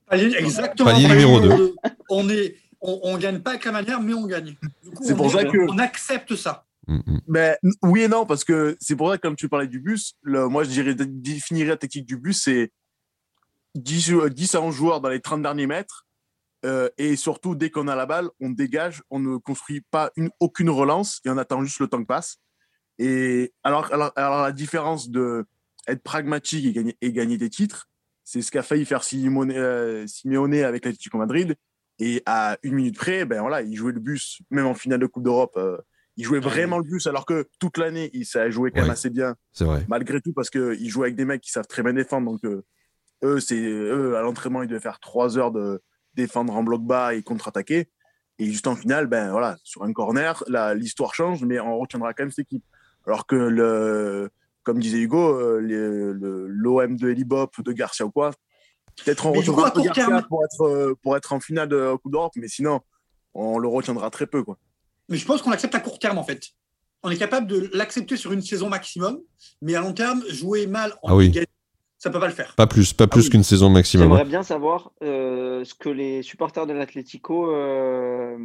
Palier- 0.09 0.35
Exactement. 0.37 0.91
Palier 0.91 1.07
numéro 1.07 1.39
deux. 1.41 1.73
On 2.09 2.29
est, 2.29 2.55
on, 2.79 2.99
on 3.03 3.17
gagne 3.17 3.39
pas 3.39 3.51
avec 3.51 3.65
la 3.65 3.71
manière, 3.71 3.99
mais 3.99 4.13
on 4.13 4.27
gagne. 4.27 4.55
C'est 5.01 5.13
on 5.13 5.17
pour 5.17 5.25
est- 5.27 5.29
ça 5.31 5.43
que- 5.45 5.67
on 5.71 5.79
accepte 5.79 6.35
ça. 6.35 6.65
Mm, 6.87 6.97
mm. 7.07 7.19
Ben, 7.27 7.55
n- 7.63 7.71
oui 7.81 8.01
et 8.03 8.07
non, 8.07 8.27
parce 8.27 8.43
que 8.43 8.77
c'est 8.79 8.95
pour 8.95 9.09
ça 9.09 9.17
que, 9.17 9.23
comme 9.23 9.35
tu 9.35 9.49
parlais 9.49 9.65
du 9.67 9.79
bus, 9.79 10.13
le, 10.21 10.47
moi, 10.47 10.63
je 10.63 10.69
dirais, 10.69 10.93
définirais 10.95 11.69
la 11.69 11.77
technique 11.77 12.05
du 12.05 12.17
bus, 12.17 12.39
c'est 12.43 12.71
10, 13.73 14.05
jou- 14.05 14.29
10 14.29 14.53
à 14.53 14.61
11 14.61 14.75
joueurs 14.75 15.01
dans 15.01 15.09
les 15.09 15.19
30 15.19 15.41
derniers 15.41 15.65
mètres. 15.65 16.04
Euh, 16.65 16.89
et 16.97 17.15
surtout, 17.15 17.55
dès 17.55 17.69
qu'on 17.69 17.87
a 17.87 17.95
la 17.95 18.05
balle, 18.05 18.29
on 18.41 18.49
dégage, 18.49 19.03
on 19.09 19.19
ne 19.19 19.37
construit 19.37 19.81
pas 19.91 20.11
une, 20.15 20.29
aucune 20.39 20.69
relance 20.69 21.21
et 21.23 21.29
on 21.29 21.37
attend 21.37 21.63
juste 21.63 21.79
le 21.79 21.87
temps 21.87 22.01
que 22.01 22.07
passe. 22.07 22.37
Et 22.97 23.53
alors, 23.63 23.93
alors, 23.93 24.11
alors 24.15 24.41
la 24.41 24.51
différence 24.51 25.09
de 25.09 25.45
être 25.87 26.01
pragmatique 26.01 26.65
et 26.65 26.73
gagner, 26.73 26.97
et 27.01 27.11
gagner 27.11 27.37
des 27.37 27.49
titres, 27.49 27.87
c'est 28.23 28.41
ce 28.41 28.51
qu'a 28.51 28.63
failli 28.63 28.85
faire 28.85 29.03
Simone, 29.03 29.51
euh, 29.51 30.07
Simeone 30.07 30.55
avec 30.55 30.85
l'Atlético 30.85 31.17
Madrid. 31.17 31.55
Et 31.99 32.23
à 32.25 32.57
une 32.63 32.73
minute 32.73 32.97
près, 32.97 33.23
ben 33.25 33.41
voilà, 33.41 33.61
il 33.61 33.75
jouait 33.75 33.93
le 33.93 33.99
bus, 33.99 34.41
même 34.49 34.65
en 34.65 34.73
finale 34.73 34.99
de 34.99 35.05
Coupe 35.05 35.23
d'Europe. 35.23 35.55
euh, 35.57 35.77
il 36.17 36.23
jouait 36.23 36.39
vraiment 36.39 36.77
le 36.77 36.83
bus, 36.83 37.07
alors 37.07 37.25
que 37.25 37.47
toute 37.59 37.77
l'année, 37.77 38.09
il 38.13 38.25
s'est 38.25 38.49
joué 38.49 38.71
quand 38.71 38.81
même 38.81 38.89
assez 38.89 39.09
bien, 39.09 39.35
C'est 39.51 39.65
vrai. 39.65 39.85
malgré 39.89 40.21
tout, 40.21 40.31
parce 40.33 40.49
qu'il 40.49 40.89
jouait 40.89 41.07
avec 41.07 41.17
des 41.17 41.25
mecs 41.25 41.41
qui 41.41 41.51
savent 41.51 41.67
très 41.67 41.83
bien 41.83 41.93
défendre. 41.93 42.31
Donc, 42.31 42.43
euh, 42.45 42.63
eux, 43.23 43.39
c'est 43.41 43.59
eux, 43.59 44.15
à 44.15 44.21
l'entraînement, 44.21 44.63
ils 44.63 44.69
devaient 44.69 44.79
faire 44.79 44.99
trois 44.99 45.37
heures 45.37 45.51
de 45.51 45.81
défendre 46.15 46.55
en 46.55 46.63
bloc 46.63 46.81
bas 46.83 47.13
et 47.13 47.21
contre-attaquer. 47.23 47.89
Et 48.39 48.45
juste 48.45 48.67
en 48.67 48.75
finale, 48.75 49.07
ben 49.07 49.31
voilà, 49.31 49.57
sur 49.63 49.83
un 49.83 49.93
corner, 49.93 50.43
l'histoire 50.75 51.13
change, 51.15 51.43
mais 51.45 51.59
on 51.59 51.77
retiendra 51.79 52.13
quand 52.13 52.23
même 52.23 52.31
cette 52.31 52.47
équipe. 52.47 52.63
Alors 53.07 53.25
que, 53.27 53.35
le, 53.35 54.29
comme 54.63 54.79
disait 54.79 54.97
Hugo, 54.99 55.39
euh, 55.39 55.59
l'OM 56.49 56.97
de 56.97 57.09
Elibop, 57.09 57.61
de 57.61 57.71
Garcia 57.71 58.05
ou 58.05 58.11
quoi, 58.11 58.31
Peut-être 59.03 59.25
on 59.25 59.33
retiendra 59.33 59.71
terme- 59.93 60.25
pour 60.27 60.43
être, 60.45 60.61
euh, 60.61 60.95
pour 61.01 61.17
être 61.17 61.33
en 61.33 61.39
finale 61.39 61.67
de 61.67 61.95
Coupe 62.01 62.11
d'Europe, 62.13 62.33
mais 62.37 62.47
sinon, 62.47 62.79
on 63.33 63.57
le 63.59 63.67
retiendra 63.67 64.09
très 64.09 64.25
peu. 64.25 64.41
Quoi. 64.43 64.57
Mais 65.09 65.17
je 65.17 65.25
pense 65.25 65.41
qu'on 65.41 65.49
l'accepte 65.49 65.75
à 65.75 65.79
court 65.81 65.99
terme, 65.99 66.17
en 66.17 66.23
fait. 66.23 66.41
On 67.03 67.11
est 67.11 67.17
capable 67.17 67.45
de 67.47 67.69
l'accepter 67.73 68.15
sur 68.17 68.31
une 68.31 68.41
saison 68.41 68.69
maximum, 68.69 69.19
mais 69.61 69.75
à 69.75 69.81
long 69.81 69.93
terme, 69.93 70.23
jouer 70.29 70.65
mal 70.65 70.93
en 71.03 71.09
Ah 71.09 71.15
oui. 71.15 71.25
Ligue, 71.29 71.45
ça 72.05 72.11
peut 72.11 72.19
pas 72.19 72.27
le 72.27 72.33
faire. 72.33 72.53
Pas 72.55 72.67
plus, 72.67 72.93
pas 72.93 73.07
plus 73.07 73.23
oui. 73.25 73.29
qu'une 73.31 73.43
saison 73.43 73.69
maximum. 73.69 74.05
hein. 74.11 74.15
J'aimerais 74.17 74.29
bien 74.29 74.43
savoir 74.43 74.91
euh, 75.03 75.63
ce 75.65 75.73
que 75.73 75.89
les 75.89 76.21
supporters 76.21 76.67
de 76.67 76.73
l'Atlético 76.73 77.51
euh, 77.51 78.37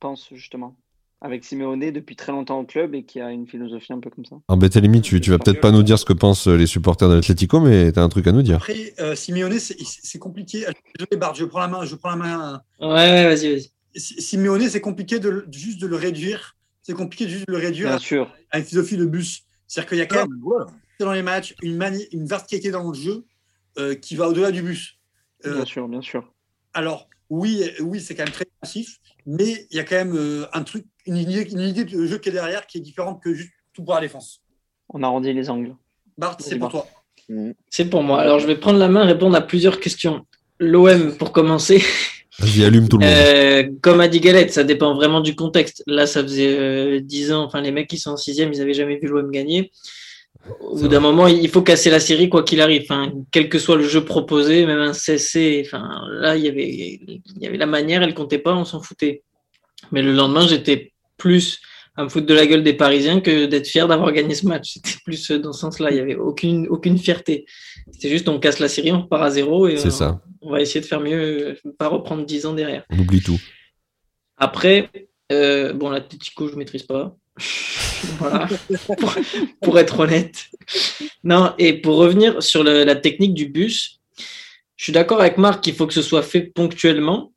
pensent 0.00 0.28
justement. 0.34 0.76
Avec 1.20 1.44
Simeone 1.44 1.90
depuis 1.90 2.14
très 2.14 2.30
longtemps 2.30 2.60
au 2.60 2.64
club 2.64 2.94
et 2.94 3.02
qui 3.02 3.20
a 3.20 3.32
une 3.32 3.48
philosophie 3.48 3.92
un 3.92 3.98
peu 3.98 4.08
comme 4.08 4.24
ça. 4.24 4.36
Ah, 4.46 4.54
Betelemi, 4.54 5.00
tu, 5.00 5.20
tu 5.20 5.30
vas 5.30 5.38
peut-être 5.38 5.60
pas 5.60 5.72
nous 5.72 5.82
dire 5.82 5.98
ce 5.98 6.04
que 6.04 6.12
pensent 6.12 6.46
les 6.46 6.66
supporters 6.68 7.08
de 7.08 7.14
l'Atlético, 7.14 7.58
mais 7.58 7.90
t'as 7.90 8.02
un 8.02 8.08
truc 8.08 8.26
à 8.28 8.32
nous 8.32 8.42
dire. 8.42 8.56
Après, 8.56 8.94
euh, 9.00 9.16
Simeone, 9.16 9.58
c'est 9.58 10.18
compliqué. 10.20 10.58
Désolé, 10.96 11.16
Bart, 11.16 11.34
je 11.34 11.44
prends 11.44 11.58
la 11.58 11.66
main. 11.68 11.84
Je 11.84 11.96
prends 11.96 12.10
la 12.10 12.16
main. 12.16 12.62
Ouais, 12.80 12.86
ouais, 12.88 13.24
vas-y, 13.34 13.52
vas-y. 13.52 13.70
Si- 13.96 14.22
Simeone, 14.22 14.68
c'est 14.68 14.80
compliqué 14.80 15.18
de, 15.18 15.44
juste 15.50 15.80
de 15.80 15.88
le 15.88 15.96
réduire. 15.96 16.54
C'est 16.82 16.94
compliqué 16.94 17.24
de 17.24 17.30
juste 17.30 17.48
de 17.48 17.52
le 17.52 17.58
réduire 17.58 17.88
Bien 17.88 17.96
à, 17.96 18.00
sûr. 18.00 18.30
à 18.52 18.58
une 18.60 18.64
philosophie 18.64 18.96
de 18.96 19.04
bus. 19.06 19.42
C'est-à-dire 19.66 19.88
qu'il 19.88 19.98
y 19.98 20.02
a 20.02 20.06
quand 20.06 20.20
Ah, 20.22 20.26
même. 20.28 20.66
Dans 21.04 21.12
les 21.12 21.22
matchs 21.22 21.54
une, 21.62 21.76
mani- 21.76 22.08
une 22.12 22.26
verticalité 22.26 22.70
dans 22.70 22.88
le 22.88 22.94
jeu 22.94 23.24
euh, 23.78 23.94
qui 23.94 24.16
va 24.16 24.28
au-delà 24.28 24.50
du 24.50 24.62
bus. 24.62 24.96
Euh, 25.46 25.54
Bien 25.56 25.64
sûr, 25.64 25.88
bien 25.88 26.00
sûr. 26.02 26.32
alors, 26.74 27.08
oui, 27.30 27.62
oui 27.80 28.00
c'est 28.00 28.14
quand 28.14 28.24
même 28.24 28.32
très 28.32 28.46
passif, 28.60 28.98
mais 29.26 29.66
il 29.70 29.76
y 29.76 29.80
a 29.80 29.84
quand 29.84 29.96
même 29.96 30.16
euh, 30.16 30.46
un 30.52 30.62
truc, 30.62 30.84
une 31.06 31.16
idée, 31.16 31.42
une 31.50 31.60
idée 31.60 31.84
de 31.84 32.06
jeu 32.06 32.18
qui 32.18 32.28
est 32.30 32.32
derrière 32.32 32.66
qui 32.66 32.78
est 32.78 32.80
différente 32.80 33.22
que 33.22 33.34
juste 33.34 33.52
tout 33.72 33.84
pour 33.84 33.94
la 33.94 34.00
défense. 34.00 34.40
On 34.88 35.02
arrondit 35.02 35.32
les 35.32 35.50
angles. 35.50 35.76
Bart, 36.16 36.36
c'est 36.40 36.58
pour 36.58 36.70
toi. 36.70 36.86
C'est 37.68 37.84
pour 37.84 38.02
moi. 38.02 38.20
Alors, 38.22 38.38
je 38.38 38.46
vais 38.46 38.56
prendre 38.56 38.78
la 38.78 38.88
main, 38.88 39.04
répondre 39.04 39.36
à 39.36 39.42
plusieurs 39.42 39.80
questions. 39.80 40.24
L'OM, 40.58 41.14
pour 41.18 41.30
commencer. 41.32 41.82
Vas-y, 42.38 42.64
allume 42.64 42.88
tout 42.88 42.96
le 42.98 43.04
monde. 43.06 43.14
Euh, 43.14 43.70
comme 43.82 44.00
a 44.00 44.08
dit 44.08 44.20
Galette, 44.20 44.52
ça 44.52 44.64
dépend 44.64 44.94
vraiment 44.94 45.20
du 45.20 45.36
contexte. 45.36 45.82
Là, 45.86 46.06
ça 46.06 46.22
faisait 46.22 46.56
euh, 46.58 47.00
10 47.00 47.32
ans, 47.32 47.44
enfin, 47.44 47.60
les 47.60 47.70
mecs 47.70 47.88
qui 47.88 47.98
sont 47.98 48.12
en 48.12 48.16
sixième, 48.16 48.52
ils 48.52 48.60
avaient 48.62 48.74
jamais 48.74 48.98
vu 48.98 49.08
l'OM 49.08 49.30
gagner. 49.30 49.70
Au 50.60 50.76
bout 50.76 50.88
d'un 50.88 51.00
moment, 51.00 51.26
il 51.26 51.48
faut 51.48 51.62
casser 51.62 51.90
la 51.90 52.00
série, 52.00 52.28
quoi 52.28 52.42
qu'il 52.42 52.60
arrive. 52.60 52.82
Enfin, 52.82 53.12
quel 53.30 53.48
que 53.48 53.58
soit 53.58 53.76
le 53.76 53.82
jeu 53.82 54.04
proposé, 54.04 54.66
même 54.66 54.78
un 54.78 54.92
CC, 54.92 55.62
enfin, 55.66 56.02
là, 56.10 56.36
il 56.36 56.44
y 56.44 56.48
avait, 56.48 56.68
il 56.68 57.22
y 57.40 57.46
avait 57.46 57.56
la 57.56 57.66
manière, 57.66 58.02
elle 58.02 58.14
comptait 58.14 58.38
pas, 58.38 58.54
on 58.54 58.64
s'en 58.64 58.80
foutait. 58.80 59.22
Mais 59.92 60.02
le 60.02 60.12
lendemain, 60.12 60.46
j'étais 60.46 60.92
plus 61.16 61.60
à 61.96 62.04
me 62.04 62.08
foutre 62.08 62.26
de 62.26 62.34
la 62.34 62.46
gueule 62.46 62.62
des 62.62 62.74
Parisiens 62.74 63.20
que 63.20 63.46
d'être 63.46 63.66
fier 63.66 63.88
d'avoir 63.88 64.12
gagné 64.12 64.34
ce 64.34 64.46
match. 64.46 64.74
C'était 64.74 64.96
plus 65.04 65.30
dans 65.32 65.52
ce 65.52 65.60
sens-là. 65.60 65.90
Il 65.90 65.96
y 65.96 66.00
avait 66.00 66.14
aucune, 66.14 66.68
aucune 66.68 66.96
fierté. 66.96 67.44
C'était 67.90 68.08
juste, 68.08 68.28
on 68.28 68.38
casse 68.38 68.60
la 68.60 68.68
série, 68.68 68.92
on 68.92 69.02
repart 69.02 69.24
à 69.24 69.30
zéro 69.30 69.66
et 69.66 69.76
ça. 69.76 70.20
on 70.40 70.52
va 70.52 70.60
essayer 70.60 70.80
de 70.80 70.86
faire 70.86 71.00
mieux, 71.00 71.58
pas 71.76 71.88
reprendre 71.88 72.24
10 72.24 72.46
ans 72.46 72.54
derrière. 72.54 72.84
On 72.90 72.98
oublie 73.00 73.20
tout. 73.20 73.40
Après, 74.36 74.90
euh, 75.32 75.72
bon, 75.72 75.90
l'Atletico, 75.90 76.48
je 76.48 76.54
maîtrise 76.54 76.84
pas. 76.84 77.16
pour, 79.60 79.78
être 79.78 80.00
honnête. 80.00 80.46
Non, 81.24 81.54
et 81.58 81.80
pour 81.80 81.96
revenir 81.96 82.42
sur 82.42 82.64
la 82.64 82.96
technique 82.96 83.34
du 83.34 83.46
bus, 83.46 83.98
je 84.78 84.84
suis 84.84 84.92
d'accord 84.92 85.20
avec 85.20 85.38
Marc 85.38 85.62
qu'il 85.62 85.74
faut 85.74 85.86
que 85.86 85.92
ce 85.92 86.02
soit 86.02 86.22
fait 86.22 86.40
ponctuellement. 86.40 87.32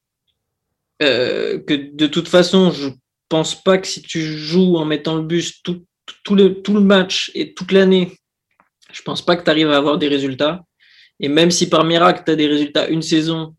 Euh, 1.02 1.60
que 1.60 1.74
de 1.74 2.06
toute 2.06 2.28
façon, 2.28 2.72
je 2.72 2.90
pense 3.28 3.62
pas 3.62 3.80
que 3.80 3.88
si 3.88 4.04
tu 4.04 4.22
joues 4.22 4.78
en 4.78 4.86
mettant 4.86 5.16
le 5.16 5.24
bus 5.24 5.64
tout, 5.64 5.84
le, 6.30 6.80
match 6.80 7.32
et 7.34 7.56
toute 7.56 7.72
l'année, 7.72 8.16
je 8.94 9.02
pense 9.02 9.26
pas 9.26 9.36
que 9.36 9.44
tu 9.44 9.50
arrives 9.50 9.72
à 9.72 9.78
avoir 9.78 9.98
des 9.98 10.08
résultats. 10.08 10.62
Et 11.20 11.30
même 11.30 11.50
si 11.50 11.68
par 11.68 11.84
miracle, 11.84 12.22
tu 12.26 12.32
as 12.32 12.36
des 12.36 12.48
résultats 12.48 12.88
une 12.88 13.02
saison, 13.02 13.56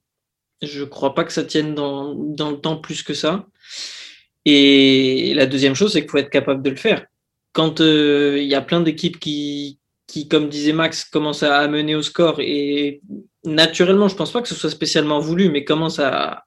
je 0.63 0.85
crois 0.85 1.15
pas 1.15 1.25
que 1.25 1.33
ça 1.33 1.43
tienne 1.43 1.75
dans 1.75 2.15
le 2.15 2.61
temps 2.61 2.77
plus 2.77 3.03
que 3.03 3.15
ça. 3.15 3.49
Et 4.45 5.33
la 5.35 5.47
deuxième 5.47 5.75
chose, 5.75 5.93
c'est 5.93 6.01
qu'il 6.01 6.11
faut 6.11 6.19
être 6.19 6.31
capable 6.31 6.63
de 6.63 6.71
le 6.71 6.77
faire. 6.77 7.07
Quand 7.53 7.81
euh, 7.81 8.39
il 8.41 8.49
y 8.49 8.55
a 8.55 8.63
plein 8.63 8.81
d'équipes 8.81 9.21
qui, 9.21 9.79
qui, 10.07 10.29
comme 10.29 10.49
disait 10.49 10.73
Max, 10.73 11.05
commencent 11.05 11.43
à 11.43 11.67
mener 11.69 11.95
au 11.95 12.03
score 12.03 12.41
et 12.41 13.01
naturellement, 13.45 14.09
je 14.09 14.17
pense 14.17 14.33
pas 14.33 14.43
que 14.43 14.49
ce 14.49 14.55
soit 14.55 14.71
spécialement 14.71 15.21
voulu, 15.21 15.49
mais 15.51 15.65
commencent 15.65 15.99
à, 16.01 16.45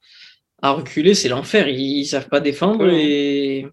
à 0.62 0.72
reculer, 0.72 1.14
c'est 1.14 1.30
l'enfer. 1.30 1.68
Ils, 1.68 2.00
ils 2.00 2.06
savent 2.06 2.30
pas 2.30 2.40
défendre 2.40 2.90
et, 2.90 3.68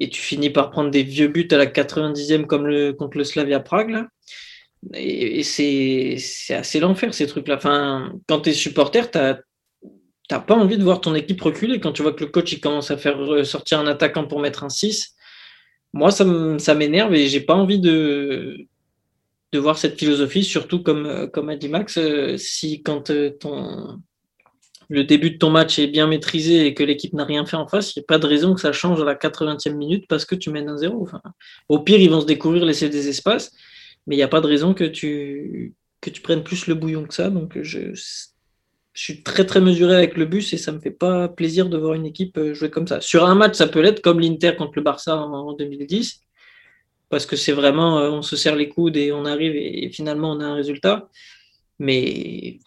et 0.00 0.08
tu 0.08 0.20
finis 0.20 0.50
par 0.50 0.70
prendre 0.70 0.90
des 0.90 1.02
vieux 1.02 1.28
buts 1.28 1.48
à 1.50 1.56
la 1.56 1.66
90e 1.66 2.46
comme 2.46 2.66
le, 2.66 2.92
contre 2.92 3.18
le 3.18 3.24
Slavia 3.24 3.60
Prague. 3.60 3.90
Là. 3.90 4.08
Et, 4.94 5.40
et 5.40 5.42
c'est 5.42 6.16
c'est 6.18 6.54
assez 6.54 6.80
l'enfer 6.80 7.12
ces 7.12 7.26
trucs-là. 7.26 7.56
Enfin, 7.56 8.12
quand 8.26 8.40
tu 8.40 8.50
es 8.50 8.52
supporter, 8.54 9.10
tu 9.10 9.18
n'as 10.34 10.40
pas 10.40 10.54
envie 10.54 10.78
de 10.78 10.84
voir 10.84 11.00
ton 11.00 11.14
équipe 11.14 11.40
reculer. 11.40 11.80
Quand 11.80 11.92
tu 11.92 12.02
vois 12.02 12.12
que 12.12 12.24
le 12.24 12.30
coach 12.30 12.52
il 12.52 12.60
commence 12.60 12.90
à 12.90 12.96
faire 12.96 13.20
euh, 13.20 13.44
sortir 13.44 13.80
un 13.80 13.86
attaquant 13.86 14.26
pour 14.26 14.40
mettre 14.40 14.64
un 14.64 14.68
6, 14.68 15.14
moi 15.92 16.10
ça 16.10 16.74
m'énerve 16.74 17.14
et 17.14 17.28
j'ai 17.28 17.40
pas 17.40 17.54
envie 17.54 17.80
de, 17.80 18.66
de 19.52 19.58
voir 19.58 19.78
cette 19.78 19.98
philosophie, 19.98 20.44
surtout 20.44 20.82
comme, 20.82 21.06
euh, 21.06 21.26
comme 21.26 21.48
a 21.48 21.56
dit 21.56 21.68
Max, 21.68 21.98
euh, 21.98 22.36
si 22.36 22.82
quand 22.82 23.12
ton, 23.40 24.00
le 24.90 25.04
début 25.04 25.30
de 25.30 25.38
ton 25.38 25.50
match 25.50 25.78
est 25.78 25.86
bien 25.86 26.08
maîtrisé 26.08 26.66
et 26.66 26.74
que 26.74 26.82
l'équipe 26.82 27.12
n'a 27.12 27.24
rien 27.24 27.46
fait 27.46 27.56
en 27.56 27.68
face, 27.68 27.94
il 27.94 28.00
n'y 28.00 28.04
a 28.04 28.06
pas 28.08 28.18
de 28.18 28.26
raison 28.26 28.54
que 28.54 28.60
ça 28.60 28.72
change 28.72 29.00
à 29.00 29.04
la 29.04 29.14
80e 29.14 29.74
minute 29.74 30.06
parce 30.08 30.24
que 30.24 30.34
tu 30.34 30.50
mènes 30.50 30.68
un 30.68 30.76
0. 30.76 31.00
Enfin, 31.00 31.22
au 31.68 31.78
pire, 31.78 32.00
ils 32.00 32.10
vont 32.10 32.20
se 32.20 32.26
découvrir, 32.26 32.64
laisser 32.64 32.88
des 32.88 33.08
espaces, 33.08 33.52
mais 34.06 34.16
il 34.16 34.18
n'y 34.18 34.24
a 34.24 34.28
pas 34.28 34.40
de 34.40 34.48
raison 34.48 34.74
que 34.74 34.82
tu, 34.82 35.74
que 36.00 36.10
tu 36.10 36.20
prennes 36.22 36.42
plus 36.42 36.66
le 36.66 36.74
bouillon 36.74 37.04
que 37.04 37.14
ça. 37.14 37.30
Donc, 37.30 37.56
je, 37.62 37.94
je 38.92 39.02
suis 39.02 39.22
très 39.22 39.46
très 39.46 39.60
mesuré 39.60 39.94
avec 39.94 40.16
le 40.16 40.24
bus 40.24 40.52
et 40.52 40.58
ça 40.58 40.72
me 40.72 40.80
fait 40.80 40.90
pas 40.90 41.28
plaisir 41.28 41.68
de 41.68 41.78
voir 41.78 41.94
une 41.94 42.06
équipe 42.06 42.36
euh, 42.38 42.54
jouer 42.54 42.70
comme 42.70 42.86
ça. 42.86 43.00
Sur 43.00 43.24
un 43.24 43.34
match, 43.34 43.54
ça 43.54 43.68
peut 43.68 43.80
l'être 43.80 44.02
comme 44.02 44.20
l'Inter 44.20 44.56
contre 44.56 44.72
le 44.76 44.82
Barça 44.82 45.16
en, 45.16 45.32
en 45.32 45.52
2010, 45.52 46.22
parce 47.08 47.26
que 47.26 47.36
c'est 47.36 47.52
vraiment, 47.52 47.98
euh, 48.00 48.10
on 48.10 48.22
se 48.22 48.36
serre 48.36 48.56
les 48.56 48.68
coudes 48.68 48.96
et 48.96 49.12
on 49.12 49.24
arrive 49.24 49.54
et 49.54 49.90
finalement 49.90 50.32
on 50.32 50.40
a 50.40 50.44
un 50.44 50.54
résultat. 50.54 51.08
Mais 51.78 52.58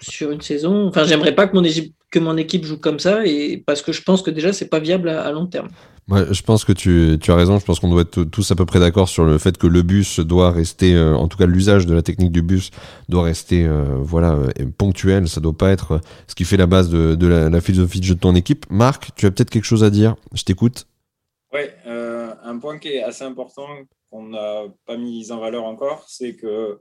sur 0.00 0.30
une 0.30 0.40
saison, 0.40 0.88
enfin, 0.88 1.04
j'aimerais 1.04 1.34
pas 1.34 1.46
que 1.46 1.54
mon, 1.54 1.64
équipe, 1.64 1.94
que 2.10 2.18
mon 2.18 2.36
équipe 2.36 2.64
joue 2.64 2.78
comme 2.78 2.98
ça 2.98 3.24
et 3.26 3.62
parce 3.66 3.82
que 3.82 3.92
je 3.92 4.02
pense 4.02 4.22
que 4.22 4.30
déjà 4.30 4.52
c'est 4.52 4.68
pas 4.68 4.78
viable 4.78 5.08
à, 5.08 5.22
à 5.22 5.32
long 5.32 5.46
terme. 5.46 5.68
Ouais, 6.08 6.24
je 6.32 6.42
pense 6.42 6.64
que 6.64 6.72
tu, 6.72 7.18
tu 7.20 7.30
as 7.30 7.36
raison. 7.36 7.60
Je 7.60 7.64
pense 7.64 7.78
qu'on 7.78 7.88
doit 7.88 8.02
être 8.02 8.24
tous 8.24 8.50
à 8.50 8.56
peu 8.56 8.66
près 8.66 8.80
d'accord 8.80 9.08
sur 9.08 9.24
le 9.24 9.38
fait 9.38 9.56
que 9.56 9.68
le 9.68 9.82
bus 9.82 10.18
doit 10.18 10.50
rester, 10.50 10.94
euh, 10.94 11.14
en 11.14 11.28
tout 11.28 11.38
cas 11.38 11.46
l'usage 11.46 11.86
de 11.86 11.94
la 11.94 12.02
technique 12.02 12.32
du 12.32 12.42
bus 12.42 12.70
doit 13.08 13.22
rester, 13.22 13.64
euh, 13.64 13.96
voilà, 14.00 14.32
euh, 14.32 14.48
ponctuel. 14.76 15.28
Ça 15.28 15.40
doit 15.40 15.56
pas 15.56 15.70
être 15.70 16.00
ce 16.26 16.34
qui 16.34 16.44
fait 16.44 16.56
la 16.56 16.66
base 16.66 16.90
de, 16.90 17.14
de 17.14 17.26
la, 17.28 17.48
la 17.48 17.60
philosophie 17.60 18.00
de 18.00 18.04
jeu 18.04 18.14
de 18.16 18.20
ton 18.20 18.34
équipe. 18.34 18.66
Marc, 18.70 19.10
tu 19.14 19.26
as 19.26 19.30
peut-être 19.30 19.50
quelque 19.50 19.64
chose 19.64 19.84
à 19.84 19.90
dire? 19.90 20.16
Je 20.34 20.42
t'écoute. 20.42 20.88
Oui, 21.52 21.60
euh, 21.86 22.32
un 22.42 22.58
point 22.58 22.78
qui 22.78 22.88
est 22.88 23.02
assez 23.04 23.24
important 23.24 23.66
qu'on 24.10 24.30
n'a 24.30 24.64
pas 24.86 24.96
mis 24.96 25.30
en 25.30 25.38
valeur 25.38 25.64
encore, 25.64 26.04
c'est 26.08 26.34
que 26.34 26.80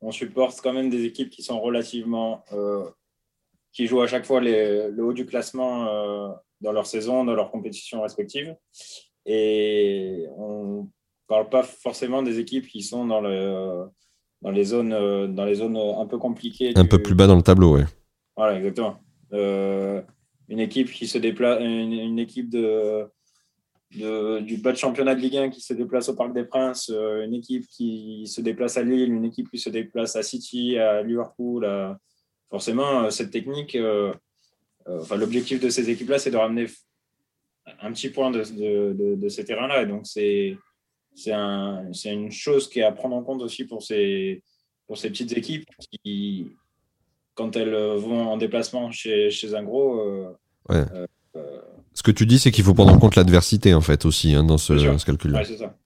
on 0.00 0.10
supporte 0.12 0.60
quand 0.62 0.72
même 0.72 0.90
des 0.90 1.04
équipes 1.04 1.30
qui 1.30 1.42
sont 1.42 1.60
relativement, 1.60 2.44
euh, 2.52 2.84
qui 3.72 3.86
jouent 3.86 4.02
à 4.02 4.06
chaque 4.06 4.24
fois 4.26 4.40
les- 4.40 4.88
le 4.90 5.04
haut 5.04 5.12
du 5.12 5.26
classement 5.26 5.86
euh, 5.88 6.28
dans 6.60 6.72
leur 6.72 6.86
saison, 6.86 7.24
dans 7.24 7.34
leurs 7.34 7.50
compétitions 7.50 8.02
respectives, 8.02 8.54
et 9.26 10.26
on 10.36 10.88
parle 11.26 11.48
pas 11.48 11.62
forcément 11.62 12.22
des 12.22 12.38
équipes 12.38 12.66
qui 12.66 12.82
sont 12.82 13.06
dans 13.06 13.20
le 13.20 13.84
dans 14.42 14.50
les 14.50 14.64
zones 14.64 14.92
euh, 14.94 15.26
dans 15.26 15.44
les 15.44 15.56
zones 15.56 15.76
un 15.76 16.06
peu 16.06 16.16
compliquées 16.18 16.72
Un 16.74 16.82
du- 16.84 16.88
peu 16.88 17.00
plus 17.02 17.14
bas 17.14 17.26
dans 17.26 17.36
le 17.36 17.42
tableau, 17.42 17.74
ouais. 17.76 17.84
voilà, 18.36 18.56
exactement. 18.56 18.96
Euh, 19.32 20.00
une 20.48 20.58
équipe 20.60 20.90
qui 20.90 21.06
se 21.06 21.18
déplace, 21.18 21.60
une, 21.60 21.92
une 21.92 22.18
équipe 22.18 22.48
de, 22.50 23.06
de- 23.96 24.40
du 24.40 24.56
bas 24.58 24.72
de 24.72 24.76
championnat 24.76 25.14
de 25.14 25.20
Ligue 25.20 25.36
1 25.36 25.50
qui 25.50 25.60
se 25.60 25.74
déplace 25.74 26.08
au 26.08 26.14
Parc 26.14 26.32
des 26.32 26.44
Princes, 26.44 26.90
euh, 26.94 27.24
une 27.24 27.34
équipe 27.34 27.66
qui 27.66 28.26
se 28.26 28.40
déplace 28.40 28.76
à 28.76 28.82
Lille, 28.82 29.12
une 29.12 29.24
équipe 29.24 29.50
qui 29.50 29.58
se 29.58 29.68
déplace 29.70 30.14
à 30.16 30.22
City, 30.22 30.78
à 30.78 31.02
Liverpool. 31.02 31.64
à- 31.64 31.98
Forcément, 32.50 33.04
euh, 33.04 33.10
cette 33.10 33.30
technique, 33.30 33.76
euh, 33.76 34.12
euh, 34.88 35.00
enfin, 35.00 35.16
l'objectif 35.16 35.60
de 35.60 35.68
ces 35.68 35.88
équipes-là, 35.88 36.18
c'est 36.18 36.32
de 36.32 36.36
ramener 36.36 36.66
un 37.80 37.92
petit 37.92 38.08
point 38.10 38.30
de, 38.32 38.42
de, 38.42 39.14
de- 39.16 39.28
ces 39.28 39.44
terrains-là. 39.44 39.82
Et 39.82 39.86
donc, 39.86 40.06
c'est 40.06 40.56
c'est 41.14 41.32
un, 41.32 41.92
c'est 41.92 42.12
une 42.12 42.30
chose 42.30 42.68
qui 42.68 42.78
est 42.80 42.84
à 42.84 42.92
prendre 42.92 43.14
en 43.16 43.22
compte 43.22 43.42
aussi 43.42 43.64
pour 43.64 43.82
ces, 43.82 44.42
pour 44.86 44.96
ces 44.98 45.10
petites 45.10 45.36
équipes 45.36 45.64
qui, 46.02 46.46
quand 47.34 47.54
elles 47.56 47.74
vont 47.96 48.28
en 48.30 48.36
déplacement 48.36 48.90
chez, 48.92 49.30
chez 49.30 49.54
un 49.54 49.62
gros, 49.64 50.00
euh, 50.00 50.32
Ouais. 50.68 50.84
Ce 51.94 52.02
que 52.02 52.10
tu 52.10 52.24
dis, 52.26 52.38
c'est 52.38 52.50
qu'il 52.50 52.64
faut 52.64 52.74
prendre 52.74 52.92
en 52.92 52.98
compte 52.98 53.16
l'adversité, 53.16 53.74
en 53.74 53.80
fait, 53.80 54.04
aussi, 54.04 54.34
hein, 54.34 54.44
dans 54.44 54.58
ce, 54.58 55.04
calcul-là. 55.04 55.38
ouais, 55.40 55.44
c'est 55.44 55.58
ça. 55.58 55.76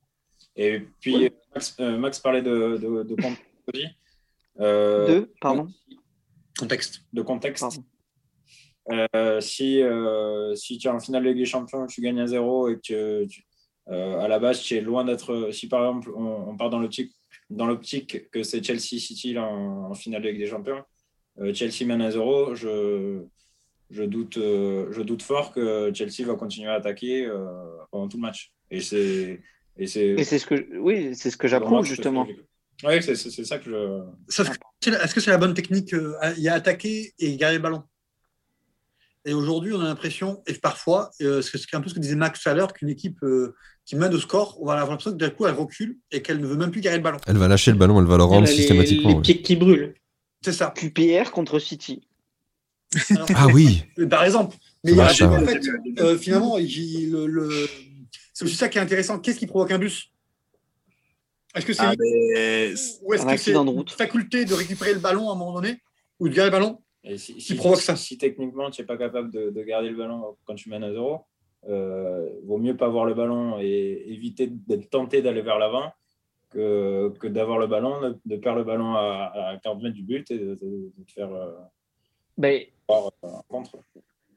Et 0.57 0.81
puis, 1.01 1.31
Max, 1.55 1.77
euh, 1.81 1.99
Max 1.99 2.19
parlait 2.21 2.43
de, 2.43 2.79
de, 2.81 3.03
de 3.03 3.15
contexte 3.15 3.43
aussi. 3.73 3.87
Euh, 4.61 5.07
Deux, 5.07 5.33
pardon. 5.41 5.69
Contexte. 6.59 7.03
de 7.13 7.23
contexte. 7.23 7.63
Pardon. 7.63 7.85
Euh, 9.17 9.41
si, 9.41 9.83
euh, 9.83 10.55
si 10.55 10.79
tu 10.79 10.87
es 10.87 10.91
en 10.91 11.01
finale 11.01 11.25
de 11.25 11.29
Ligue 11.31 11.39
des 11.39 11.45
Champions, 11.47 11.87
tu 11.87 12.01
gagnes 12.03 12.21
à 12.21 12.27
0 12.27 12.69
et 12.69 12.77
que 12.77 13.25
tu- 13.25 13.47
euh, 13.89 14.19
à 14.21 14.29
la 14.29 14.39
base 14.39 14.61
tu 14.61 14.77
es 14.77 14.81
loin 14.83 15.05
d'être. 15.05 15.51
Si 15.53 15.69
par 15.69 15.81
exemple 15.87 16.11
on, 16.15 16.51
on 16.51 16.57
part 16.57 16.69
dans 16.71 16.79
l'optique 16.79 17.13
dans 17.51 17.67
l'optique 17.67 18.31
que 18.31 18.43
c'est 18.43 18.63
Chelsea 18.63 18.99
City 19.01 19.33
là, 19.33 19.45
en, 19.45 19.91
en 19.91 19.95
finale 19.95 20.23
de 20.23 20.29
Ligue 20.29 20.39
des 20.39 20.47
Champions, 20.47 20.83
Chelsea 21.55 21.85
mène 21.87 22.01
à 22.03 22.11
0, 22.11 22.55
je, 22.55 23.25
je, 23.95 24.03
doute, 24.03 24.35
je 24.37 25.03
doute 25.03 25.23
fort 25.23 25.53
que 25.53 25.93
Chelsea 25.95 26.27
va 26.27 26.35
continuer 26.35 26.69
à 26.69 26.75
attaquer 26.75 27.29
pendant 27.91 28.09
tout 28.09 28.17
le 28.17 28.23
match. 28.23 28.53
Et 28.71 28.81
c'est. 28.81 29.41
Et 29.77 29.87
c'est 29.87 30.39
ce 30.39 30.47
que, 30.47 30.79
oui, 30.79 31.15
c'est 31.15 31.31
ce 31.31 31.37
que 31.37 31.49
j'approuve 31.49 31.85
justement. 31.85 32.27
Oui, 32.85 33.03
c'est 33.03 33.15
ça 33.17 33.59
que 33.59 33.71
je. 33.71 34.91
Est-ce 34.91 35.15
que 35.15 35.21
c'est 35.21 35.31
la 35.31 35.39
bonne 35.39 35.55
technique 35.55 35.95
Il 36.37 36.43
y 36.43 36.49
a 36.49 36.55
attaquer 36.55 37.15
et 37.19 37.37
garder 37.37 37.57
le 37.57 37.63
ballon? 37.63 37.83
Et 39.27 39.33
aujourd'hui, 39.33 39.73
on 39.73 39.81
a 39.81 39.85
l'impression, 39.85 40.43
et 40.47 40.53
parfois, 40.55 41.11
euh, 41.23 41.41
c'est 41.41 41.75
un 41.75 41.81
peu 41.81 41.89
ce 41.89 41.95
que 41.95 42.01
disait 42.01 42.15
Max 42.15 42.43
tout 42.43 42.49
à 42.51 42.55
l'heure, 42.55 42.75
qu'une 42.75 42.91
équipe 42.91 43.23
euh, 43.23 43.55
qui 43.87 43.97
mène 43.97 44.13
au 44.13 44.19
score, 44.19 44.59
on 44.61 44.67
va 44.67 44.75
avoir 44.75 44.91
l'impression 44.91 45.13
que 45.13 45.17
d'un 45.17 45.31
coup, 45.31 45.47
elle 45.47 45.55
recule 45.55 45.97
et 46.11 46.21
qu'elle 46.21 46.41
ne 46.41 46.47
veut 46.47 46.57
même 46.57 46.71
plus 46.71 46.83
garder 46.83 46.99
le 46.99 47.03
ballon. 47.03 47.19
Elle 47.27 47.39
va 47.39 47.49
lâcher 47.49 47.71
le 47.71 47.79
ballon, 47.79 47.99
elle 48.01 48.07
va 48.07 48.19
le 48.19 48.25
rendre 48.25 48.47
systématiquement. 48.47 49.15
Les, 49.15 49.21
pieds 49.23 49.41
qui 49.41 49.57
brûlent. 49.57 49.95
C'est 50.43 50.53
ça. 50.53 50.75
QPR 50.77 51.31
contre 51.31 51.59
City. 51.59 52.07
Ah 53.35 53.47
oui. 53.53 53.85
Par 54.11 54.25
exemple. 54.25 54.57
Mais 54.85 54.93
il 54.93 54.97
y 54.97 55.01
a, 55.01 55.07
en 55.07 55.47
fait, 55.47 55.63
euh, 55.99 56.19
finalement, 56.19 56.59
le, 56.59 57.67
c'est 58.33 58.45
aussi 58.45 58.57
ça 58.57 58.69
qui 58.69 58.79
est 58.79 58.81
intéressant. 58.81 59.19
Qu'est-ce 59.19 59.39
qui 59.39 59.47
provoque 59.47 59.71
un 59.71 59.79
bus? 59.79 60.11
Est-ce 61.55 61.67
que 61.67 61.73
c'est 61.73 61.83
ah, 61.83 61.93
ou 63.03 63.15
est-ce 63.15 63.25
que 63.25 63.37
c'est 63.37 63.55
une 63.55 63.89
faculté 63.89 64.45
de 64.45 64.55
récupérer 64.55 64.93
le 64.93 64.99
ballon 64.99 65.31
à 65.31 65.35
un 65.35 65.37
moment 65.37 65.55
donné 65.55 65.81
ou 66.19 66.29
de 66.29 66.35
garder 66.35 66.51
le 66.51 66.59
ballon? 66.59 66.81
Si, 67.17 67.35
qui 67.35 67.55
provoque 67.55 67.81
ça? 67.81 67.97
Si 67.97 68.19
techniquement 68.19 68.71
tu 68.71 68.81
n'es 68.81 68.87
pas 68.87 68.97
capable 68.97 69.31
de, 69.31 69.63
garder 69.63 69.91
le 69.91 69.97
ballon 69.97 70.37
quand 70.47 70.55
tu 70.55 70.69
mènes 70.69 70.83
à 70.83 70.93
zéro, 70.93 71.21
euh, 71.69 72.29
vaut 72.45 72.59
mieux 72.59 72.77
pas 72.77 72.87
avoir 72.87 73.05
le 73.05 73.15
ballon 73.15 73.59
et 73.61 74.05
éviter 74.09 74.49
d'être 74.49 74.91
tenté 74.91 75.23
d'aller 75.23 75.43
vers 75.43 75.59
l'avant 75.59 75.93
que, 76.51 77.13
que 77.21 77.27
d'avoir 77.27 77.59
le 77.59 77.67
ballon, 77.67 78.17
de, 78.25 78.37
perdre 78.37 78.59
le 78.59 78.65
ballon 78.65 78.95
à, 78.95 79.33
à 79.35 79.59
40 79.63 79.83
mètres 79.83 79.95
du 79.95 80.03
but 80.03 80.31
et 80.31 80.39
de, 80.39 80.55
te 80.55 81.13
faire 81.13 81.33
euh, 81.33 81.53
ben. 82.37 82.63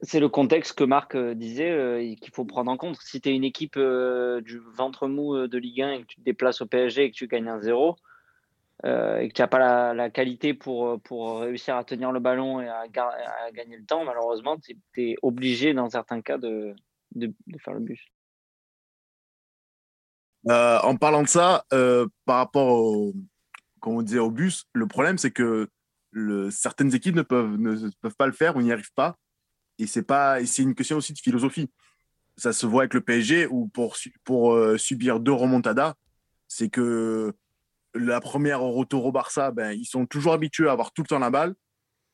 C'est 0.02 0.20
le 0.20 0.28
contexte 0.28 0.78
que 0.78 0.84
Marc 0.84 1.16
euh, 1.16 1.34
disait 1.34 1.70
euh, 1.70 2.14
qu'il 2.14 2.32
faut 2.32 2.44
prendre 2.44 2.70
en 2.70 2.76
compte. 2.76 2.96
Si 3.00 3.20
tu 3.20 3.30
es 3.30 3.34
une 3.34 3.44
équipe 3.44 3.78
du 3.78 4.60
ventre 4.76 5.08
mou 5.08 5.46
de 5.46 5.58
Ligue 5.58 5.82
1 5.82 5.90
et 5.90 6.00
que 6.02 6.06
tu 6.06 6.16
te 6.16 6.24
déplaces 6.24 6.60
au 6.60 6.66
PSG 6.66 7.04
et 7.04 7.10
que 7.10 7.16
tu 7.16 7.26
gagnes 7.26 7.48
un 7.48 7.60
0, 7.60 7.96
euh, 8.84 9.18
et 9.18 9.28
que 9.28 9.34
tu 9.34 9.42
n'as 9.42 9.48
pas 9.48 9.92
la, 9.92 10.10
qualité 10.10 10.54
pour, 10.54 11.00
pour 11.00 11.40
réussir 11.40 11.76
à 11.76 11.82
tenir 11.82 12.12
le 12.12 12.20
ballon 12.20 12.60
et 12.60 12.68
à, 12.68 12.86
gagner 13.52 13.76
le 13.76 13.84
temps, 13.84 14.04
malheureusement, 14.04 14.56
tu 14.58 14.78
es 14.96 15.16
obligé 15.22 15.74
dans 15.74 15.90
certains 15.90 16.20
cas 16.20 16.38
de, 16.38 16.76
de, 17.16 17.32
faire 17.58 17.74
le 17.74 17.80
bus. 17.80 18.00
Euh, 20.48 20.78
en 20.82 20.96
parlant 20.96 21.22
de 21.22 21.28
ça, 21.28 21.64
euh, 21.72 22.06
par 22.24 22.36
rapport 22.36 22.68
au, 22.68 23.14
on 23.84 24.02
disait, 24.02 24.20
au 24.20 24.30
bus, 24.30 24.64
le 24.72 24.86
problème 24.86 25.18
c'est 25.18 25.32
que 25.32 25.68
certaines 26.50 26.94
équipes 26.94 27.16
ne 27.16 27.22
peuvent, 27.22 27.56
ne 27.58 27.90
peuvent 28.00 28.16
pas 28.16 28.26
le 28.26 28.32
faire 28.32 28.56
ou 28.56 28.62
n'y 28.62 28.72
arrivent 28.72 28.94
pas. 28.94 29.16
Et 29.78 29.86
c'est 29.86 30.02
pas, 30.02 30.40
une 30.58 30.74
question 30.74 30.96
aussi 30.96 31.12
de 31.12 31.18
philosophie. 31.18 31.70
Ça 32.36 32.52
se 32.52 32.66
voit 32.66 32.82
avec 32.82 32.94
le 32.94 33.00
PSG 33.00 33.46
où 33.46 33.68
pour, 33.68 33.96
pour 34.24 34.58
subir 34.78 35.20
deux 35.20 35.32
remontadas, 35.32 35.94
c'est 36.48 36.68
que 36.68 37.32
la 37.94 38.20
première 38.20 38.60
retour 38.60 39.06
au 39.06 39.12
Barça, 39.12 39.50
ben, 39.50 39.72
ils 39.72 39.86
sont 39.86 40.06
toujours 40.06 40.32
habitués 40.32 40.68
à 40.68 40.72
avoir 40.72 40.92
tout 40.92 41.02
le 41.02 41.08
temps 41.08 41.18
la 41.18 41.30
balle. 41.30 41.54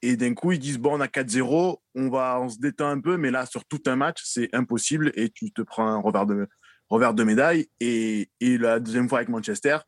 Et 0.02 0.16
d'un 0.16 0.34
coup, 0.34 0.52
ils 0.52 0.58
disent, 0.58 0.78
bon, 0.78 0.98
on 0.98 1.00
a 1.00 1.06
4-0, 1.06 1.78
on, 1.94 2.10
va, 2.10 2.38
on 2.40 2.48
se 2.48 2.58
détend 2.58 2.88
un 2.88 3.00
peu, 3.00 3.16
mais 3.16 3.30
là, 3.30 3.46
sur 3.46 3.64
tout 3.64 3.80
un 3.86 3.96
match, 3.96 4.20
c'est 4.24 4.54
impossible 4.54 5.12
et 5.14 5.30
tu 5.30 5.50
te 5.50 5.62
prends 5.62 5.86
un 5.86 5.98
revers 5.98 6.26
de, 6.26 6.46
revers 6.90 7.14
de 7.14 7.24
médaille. 7.24 7.68
Et, 7.80 8.30
et 8.40 8.58
la 8.58 8.80
deuxième 8.80 9.08
fois 9.08 9.18
avec 9.18 9.30
Manchester, 9.30 9.78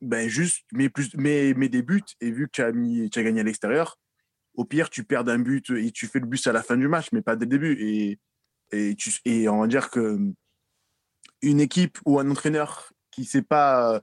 ben 0.00 0.28
juste, 0.28 0.64
mais, 0.72 0.88
plus, 0.88 1.14
mais, 1.16 1.54
mais 1.56 1.68
des 1.68 1.82
buts, 1.82 2.02
et 2.20 2.30
vu 2.30 2.46
que 2.46 2.52
tu 2.52 2.62
as, 2.62 2.72
mis, 2.72 3.10
tu 3.10 3.18
as 3.18 3.22
gagné 3.22 3.40
à 3.40 3.44
l'extérieur, 3.44 3.98
au 4.54 4.64
pire, 4.64 4.90
tu 4.90 5.04
perds 5.04 5.28
un 5.28 5.38
but 5.38 5.70
et 5.70 5.90
tu 5.92 6.06
fais 6.06 6.20
le 6.20 6.26
but 6.26 6.44
à 6.46 6.52
la 6.52 6.62
fin 6.62 6.76
du 6.76 6.88
match, 6.88 7.08
mais 7.12 7.22
pas 7.22 7.36
dès 7.36 7.44
le 7.44 7.50
début. 7.50 7.80
Et, 7.80 8.18
et, 8.72 8.94
tu, 8.96 9.10
et 9.24 9.48
on 9.48 9.60
va 9.60 9.66
dire 9.66 9.90
que 9.90 10.18
une 11.42 11.60
équipe 11.60 11.98
ou 12.04 12.18
un 12.18 12.28
entraîneur 12.30 12.92
qui 13.10 13.22
ne 13.22 13.26
sait 13.26 13.42
pas 13.42 14.02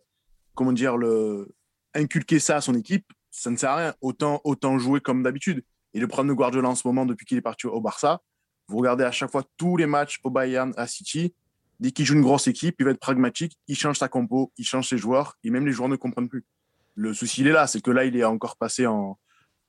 comment 0.55 0.71
dire, 0.71 0.97
le, 0.97 1.53
inculquer 1.93 2.39
ça 2.39 2.57
à 2.57 2.61
son 2.61 2.73
équipe, 2.73 3.05
ça 3.29 3.51
ne 3.51 3.57
sert 3.57 3.69
à 3.69 3.75
rien. 3.75 3.95
Autant, 4.01 4.41
autant 4.43 4.79
jouer 4.79 5.01
comme 5.01 5.21
d'habitude. 5.21 5.63
Et 5.93 5.99
le 5.99 6.07
problème 6.07 6.33
de 6.33 6.37
Guardiola 6.37 6.69
en 6.69 6.75
ce 6.75 6.87
moment, 6.87 7.05
depuis 7.05 7.25
qu'il 7.25 7.37
est 7.37 7.41
parti 7.41 7.67
au 7.67 7.81
Barça, 7.81 8.21
vous 8.67 8.77
regardez 8.77 9.03
à 9.03 9.11
chaque 9.11 9.31
fois 9.31 9.43
tous 9.57 9.77
les 9.77 9.85
matchs 9.85 10.19
au 10.23 10.29
Bayern, 10.31 10.73
à 10.77 10.87
City, 10.87 11.35
dès 11.79 11.91
qu'il 11.91 12.05
joue 12.05 12.15
une 12.15 12.21
grosse 12.21 12.47
équipe, 12.47 12.75
il 12.79 12.85
va 12.85 12.91
être 12.91 12.99
pragmatique, 12.99 13.57
il 13.67 13.77
change 13.77 13.97
sa 13.97 14.07
compo, 14.07 14.51
il 14.57 14.65
change 14.65 14.89
ses 14.89 14.97
joueurs, 14.97 15.37
et 15.43 15.49
même 15.49 15.65
les 15.65 15.71
joueurs 15.71 15.89
ne 15.89 15.95
comprennent 15.95 16.29
plus. 16.29 16.45
Le 16.95 17.13
souci, 17.13 17.41
il 17.41 17.47
est 17.47 17.51
là, 17.51 17.67
c'est 17.67 17.81
que 17.81 17.91
là, 17.91 18.05
il 18.05 18.15
est 18.15 18.23
encore 18.23 18.57
passé 18.57 18.87
en, 18.87 19.17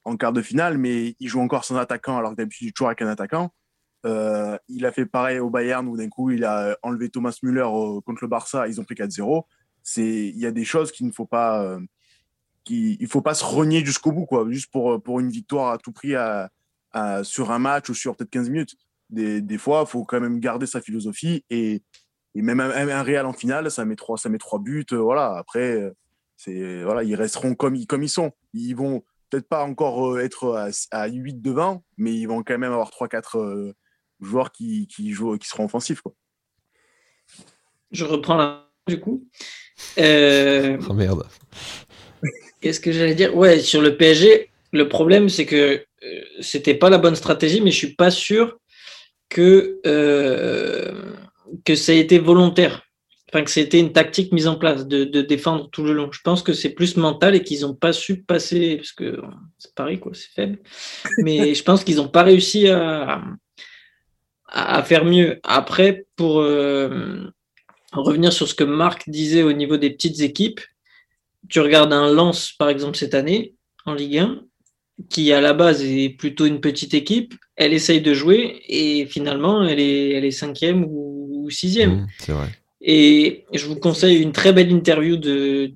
en 0.04 0.16
quart 0.16 0.32
de 0.32 0.42
finale, 0.42 0.78
mais 0.78 1.16
il 1.18 1.28
joue 1.28 1.40
encore 1.40 1.64
sans 1.64 1.76
attaquant, 1.76 2.18
alors 2.18 2.32
que 2.32 2.36
d'habitude, 2.36 2.72
il 2.78 2.86
avec 2.86 3.02
un 3.02 3.08
attaquant. 3.08 3.52
Euh, 4.04 4.56
il 4.68 4.86
a 4.86 4.92
fait 4.92 5.06
pareil 5.06 5.40
au 5.40 5.50
Bayern, 5.50 5.86
où 5.88 5.96
d'un 5.96 6.08
coup, 6.08 6.30
il 6.30 6.44
a 6.44 6.76
enlevé 6.82 7.08
Thomas 7.08 7.36
Müller 7.42 7.66
contre 8.04 8.22
le 8.22 8.28
Barça, 8.28 8.68
ils 8.68 8.80
ont 8.80 8.84
pris 8.84 8.94
4-0 8.94 9.44
il 9.96 10.38
y 10.38 10.46
a 10.46 10.50
des 10.50 10.64
choses 10.64 10.92
qu'il 10.92 11.06
ne 11.06 11.12
faut 11.12 11.26
pas 11.26 11.62
euh, 11.62 11.80
il 12.68 13.06
faut 13.06 13.22
pas 13.22 13.34
se 13.34 13.44
renier 13.44 13.84
jusqu'au 13.84 14.12
bout 14.12 14.26
quoi 14.26 14.46
juste 14.50 14.70
pour 14.70 15.00
pour 15.02 15.20
une 15.20 15.30
victoire 15.30 15.72
à 15.72 15.78
tout 15.78 15.92
prix 15.92 16.14
à, 16.14 16.50
sur 17.22 17.50
un 17.50 17.58
match 17.58 17.90
ou 17.90 17.94
sur 17.94 18.16
peut-être 18.16 18.30
15 18.30 18.48
minutes 18.50 18.74
des, 19.10 19.40
des 19.40 19.58
fois 19.58 19.84
il 19.86 19.90
faut 19.90 20.04
quand 20.04 20.20
même 20.20 20.40
garder 20.40 20.66
sa 20.66 20.80
philosophie 20.80 21.44
et, 21.50 21.82
et 22.34 22.42
même 22.42 22.60
un, 22.60 22.70
un, 22.70 23.02
Real 23.02 23.26
en 23.26 23.32
finale 23.32 23.70
ça 23.70 23.84
met 23.84 23.96
trois 23.96 24.18
ça 24.18 24.28
met 24.28 24.38
trois 24.38 24.58
buts 24.58 24.86
euh, 24.92 24.98
voilà. 24.98 25.36
Après 25.36 25.92
c'est 26.36 26.82
voilà 26.82 27.02
ils 27.02 27.14
resteront 27.14 27.54
comme 27.54 27.76
ils 27.76 27.86
comme 27.86 28.02
ils 28.02 28.08
sont. 28.08 28.32
Ils 28.52 28.74
vont 28.74 29.02
peut-être 29.30 29.48
pas 29.48 29.64
encore 29.64 30.14
euh, 30.14 30.20
être 30.20 30.54
à, 30.56 30.68
à 30.90 31.08
8 31.08 31.40
devant 31.40 31.84
mais 31.96 32.14
ils 32.14 32.26
vont 32.26 32.42
quand 32.42 32.58
même 32.58 32.72
avoir 32.72 32.90
3 32.90 33.08
4 33.08 33.74
joueurs 34.20 34.52
qui, 34.52 34.86
qui 34.86 35.12
jouent 35.12 35.38
qui 35.38 35.48
seront 35.48 35.64
offensifs 35.64 36.00
quoi. 36.00 36.14
Je 37.92 38.04
reprends 38.04 38.36
la 38.36 38.66
du 38.86 39.00
coup. 39.00 39.26
Euh, 39.98 40.78
oh 40.88 40.94
merde. 40.94 41.26
Qu'est-ce 42.60 42.80
que 42.80 42.92
j'allais 42.92 43.14
dire? 43.14 43.36
Ouais, 43.36 43.60
sur 43.60 43.82
le 43.82 43.96
PSG, 43.96 44.50
le 44.72 44.88
problème, 44.88 45.28
c'est 45.28 45.46
que 45.46 45.84
euh, 46.02 46.20
c'était 46.40 46.74
pas 46.74 46.90
la 46.90 46.98
bonne 46.98 47.16
stratégie, 47.16 47.60
mais 47.60 47.70
je 47.70 47.76
suis 47.76 47.94
pas 47.94 48.10
sûr 48.10 48.58
que, 49.28 49.80
euh, 49.86 51.14
que 51.64 51.74
ça 51.74 51.92
ait 51.92 51.98
été 51.98 52.18
volontaire. 52.18 52.82
Enfin, 53.28 53.42
que 53.42 53.50
c'était 53.50 53.80
une 53.80 53.92
tactique 53.92 54.32
mise 54.32 54.46
en 54.46 54.56
place 54.56 54.86
de, 54.86 55.04
défendre 55.22 55.68
tout 55.70 55.82
le 55.82 55.92
long. 55.92 56.10
Je 56.12 56.20
pense 56.22 56.42
que 56.42 56.52
c'est 56.52 56.70
plus 56.70 56.96
mental 56.96 57.34
et 57.34 57.42
qu'ils 57.42 57.62
n'ont 57.62 57.74
pas 57.74 57.92
su 57.92 58.22
passer, 58.22 58.76
parce 58.76 58.92
que 58.92 59.20
c'est 59.58 59.74
pareil, 59.74 59.98
quoi, 59.98 60.12
c'est 60.14 60.30
faible. 60.30 60.58
Mais 61.18 61.54
je 61.54 61.62
pense 61.64 61.82
qu'ils 61.82 61.96
n'ont 61.96 62.08
pas 62.08 62.22
réussi 62.22 62.68
à, 62.68 63.22
à, 64.46 64.82
faire 64.84 65.04
mieux. 65.04 65.40
Après, 65.42 66.06
pour, 66.14 66.36
revenir 67.92 68.32
sur 68.32 68.48
ce 68.48 68.54
que 68.54 68.64
Marc 68.64 69.08
disait 69.08 69.42
au 69.42 69.52
niveau 69.52 69.76
des 69.76 69.90
petites 69.90 70.20
équipes, 70.20 70.60
tu 71.48 71.60
regardes 71.60 71.92
un 71.92 72.12
Lance, 72.12 72.52
par 72.52 72.68
exemple, 72.68 72.96
cette 72.96 73.14
année, 73.14 73.54
en 73.84 73.94
Ligue 73.94 74.18
1, 74.18 74.40
qui 75.10 75.32
à 75.32 75.40
la 75.40 75.52
base 75.52 75.84
est 75.84 76.10
plutôt 76.10 76.46
une 76.46 76.60
petite 76.60 76.94
équipe, 76.94 77.34
elle 77.56 77.72
essaye 77.72 78.00
de 78.00 78.14
jouer 78.14 78.62
et 78.68 79.06
finalement, 79.06 79.64
elle 79.64 79.80
est, 79.80 80.10
elle 80.10 80.24
est 80.24 80.30
cinquième 80.30 80.84
ou, 80.88 81.48
sixième. 81.50 82.00
Mmh, 82.00 82.06
c'est 82.18 82.32
vrai. 82.32 82.48
Et 82.80 83.44
je 83.52 83.66
vous 83.66 83.76
conseille 83.76 84.20
une 84.20 84.32
très 84.32 84.52
belle 84.52 84.70
interview 84.70 85.16
de 85.16 85.72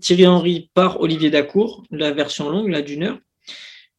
Thierry 0.00 0.26
Henry 0.26 0.70
par 0.74 1.00
Olivier 1.00 1.30
Dacour, 1.30 1.84
la 1.90 2.12
version 2.12 2.50
longue, 2.50 2.68
là, 2.68 2.82
d'une 2.82 3.04
heure, 3.04 3.18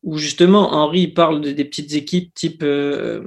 où 0.03 0.17
justement 0.17 0.73
Henri 0.73 1.07
parle 1.07 1.41
de, 1.41 1.51
des 1.51 1.63
petites 1.63 1.93
équipes 1.93 2.33
type 2.33 2.61
euh, 2.61 3.21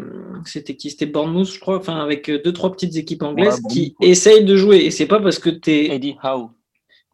c'était 0.45 0.77
qui? 0.77 0.91
C'était 0.91 1.07
Bournemouth 1.07 1.51
je 1.51 1.59
crois 1.59 1.79
enfin 1.79 1.97
avec 1.97 2.29
euh, 2.29 2.41
deux 2.45 2.53
trois 2.53 2.71
petites 2.71 2.97
équipes 2.97 3.23
anglaises 3.23 3.63
qui 3.71 3.95
essayent 4.01 4.45
de 4.45 4.57
jouer. 4.57 4.79
Et 4.79 4.91
c'est 4.91 5.07
pas 5.07 5.21
parce 5.21 5.39
que 5.39 5.51
tu 5.51 5.71
es 5.71 5.95
Eddie 5.95 6.17
Howe. 6.23 6.51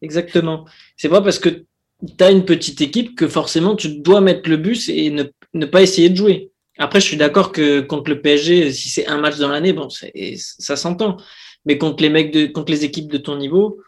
Exactement. 0.02 0.64
C'est 0.96 1.08
pas 1.08 1.20
parce 1.20 1.38
que 1.38 1.64
tu 2.06 2.24
as 2.24 2.30
une 2.30 2.44
petite 2.44 2.80
équipe 2.80 3.16
que 3.16 3.28
forcément 3.28 3.76
tu 3.76 4.00
dois 4.00 4.20
mettre 4.20 4.48
le 4.48 4.56
bus 4.56 4.88
et 4.88 5.10
ne, 5.10 5.24
ne 5.54 5.66
pas 5.66 5.82
essayer 5.82 6.10
de 6.10 6.16
jouer. 6.16 6.50
Après 6.78 7.00
je 7.00 7.06
suis 7.06 7.16
d'accord 7.16 7.52
que 7.52 7.80
contre 7.80 8.10
le 8.10 8.20
PSG 8.20 8.72
si 8.72 8.88
c'est 8.88 9.06
un 9.06 9.18
match 9.18 9.38
dans 9.38 9.48
l'année 9.48 9.72
bon 9.72 9.88
ça 9.90 10.76
s'entend. 10.76 11.16
Mais 11.64 11.78
contre 11.78 12.02
les 12.02 12.10
mecs 12.10 12.32
de 12.32 12.46
contre 12.46 12.72
les 12.72 12.84
équipes 12.84 13.10
de 13.10 13.18
ton 13.18 13.36
niveau 13.36 13.80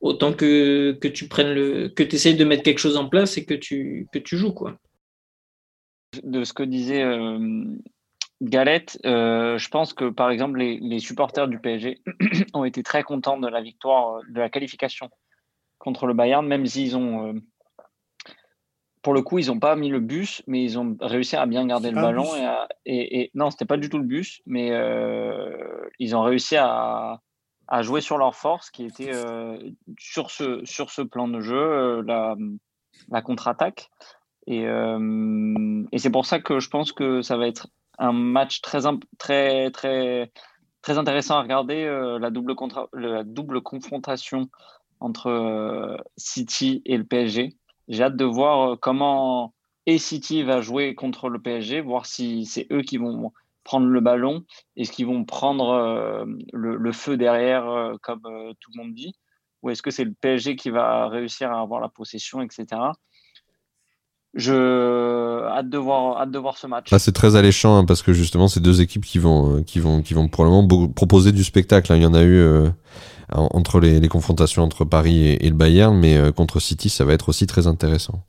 autant 0.00 0.32
que, 0.32 0.98
que 1.00 1.08
tu 1.08 1.28
prennes 1.28 1.54
le 1.54 1.88
que 1.88 2.02
essayes 2.02 2.34
de 2.34 2.44
mettre 2.44 2.64
quelque 2.64 2.80
chose 2.80 2.96
en 2.96 3.08
place 3.08 3.38
et 3.38 3.44
que 3.44 3.54
tu 3.54 4.08
que 4.12 4.18
tu 4.18 4.36
joues 4.36 4.52
quoi. 4.52 4.76
De 6.22 6.44
ce 6.44 6.52
que 6.52 6.62
disait 6.62 7.02
euh, 7.02 7.64
Galette, 8.42 8.98
euh, 9.06 9.56
je 9.56 9.68
pense 9.68 9.94
que 9.94 10.10
par 10.10 10.30
exemple 10.30 10.58
les, 10.58 10.98
supporters 10.98 11.46
du 11.46 11.58
PSG 11.58 12.02
ont 12.54 12.64
été 12.64 12.82
très 12.82 13.04
contents 13.04 13.38
de 13.38 13.46
la 13.46 13.62
victoire, 13.62 14.20
de 14.28 14.40
la 14.40 14.50
qualification 14.50 15.08
contre 15.78 16.06
le 16.06 16.14
Bayern, 16.14 16.46
même 16.46 16.66
s'ils 16.66 16.96
ont, 16.96 17.28
euh, 17.28 17.40
pour 19.02 19.14
le 19.14 19.22
coup, 19.22 19.38
ils 19.38 19.48
n'ont 19.48 19.58
pas 19.58 19.74
mis 19.76 19.88
le 19.88 20.00
bus, 20.00 20.42
mais 20.46 20.62
ils 20.62 20.78
ont 20.78 20.96
réussi 21.00 21.36
à 21.36 21.46
bien 21.46 21.66
garder 21.66 21.90
le 21.90 22.00
ballon. 22.00 22.26
Et, 22.86 23.20
et, 23.20 23.30
non, 23.34 23.50
c'était 23.50 23.64
pas 23.64 23.76
du 23.76 23.88
tout 23.88 23.98
le 23.98 24.04
bus, 24.04 24.40
mais 24.46 24.68
ils 25.98 26.16
ont 26.16 26.22
réussi 26.22 26.56
à, 26.56 27.20
jouer 27.80 28.00
sur 28.00 28.16
leur 28.16 28.36
force, 28.36 28.70
qui 28.70 28.84
était 28.84 29.10
sur, 29.98 30.30
ce, 30.30 30.64
sur 30.64 30.90
ce 30.90 31.02
plan 31.02 31.26
de 31.26 31.40
jeu, 31.40 32.02
la, 32.02 32.36
la 33.10 33.22
contre-attaque. 33.22 33.90
Et, 34.46 34.62
et 34.62 35.98
c'est 35.98 36.10
pour 36.10 36.26
ça 36.26 36.38
que 36.38 36.60
je 36.60 36.68
pense 36.68 36.92
que 36.92 37.22
ça 37.22 37.36
va 37.36 37.48
être 37.48 37.66
un 37.98 38.12
match 38.12 38.60
très, 38.60 38.80
très, 39.18 39.70
très, 39.70 40.32
très 40.80 40.98
intéressant 40.98 41.36
à 41.36 41.42
regarder, 41.42 41.86
la, 42.20 42.30
double 42.30 42.54
la 42.92 43.24
double 43.24 43.62
confrontation 43.62 44.48
entre 45.00 45.98
City 46.16 46.82
et 46.84 46.96
le 46.96 47.04
PSG. 47.04 47.56
J'ai 47.88 48.04
hâte 48.04 48.16
de 48.16 48.24
voir 48.24 48.78
comment 48.80 49.52
et 49.86 49.98
City 49.98 50.42
va 50.42 50.60
jouer 50.60 50.94
contre 50.94 51.28
le 51.28 51.40
PSG, 51.40 51.80
voir 51.80 52.06
si 52.06 52.46
c'est 52.46 52.66
eux 52.70 52.82
qui 52.82 52.98
vont 52.98 53.32
prendre 53.64 53.86
le 53.86 54.00
ballon 54.00 54.44
Est-ce 54.76 54.92
qu'ils 54.92 55.06
vont 55.06 55.24
prendre 55.24 55.70
euh, 55.70 56.24
le, 56.52 56.92
feu 56.92 57.16
derrière, 57.16 57.68
euh, 57.68 57.94
comme 58.02 58.22
euh, 58.26 58.52
tout 58.60 58.70
le 58.74 58.82
monde 58.82 58.94
dit 58.94 59.14
Ou 59.62 59.70
est-ce 59.70 59.82
que 59.82 59.90
c'est 59.90 60.04
le 60.04 60.14
PSG 60.20 60.56
qui 60.56 60.70
va 60.70 61.08
réussir 61.08 61.50
à 61.50 61.60
avoir 61.60 61.80
la 61.80 61.88
possession, 61.88 62.42
etc. 62.42 62.66
Je 64.34 65.44
hâte 65.48 65.68
de 65.68 65.78
voir, 65.78 66.18
hâte 66.18 66.30
de 66.30 66.38
voir 66.38 66.56
ce 66.56 66.66
match. 66.66 66.88
Ah, 66.92 66.98
c'est 66.98 67.12
très 67.12 67.36
alléchant 67.36 67.76
hein, 67.76 67.84
parce 67.84 68.02
que 68.02 68.12
justement, 68.12 68.48
c'est 68.48 68.60
deux 68.60 68.80
équipes 68.80 69.04
qui 69.04 69.18
vont, 69.18 69.62
qui 69.62 69.78
vont, 69.80 70.00
qui 70.00 70.14
vont 70.14 70.28
probablement 70.28 70.66
proposer 70.88 71.32
du 71.32 71.44
spectacle. 71.44 71.92
Hein. 71.92 71.96
Il 71.96 72.02
y 72.02 72.06
en 72.06 72.14
a 72.14 72.22
eu 72.22 72.42
entre 73.30 73.80
les, 73.80 74.08
confrontations 74.08 74.62
entre 74.62 74.84
Paris 74.84 75.28
et, 75.28 75.48
le 75.48 75.54
Bayern, 75.54 75.96
mais 75.96 76.32
contre 76.32 76.60
City, 76.60 76.88
ça 76.88 77.04
va 77.04 77.12
être 77.12 77.28
aussi 77.28 77.46
très 77.46 77.66
intéressant. 77.66 78.24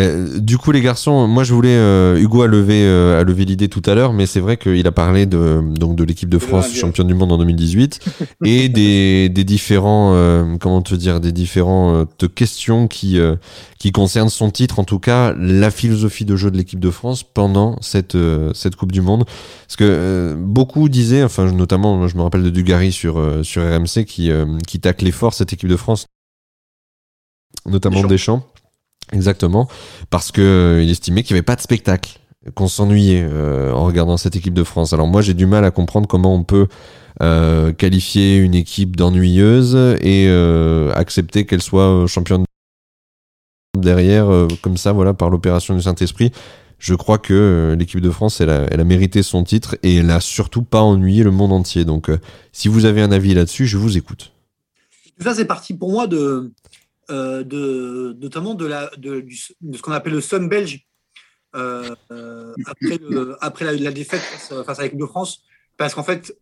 Euh, 0.00 0.40
du 0.40 0.56
coup, 0.56 0.72
les 0.72 0.80
garçons, 0.80 1.26
moi 1.26 1.44
je 1.44 1.52
voulais. 1.52 1.76
Euh, 1.76 2.18
Hugo 2.18 2.42
a 2.42 2.46
levé, 2.46 2.82
euh, 2.84 3.20
a 3.20 3.24
levé 3.24 3.44
l'idée 3.44 3.68
tout 3.68 3.82
à 3.86 3.94
l'heure, 3.94 4.12
mais 4.12 4.26
c'est 4.26 4.40
vrai 4.40 4.56
qu'il 4.56 4.86
a 4.86 4.92
parlé 4.92 5.26
de, 5.26 5.62
donc 5.74 5.96
de 5.96 6.04
l'équipe 6.04 6.28
de 6.28 6.38
France 6.38 6.72
championne 6.74 7.06
du 7.06 7.14
monde 7.14 7.32
en 7.32 7.38
2018 7.38 8.00
et 8.44 8.68
des, 8.68 9.28
des 9.28 9.44
différents, 9.44 10.14
comment 10.60 10.80
te 10.82 10.94
dire, 10.94 11.20
des 11.20 11.32
différentes 11.32 12.34
questions 12.34 12.88
qui, 12.88 13.18
qui 13.78 13.92
concernent 13.92 14.30
son 14.30 14.50
titre, 14.50 14.78
en 14.78 14.84
tout 14.84 14.98
cas 14.98 15.34
la 15.36 15.70
philosophie 15.70 16.24
de 16.24 16.36
jeu 16.36 16.50
de 16.50 16.56
l'équipe 16.56 16.80
de 16.80 16.90
France 16.90 17.22
pendant 17.22 17.76
cette, 17.80 18.16
cette 18.54 18.76
Coupe 18.76 18.92
du 18.92 19.02
Monde. 19.02 19.24
Parce 19.66 19.76
que 19.76 20.34
beaucoup 20.38 20.88
disaient, 20.88 21.22
enfin 21.22 21.50
notamment, 21.52 22.08
je 22.08 22.16
me 22.16 22.22
rappelle 22.22 22.42
de 22.42 22.50
Dugarry 22.50 22.92
sur, 22.92 23.22
sur 23.42 23.62
RMC 23.62 24.04
qui, 24.06 24.30
qui 24.66 24.80
taclait 24.80 25.10
fort 25.10 25.34
cette 25.34 25.52
équipe 25.52 25.68
de 25.68 25.76
France, 25.76 26.06
notamment 27.66 28.04
Deschamps. 28.04 28.44
Exactement, 29.12 29.68
parce 30.10 30.30
que 30.30 30.40
euh, 30.40 30.82
il 30.82 30.90
estimait 30.90 31.22
qu'il 31.22 31.34
n'y 31.34 31.38
avait 31.38 31.44
pas 31.44 31.56
de 31.56 31.60
spectacle, 31.60 32.20
qu'on 32.54 32.68
s'ennuyait 32.68 33.26
euh, 33.28 33.72
en 33.72 33.84
regardant 33.84 34.16
cette 34.16 34.36
équipe 34.36 34.54
de 34.54 34.62
France. 34.62 34.92
Alors 34.92 35.08
moi 35.08 35.20
j'ai 35.20 35.34
du 35.34 35.46
mal 35.46 35.64
à 35.64 35.70
comprendre 35.70 36.06
comment 36.06 36.34
on 36.34 36.44
peut 36.44 36.68
euh, 37.22 37.72
qualifier 37.72 38.36
une 38.36 38.54
équipe 38.54 38.96
d'ennuyeuse 38.96 39.76
et 40.00 40.28
accepter 40.94 41.44
qu'elle 41.44 41.62
soit 41.62 42.06
championne 42.06 42.44
derrière 43.76 44.28
comme 44.62 44.76
ça, 44.76 44.92
voilà, 44.92 45.12
par 45.14 45.30
l'opération 45.30 45.74
du 45.74 45.82
Saint-Esprit. 45.82 46.30
Je 46.78 46.94
crois 46.94 47.18
que 47.18 47.76
l'équipe 47.78 48.00
de 48.00 48.10
France, 48.10 48.40
elle 48.40 48.48
a, 48.48 48.66
elle 48.70 48.80
a, 48.80 48.84
mérité 48.84 49.22
son 49.22 49.44
titre 49.44 49.76
et 49.82 49.96
elle 49.96 50.10
a 50.10 50.20
surtout 50.20 50.62
pas 50.62 50.80
ennuyé 50.80 51.24
le 51.24 51.30
monde 51.30 51.52
entier. 51.52 51.84
Donc, 51.84 52.10
si 52.52 52.68
vous 52.68 52.86
avez 52.86 53.02
un 53.02 53.12
avis 53.12 53.34
là-dessus, 53.34 53.66
je 53.66 53.76
vous 53.76 53.98
écoute. 53.98 54.32
Ça, 55.20 55.34
c'est 55.34 55.44
parti 55.44 55.74
pour 55.74 55.90
moi 55.90 56.06
de, 56.06 56.52
euh, 57.10 57.42
de, 57.42 58.16
notamment 58.20 58.54
de, 58.54 58.66
la, 58.66 58.90
de, 58.96 59.26
ce 59.30 59.82
qu'on 59.82 59.92
appelle 59.92 60.12
le 60.12 60.20
Sun 60.20 60.48
belge 60.48 60.86
euh, 61.56 61.94
après, 63.40 63.64
la, 63.76 63.90
défaite 63.90 64.20
face, 64.20 64.78
à 64.78 64.82
l'équipe 64.82 64.98
de 64.98 65.06
France. 65.06 65.42
Parce 65.76 65.94
qu'en 65.94 66.04
fait, 66.04 66.36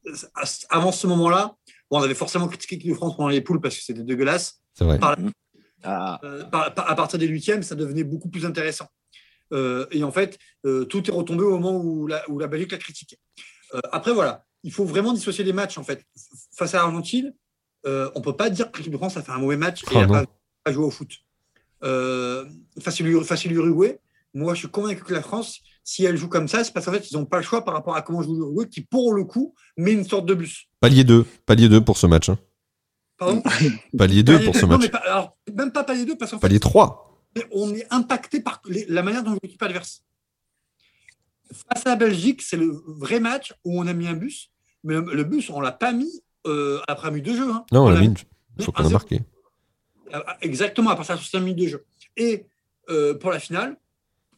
avant 0.68 0.92
ce 0.92 1.06
moment-là, 1.06 1.54
on 1.90 2.02
avait 2.02 2.14
forcément 2.14 2.48
critiqué 2.48 2.76
l'équipe 2.76 2.90
de 2.90 2.96
France 2.96 3.16
pendant 3.16 3.30
les 3.30 3.40
poules 3.40 3.60
parce 3.60 3.76
que 3.76 3.82
c'était 3.82 4.02
dégueulasse. 4.02 4.60
C'est 4.74 4.84
vrai. 4.84 4.98
Ah. 5.84 6.18
Euh, 6.24 6.42
à 6.52 6.94
partir 6.96 7.18
des 7.18 7.28
huitièmes, 7.28 7.62
ça 7.62 7.74
devenait 7.74 8.04
beaucoup 8.04 8.28
plus 8.28 8.44
intéressant. 8.44 8.88
et 9.52 10.02
en 10.02 10.12
fait, 10.12 10.38
tout 10.90 11.08
est 11.08 11.14
retombé 11.14 11.44
au 11.44 11.58
moment 11.58 11.76
où 11.76 12.06
la, 12.06 12.28
où 12.28 12.38
la 12.38 12.46
Belgique 12.46 12.72
l'a 12.72 12.78
critiqué. 12.78 13.16
après, 13.92 14.12
voilà, 14.12 14.44
il 14.64 14.72
faut 14.72 14.84
vraiment 14.84 15.14
dissocier 15.14 15.44
les 15.44 15.54
matchs. 15.54 15.78
En 15.78 15.84
fait, 15.84 16.04
face 16.56 16.74
à 16.74 16.78
l'Argentine, 16.78 17.32
on 17.86 18.18
ne 18.18 18.22
peut 18.22 18.36
pas 18.36 18.50
dire 18.50 18.70
que 18.70 18.78
l'équipe 18.78 18.92
de 18.92 18.98
France 18.98 19.16
a 19.16 19.22
fait 19.22 19.32
un 19.32 19.38
mauvais 19.38 19.56
match 19.56 19.82
et 19.84 19.96
ah, 19.96 20.24
jouer 20.72 20.84
au 20.84 20.90
foot. 20.90 21.10
Euh, 21.84 22.44
face, 22.80 23.00
à 23.00 23.04
l'Uruguay, 23.48 24.00
moi 24.34 24.54
je 24.54 24.60
suis 24.60 24.68
convaincu 24.68 25.02
que 25.04 25.14
la 25.14 25.22
France, 25.22 25.60
si 25.84 26.04
elle 26.04 26.16
joue 26.16 26.28
comme 26.28 26.48
ça, 26.48 26.64
c'est 26.64 26.72
parce 26.72 26.86
qu'en 26.86 26.92
fait 26.92 27.10
ils 27.10 27.16
n'ont 27.16 27.24
pas 27.24 27.38
le 27.38 27.44
choix 27.44 27.64
par 27.64 27.74
rapport 27.74 27.94
à 27.94 28.02
comment 28.02 28.22
joue 28.22 28.34
l'Uruguay, 28.34 28.68
qui 28.68 28.80
pour 28.80 29.12
le 29.12 29.24
coup 29.24 29.54
met 29.76 29.92
une 29.92 30.04
sorte 30.04 30.26
de 30.26 30.34
bus. 30.34 30.66
Palier 30.80 31.04
2, 31.04 31.24
palier 31.46 31.68
2 31.68 31.80
pour 31.82 31.96
ce 31.96 32.06
match. 32.06 32.28
Hein. 32.28 32.38
Pardon? 33.16 33.42
Palier 33.96 34.22
2 34.22 34.44
pour 34.44 34.56
ce 34.56 34.66
match. 34.66 34.90
alors, 35.04 35.36
même 35.54 35.72
pas 35.72 35.84
palier 35.84 36.04
2 36.04 36.16
parce 36.16 36.30
qu'en 36.30 36.38
Palier 36.38 36.60
3. 36.60 37.04
On 37.52 37.72
est 37.74 37.86
impacté 37.90 38.40
par 38.40 38.60
la 38.88 39.02
manière 39.02 39.22
dont 39.22 39.32
joue 39.32 39.38
l'équipe 39.42 39.62
adverse. 39.62 40.02
Face 41.52 41.86
à 41.86 41.90
la 41.90 41.96
Belgique, 41.96 42.42
c'est 42.42 42.56
le 42.56 42.82
vrai 42.86 43.20
match 43.20 43.54
où 43.64 43.80
on 43.80 43.86
a 43.86 43.92
mis 43.92 44.06
un 44.06 44.14
bus, 44.14 44.50
mais 44.82 44.94
le, 44.94 45.24
bus, 45.24 45.48
on 45.50 45.60
l'a 45.60 45.72
pas 45.72 45.92
mis 45.92 46.22
euh, 46.46 46.80
après 46.88 47.08
un 47.08 47.12
but 47.12 47.22
de 47.22 47.34
jeu. 47.34 47.50
Hein. 47.50 47.64
Non, 47.72 47.86
on, 47.86 47.90
l'a 47.90 48.00
mis, 48.00 48.12
il 48.58 48.64
faut 48.64 48.72
qu'on 48.72 48.84
a 48.84 48.90
marqué. 48.90 49.20
Exactement, 50.40 50.90
à 50.90 50.96
partir 50.96 51.16
de 51.16 51.22
5 51.22 51.40
minutes 51.40 51.58
de 51.58 51.66
jeu. 51.66 51.84
Et 52.16 52.46
euh, 52.90 53.14
pour 53.14 53.30
la 53.30 53.38
finale, 53.38 53.76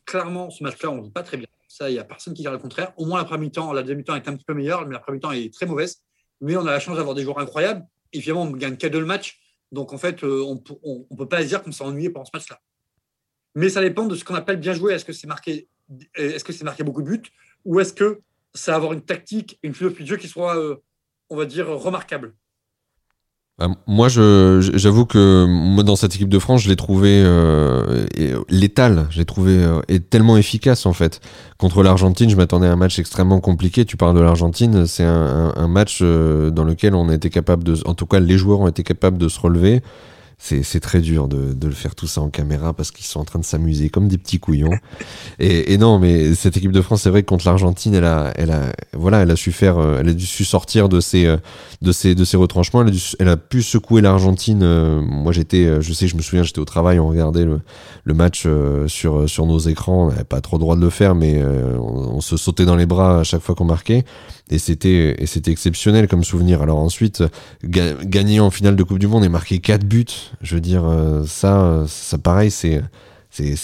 clairement, 0.05 0.51
ce 0.51 0.63
match-là, 0.63 0.91
on 0.91 0.97
ne 0.97 1.05
joue 1.05 1.11
pas 1.11 1.23
très 1.23 1.37
bien. 1.37 1.47
Ça, 1.69 1.89
il 1.89 1.93
n'y 1.95 1.99
a 1.99 2.05
personne 2.05 2.35
qui 2.35 2.43
dira 2.43 2.53
le 2.53 2.59
contraire. 2.59 2.93
Au 2.97 3.07
moins, 3.07 3.19
la 3.19 3.25
première 3.25 3.41
mi-temps, 3.41 3.73
la 3.73 3.83
deuxième 3.83 3.99
mi-temps 3.99 4.17
est 4.17 4.29
un 4.29 4.35
petit 4.35 4.45
peu 4.45 4.55
meilleure, 4.55 4.87
mais 4.87 4.95
la 4.95 4.99
première 4.99 5.17
mi-temps 5.17 5.33
est 5.33 5.53
très 5.53 5.67
mauvaise. 5.67 6.03
Mais 6.41 6.57
on 6.57 6.67
a 6.67 6.71
la 6.71 6.81
chance 6.81 6.97
d'avoir 6.97 7.15
des 7.15 7.23
joueurs 7.23 7.39
incroyables. 7.39 7.87
Évidemment, 8.13 8.43
on 8.43 8.51
gagne 8.51 8.77
4 8.77 8.99
le 8.99 9.05
match. 9.05 9.39
Donc, 9.73 9.93
en 9.93 9.99
fait, 9.99 10.25
euh, 10.25 10.43
on 10.43 10.55
ne 10.55 11.17
peut 11.17 11.29
pas 11.29 11.45
dire 11.45 11.63
qu'on 11.63 11.71
s'est 11.71 11.85
ennuyé 11.85 12.11
pendant 12.11 12.25
ce 12.25 12.33
match-là. 12.35 12.61
Mais 13.55 13.69
ça 13.69 13.81
dépend 13.81 14.07
de 14.07 14.15
ce 14.15 14.25
qu'on 14.25 14.35
appelle 14.35 14.57
bien 14.57 14.73
jouer. 14.73 14.95
Est-ce 14.95 15.05
que 15.05 15.13
c'est 15.13 15.27
marqué, 15.27 15.69
est-ce 16.15 16.45
que 16.45 16.53
c'est 16.53 16.65
marqué 16.65 16.83
beaucoup 16.83 17.03
de 17.03 17.09
buts 17.09 17.31
ou 17.65 17.79
est-ce 17.81 17.93
que 17.93 18.21
ça 18.55 18.73
va 18.73 18.77
avoir 18.77 18.93
une 18.93 19.03
tactique, 19.03 19.59
une 19.63 19.75
philosophie 19.75 20.03
de 20.03 20.09
jeu 20.09 20.17
qui 20.17 20.29
soit, 20.29 20.57
euh, 20.57 20.77
on 21.29 21.37
va 21.37 21.45
dire, 21.45 21.69
remarquable? 21.69 22.35
Moi, 23.87 24.09
j'avoue 24.09 25.05
que 25.05 25.45
moi, 25.47 25.85
dans 25.85 25.97
cette 25.97 26.15
équipe 26.15 26.29
de 26.29 26.39
France, 26.39 26.63
je 26.63 26.69
l'ai 26.69 26.77
trouvé 26.77 27.23
euh, 27.25 28.07
létal. 28.49 29.07
Je 29.11 29.19
l'ai 29.19 29.25
trouvé 29.25 29.53
euh, 29.53 29.81
tellement 30.09 30.37
efficace 30.37 30.87
en 30.87 30.93
fait. 30.93 31.21
Contre 31.59 31.83
l'Argentine, 31.83 32.31
je 32.31 32.37
m'attendais 32.37 32.67
à 32.67 32.73
un 32.73 32.77
match 32.77 32.99
extrêmement 32.99 33.41
compliqué. 33.41 33.85
Tu 33.85 33.97
parles 33.97 34.17
de 34.17 34.21
l'Argentine, 34.21 34.87
c'est 34.87 35.05
un, 35.05 35.53
un, 35.55 35.69
match 35.69 35.99
euh, 36.03 36.51
dans 36.51 36.65
lequel 36.65 36.95
on 36.95 37.09
a 37.09 37.15
été 37.15 37.29
capable 37.29 37.65
de, 37.65 37.77
en 37.85 37.95
tout 37.95 38.07
cas, 38.07 38.21
les 38.21 38.39
joueurs 38.39 38.61
ont 38.61 38.69
été 38.69 38.83
capables 38.83 39.19
de 39.19 39.29
se 39.29 39.39
relever 39.39 39.83
c'est 40.43 40.81
très 40.81 41.01
dur 41.01 41.29
de, 41.29 41.53
de, 41.53 41.67
le 41.69 41.75
faire 41.75 41.95
tout 41.95 42.07
ça 42.07 42.23
en 42.23 42.31
caméra 42.31 42.73
parce 42.73 42.91
qu'ils 42.91 43.05
sont 43.05 43.21
en 43.21 43.25
train 43.25 43.39
de 43.39 43.45
s'amuser 43.45 43.91
comme 43.91 44.09
des 44.09 44.17
petits 44.17 44.39
couillons. 44.39 44.71
Et, 45.39 45.73
et, 45.73 45.79
non, 45.79 45.99
mais 45.99 46.35
cette 46.35 46.57
équipe 46.57 46.73
de 46.73 46.83
France, 46.83 47.03
c'est 47.03 47.11
vrai 47.11 47.23
que 47.23 47.29
contre 47.29 47.47
l'Argentine, 47.47 47.95
elle 47.95 48.05
a, 48.05 48.33
elle 48.37 48.51
a, 48.51 48.73
voilà, 48.93 49.19
elle 49.19 49.31
a 49.31 49.37
su 49.37 49.53
faire, 49.53 49.79
euh, 49.79 49.99
elle 50.01 50.09
a 50.11 50.13
dû 50.13 50.27
su 50.27 50.45
sortir 50.45 50.89
de 50.91 51.01
ses, 51.01 51.25
euh, 51.25 51.39
de 51.81 51.93
ses, 51.93 52.15
de 52.15 52.25
ses 52.25 52.37
retranchements. 52.37 52.83
Elle 52.83 52.95
a, 52.95 53.15
elle 53.21 53.29
a 53.29 53.37
pu 53.37 53.63
secouer 53.63 54.03
l'Argentine. 54.03 54.63
Euh, 54.63 55.01
moi, 55.01 55.33
j'étais, 55.33 55.81
je 55.81 55.93
sais, 55.93 56.09
je 56.09 56.17
me 56.17 56.23
souviens, 56.23 56.43
j'étais 56.43 56.59
au 56.59 56.65
travail, 56.67 56.99
on 56.99 57.09
regardait 57.09 57.45
le, 57.45 57.61
le 58.05 58.15
match 58.15 58.47
sur, 58.87 59.29
sur 59.29 59.47
nos 59.47 59.59
écrans. 59.59 60.07
On 60.07 60.09
n'avait 60.11 60.25
pas 60.25 60.41
trop 60.41 60.57
le 60.57 60.61
droit 60.61 60.77
de 60.77 60.83
le 60.83 60.91
faire, 60.91 61.15
mais 61.15 61.43
on, 61.43 62.17
on, 62.17 62.21
se 62.21 62.37
sautait 62.37 62.67
dans 62.67 62.77
les 62.77 62.87
bras 62.87 63.21
à 63.21 63.25
chaque 63.25 63.43
fois 63.43 63.55
qu'on 63.55 63.65
marquait 63.65 64.05
et 64.51 64.59
c'était 64.59 65.15
et 65.19 65.27
c'était 65.27 65.51
exceptionnel 65.51 66.09
comme 66.09 66.25
souvenir. 66.25 66.63
Alors 66.63 66.79
ensuite 66.79 67.23
gagner 67.63 68.41
en 68.41 68.51
finale 68.51 68.77
de 68.77 68.83
Coupe 68.83 68.99
du 68.99 69.07
Monde 69.07 69.25
et 69.25 69.29
marquer 69.29 69.61
quatre 69.61 69.85
buts, 69.85 70.30
je 70.41 70.55
veux 70.55 70.61
dire 70.61 70.85
euh, 70.85 71.25
ça 71.27 71.85
ça 71.87 72.19
pareil 72.19 72.51
c'est 72.51 72.83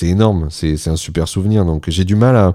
énorme, 0.02 0.48
c'est 0.50 0.88
un 0.88 0.96
super 0.96 1.28
souvenir. 1.28 1.64
Donc 1.64 1.88
j'ai 1.88 2.04
du 2.04 2.16
mal 2.16 2.36
à, 2.36 2.54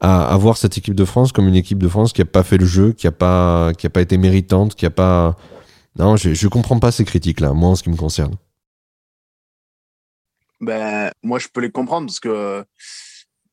à, 0.00 0.36
voir 0.36 0.56
cette 0.56 0.76
équipe 0.78 0.94
de 0.94 1.04
France 1.04 1.32
comme 1.32 1.48
une 1.48 1.54
équipe 1.54 1.78
de 1.78 1.88
France 1.88 2.12
qui 2.12 2.22
a 2.22 2.26
pas 2.26 2.42
fait 2.42 2.58
le 2.58 2.66
jeu, 2.66 2.92
qui 2.92 3.06
a 3.06 3.12
pas 3.12 3.72
pas 3.92 4.00
été 4.00 4.18
méritante, 4.18 4.74
qui 4.74 4.86
a 4.86 4.90
pas 4.90 5.36
non, 5.98 6.16
je 6.16 6.34
je 6.34 6.48
comprends 6.48 6.78
pas 6.78 6.92
ces 6.92 7.04
critiques 7.04 7.40
là, 7.40 7.52
moi 7.52 7.70
en 7.70 7.74
ce 7.74 7.82
qui 7.82 7.90
me 7.90 7.96
concerne. 7.96 8.36
Ben 10.60 11.10
moi 11.22 11.38
je 11.38 11.48
peux 11.52 11.60
les 11.60 11.70
comprendre 11.70 12.06
parce 12.06 12.20
que 12.20 12.64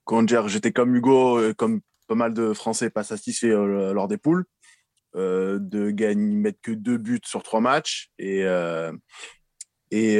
quand 0.06 0.28
j'étais 0.48 0.72
comme 0.72 0.96
Hugo, 0.96 1.54
comme 1.58 1.82
pas 2.10 2.16
mal 2.16 2.34
de 2.34 2.54
Français 2.54 2.90
pas 2.90 3.04
satisfaits 3.04 3.46
euh, 3.46 3.94
lors 3.94 4.08
des 4.08 4.18
poules, 4.18 4.46
euh, 5.16 5.60
de 5.62 5.92
gagner, 5.92 6.36
mettre 6.36 6.60
que 6.62 6.72
deux 6.72 6.98
buts 6.98 7.22
sur 7.24 7.44
trois 7.44 7.62
matchs 7.62 8.10
et, 8.18 8.44
euh, 8.44 8.92
et, 9.92 10.20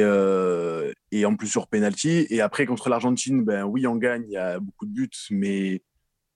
et 1.12 1.24
en 1.24 1.36
plus 1.36 1.48
sur 1.48 1.68
penalty. 1.68 2.26
Et 2.30 2.40
après, 2.40 2.66
contre 2.66 2.88
l'Argentine, 2.88 3.44
ben 3.44 3.64
oui, 3.64 3.86
on 3.86 3.96
gagne, 3.96 4.24
il 4.26 4.32
y 4.32 4.36
a 4.36 4.58
beaucoup 4.60 4.86
de 4.86 4.92
buts, 4.92 5.10
mais 5.30 5.82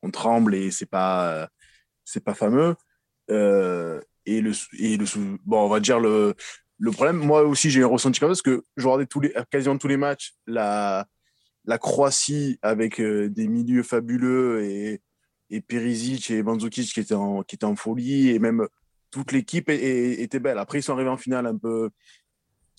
on 0.03 0.11
tremble 0.11 0.55
et 0.55 0.70
c'est 0.70 0.87
pas, 0.87 1.49
c'est 2.05 2.24
pas 2.24 2.35
fameux. 2.35 2.74
et 3.28 4.41
le, 4.41 4.53
et 4.78 4.97
le, 4.97 5.05
bon, 5.45 5.64
on 5.64 5.68
va 5.68 5.80
dire 5.80 6.01
le, 6.01 6.35
le 6.78 6.91
problème, 6.91 7.16
moi 7.16 7.43
aussi, 7.43 7.70
j'ai 7.70 7.85
ressenti 7.85 8.20
comme 8.20 8.28
ça 8.28 8.32
parce 8.32 8.43
que 8.43 8.64
je 8.76 8.87
regardais 8.87 9.07
tous 9.07 9.20
les, 9.20 9.32
quasiment 9.51 9.78
tous 9.78 9.89
les 9.89 9.97
matchs, 9.97 10.35
la, 10.47 11.07
la 11.64 11.78
Croatie 11.78 12.59
avec 12.62 13.01
des 13.01 13.49
milieux 13.49 13.82
fabuleux 13.82 14.64
et, 14.64 15.01
et 15.51 15.61
Perisic 15.61 16.30
et 16.30 16.43
Mandzukic 16.43 16.93
qui 16.93 17.01
étaient 17.01 17.14
en, 17.14 17.43
qui 17.43 17.57
étaient 17.57 17.64
en 17.64 17.76
folie 17.76 18.30
et 18.30 18.39
même 18.39 18.66
toute 19.11 19.32
l'équipe 19.32 19.70
était 19.70 20.41
belle. 20.41 20.59
Après, 20.59 20.80
ils 20.80 20.82
sont 20.82 20.95
arrivés 20.95 21.11
en 21.11 21.16
finale 21.16 21.47
un 21.47 21.57
peu, 21.57 21.91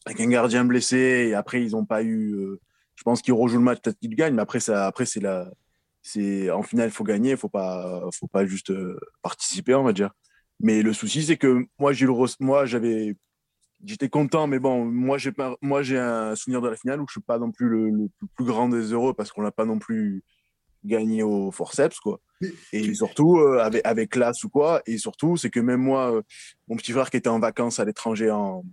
avec 0.06 0.20
un 0.22 0.28
gardien 0.30 0.66
blessé. 0.66 1.28
Et 1.30 1.34
après, 1.36 1.64
ils 1.64 1.72
n'ont 1.72 1.86
pas 1.86 2.04
eu. 2.04 2.34
euh, 2.36 2.60
je 2.96 3.04
pense 3.04 3.22
qu'ils 3.22 3.34
rejouent 3.34 3.58
le 3.58 3.64
match, 3.64 3.82
peut-être 3.82 4.00
qu'ils 4.00 4.16
gagnent, 4.16 4.36
mais 4.36 4.42
après, 4.42 4.60
ça, 4.60 4.88
après 4.88 5.06
c'est 5.06 5.20
la. 5.20 5.52
C'est 6.02 6.52
en 6.52 6.62
finale, 6.62 6.90
il 6.90 6.92
faut 6.94 7.04
gagner, 7.04 7.32
il 7.32 7.38
faut 7.38 7.50
pas, 7.50 8.04
faut 8.14 8.28
pas 8.28 8.46
juste 8.46 8.70
euh, 8.70 9.00
participer, 9.24 9.74
on 9.74 9.84
va 9.84 9.92
dire. 9.92 10.12
Mais 10.60 10.84
le 10.84 10.94
souci, 10.94 11.24
c'est 11.24 11.36
que 11.36 11.66
moi, 11.80 11.94
j'ai 11.94 12.06
le, 12.06 12.14
moi, 12.40 12.68
j'avais, 12.68 13.16
j'étais 13.84 14.08
content, 14.08 14.46
mais 14.46 14.60
bon, 14.60 14.86
moi, 14.86 15.18
j'ai 15.18 15.32
pas, 15.32 15.56
moi, 15.64 15.82
j'ai 15.82 15.98
un 15.98 16.36
souvenir 16.36 16.62
de 16.62 16.70
la 16.70 16.76
finale 16.76 17.02
où 17.02 17.06
je 17.10 17.14
suis 17.14 17.22
pas 17.22 17.40
non 17.40 17.52
plus 17.52 17.68
le, 17.70 17.90
le 17.90 18.08
plus- 18.36 18.46
grand 18.46 18.70
des 18.70 18.94
heureux 18.94 19.16
parce 19.16 19.32
qu'on 19.32 19.42
l'a 19.42 19.52
pas 19.52 19.66
non 19.66 19.80
plus 19.80 20.22
gagné 20.84 21.24
au 21.24 21.50
forceps, 21.52 22.00
quoi. 22.00 22.20
Et 22.72 22.94
surtout, 22.94 23.40
euh, 23.40 23.58
avec, 23.64 23.82
avec 23.84 24.12
classe 24.12 24.44
ou 24.44 24.50
quoi. 24.50 24.84
Et 24.86 25.00
surtout, 25.00 25.38
c'est 25.38 25.50
que 25.50 25.60
même 25.60 25.82
moi, 25.82 26.22
mon 26.68 26.76
petit 26.76 26.92
frère 26.92 27.10
qui 27.10 27.18
était 27.18 27.30
en 27.30 27.40
vacances 27.40 27.80
à 27.80 27.86
l'étranger 27.86 28.30
en, 28.30 28.64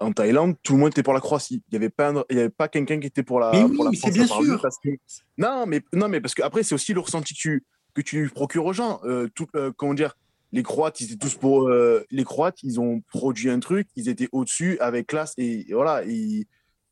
en 0.00 0.12
Thaïlande, 0.12 0.56
tout 0.62 0.74
le 0.74 0.80
monde 0.80 0.90
était 0.90 1.02
pour 1.02 1.12
la 1.14 1.20
Croatie. 1.20 1.62
Il 1.68 1.72
n'y 1.72 1.76
avait 1.76 1.90
pas, 1.90 2.10
un- 2.10 2.24
il 2.30 2.36
y 2.36 2.40
avait 2.40 2.50
pas 2.50 2.68
quelqu'un 2.68 3.00
qui 3.00 3.06
était 3.08 3.22
pour 3.22 3.40
la, 3.40 3.52
Mais 3.52 3.64
oui, 3.64 3.74
pour 3.76 3.84
la 3.84 3.90
mais 3.90 3.96
c'est 3.96 4.02
France 4.12 4.14
bien 4.14 4.24
à 4.24 4.42
sûr. 4.42 4.60
Parce 4.62 4.78
que, 4.82 4.90
non, 5.36 5.64
mais, 5.66 5.80
non, 5.92 6.08
mais 6.08 6.20
parce 6.20 6.34
que 6.34 6.42
après, 6.42 6.62
c'est 6.62 6.74
aussi 6.74 6.94
le 6.94 7.00
ressenti 7.00 7.34
que 7.34 7.38
tu, 7.38 7.64
que 7.94 8.00
tu 8.02 8.28
procures 8.28 8.64
aux 8.66 8.72
gens. 8.72 9.00
Euh, 9.04 9.28
tout, 9.34 9.46
euh, 9.56 9.72
comment 9.76 9.94
dire 9.94 10.16
les 10.52 10.62
Croates, 10.62 11.00
ils 11.00 11.06
étaient 11.12 11.16
tous 11.26 11.34
pour. 11.34 11.68
euh, 11.68 12.04
les 12.10 12.24
Croates, 12.24 12.62
ils 12.62 12.80
ont 12.80 13.02
produit 13.12 13.50
un 13.50 13.60
truc, 13.60 13.86
ils 13.96 14.08
étaient 14.08 14.28
au-dessus 14.32 14.78
avec 14.80 15.08
classe 15.08 15.34
et, 15.36 15.68
et 15.70 15.74
voilà. 15.74 16.04
Et, 16.06 16.46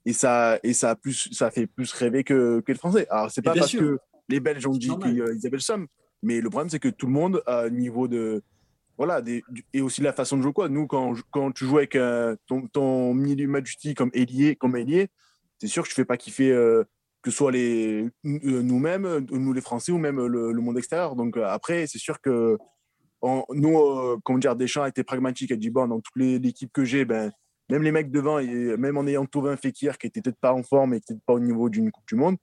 et 0.05 0.13
ça, 0.13 0.59
et 0.63 0.73
ça 0.75 0.91
a 0.91 0.95
plus, 0.97 1.29
ça 1.33 1.51
fait 1.51 1.67
plus 1.67 1.93
rêver 1.93 2.23
que, 2.23 2.61
que 2.61 2.73
les 2.73 2.79
Français. 2.79 3.07
Alors 3.09 3.31
c'est 3.31 3.43
pas 3.43 3.55
parce 3.55 3.71
sûr. 3.71 3.81
que 3.81 3.99
les 4.29 4.41
Belges 4.41 4.67
ont 4.67 4.73
dit 4.73 4.91
qu'ils 4.99 5.23
avaient 5.23 5.51
le 5.51 5.59
somme, 5.59 5.87
mais 6.23 6.41
le 6.41 6.51
problème 6.51 6.69
c'est 6.69 6.79
que 6.79 6.89
tout 6.89 7.07
le 7.07 7.13
monde 7.13 7.43
a 7.47 7.63
un 7.63 7.71
niveau 7.71 8.09
de, 8.09 8.43
voilà, 8.99 9.23
et 9.73 9.81
aussi 9.81 10.01
la 10.01 10.13
façon 10.13 10.37
de 10.37 10.43
jouer 10.43 10.53
quoi. 10.53 10.69
Nous, 10.69 10.87
quand, 10.87 11.15
quand 11.31 11.53
tu 11.53 11.67
joues 11.67 11.79
avec 11.79 11.97
euh, 11.97 12.35
ton, 12.47 12.67
ton 12.67 13.13
milieu 13.15 13.47
Majusti 13.47 13.95
comme 13.95 14.11
ailier, 14.15 14.57
comme 14.57 14.77
ailier, 14.77 15.09
c'est 15.59 15.67
sûr 15.67 15.83
que 15.83 15.91
je 15.91 15.95
fais 15.95 16.05
pas 16.05 16.17
kiffer 16.17 16.51
euh, 16.51 16.85
que 17.27 17.33
ce 17.33 17.39
soit 17.39 17.51
les 17.51 18.05
euh, 18.05 18.63
nous-mêmes, 18.63 19.05
euh, 19.05 19.21
nous 19.31 19.53
les 19.53 19.61
Français 19.61 19.91
ou 19.91 19.99
même 19.99 20.25
le, 20.25 20.53
monde 20.55 20.79
extérieur. 20.79 21.17
Donc 21.17 21.37
après, 21.37 21.89
c'est 21.89 21.99
sûr 21.99 22.21
que 22.21 22.57
nous, 23.51 23.79
euh, 23.79 24.17
comment 24.25 24.39
dire, 24.39 24.55
Deschamps 24.55 24.83
a 24.85 24.89
été 24.89 25.03
pragmatique, 25.03 25.51
a 25.51 25.57
dit 25.57 25.71
bon, 25.71 25.89
dans 25.89 26.01
toute 26.01 26.15
l'équipe 26.17 26.71
que 26.73 26.85
j'ai, 26.85 27.05
ben 27.05 27.33
même 27.69 27.83
les 27.83 27.91
mecs 27.91 28.13
devant, 28.13 28.39
et 28.39 28.77
même 28.77 28.97
en 28.97 29.09
ayant 29.09 29.27
Tovin 29.27 29.57
Fekir 29.57 29.99
qui 29.99 30.07
était 30.07 30.23
peut-être 30.23 30.39
pas 30.39 30.53
en 30.53 30.63
forme 30.63 30.95
et 30.95 31.01
qui 31.01 31.13
n'était 31.13 31.25
pas 31.27 31.33
au 31.33 31.41
niveau 31.41 31.69
d'une 31.69 31.91
Coupe 31.91 32.07
du 32.07 32.15
Monde, 32.15 32.37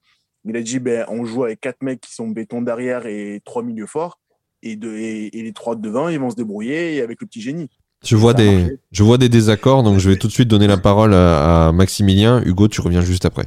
il 0.44 0.58
a 0.58 0.62
dit 0.62 0.80
ben 0.80 1.06
on 1.08 1.24
joue 1.24 1.46
avec 1.46 1.62
quatre 1.62 1.82
mecs 1.82 2.02
qui 2.02 2.14
sont 2.14 2.28
béton 2.28 2.62
derrière 2.62 3.06
et 3.06 3.42
trois 3.46 3.64
milieux 3.64 3.88
forts. 3.88 4.20
Et, 4.66 4.78
de, 4.78 4.90
et, 4.96 5.38
et 5.38 5.44
les 5.44 5.52
trois 5.52 5.76
de 5.76 5.82
devant, 5.82 6.08
ils 6.08 6.20
vont 6.20 6.30
se 6.30 6.36
débrouiller 6.36 7.02
avec 7.02 7.20
le 7.22 7.28
petit 7.28 7.42
génie. 7.42 7.70
Je 8.04 8.16
vois, 8.16 8.34
des, 8.34 8.80
je 8.92 9.04
vois 9.04 9.18
des 9.18 9.30
désaccords, 9.30 9.84
donc 9.84 10.00
je 10.00 10.10
vais 10.10 10.18
tout 10.18 10.28
de 10.28 10.32
suite 10.32 10.48
donner 10.48 10.68
la 10.68 10.78
parole 10.78 11.14
à, 11.14 11.68
à 11.68 11.72
Maximilien. 11.72 12.42
Hugo, 12.44 12.68
tu 12.68 12.82
reviens 12.82 13.02
juste 13.02 13.26
après. 13.26 13.46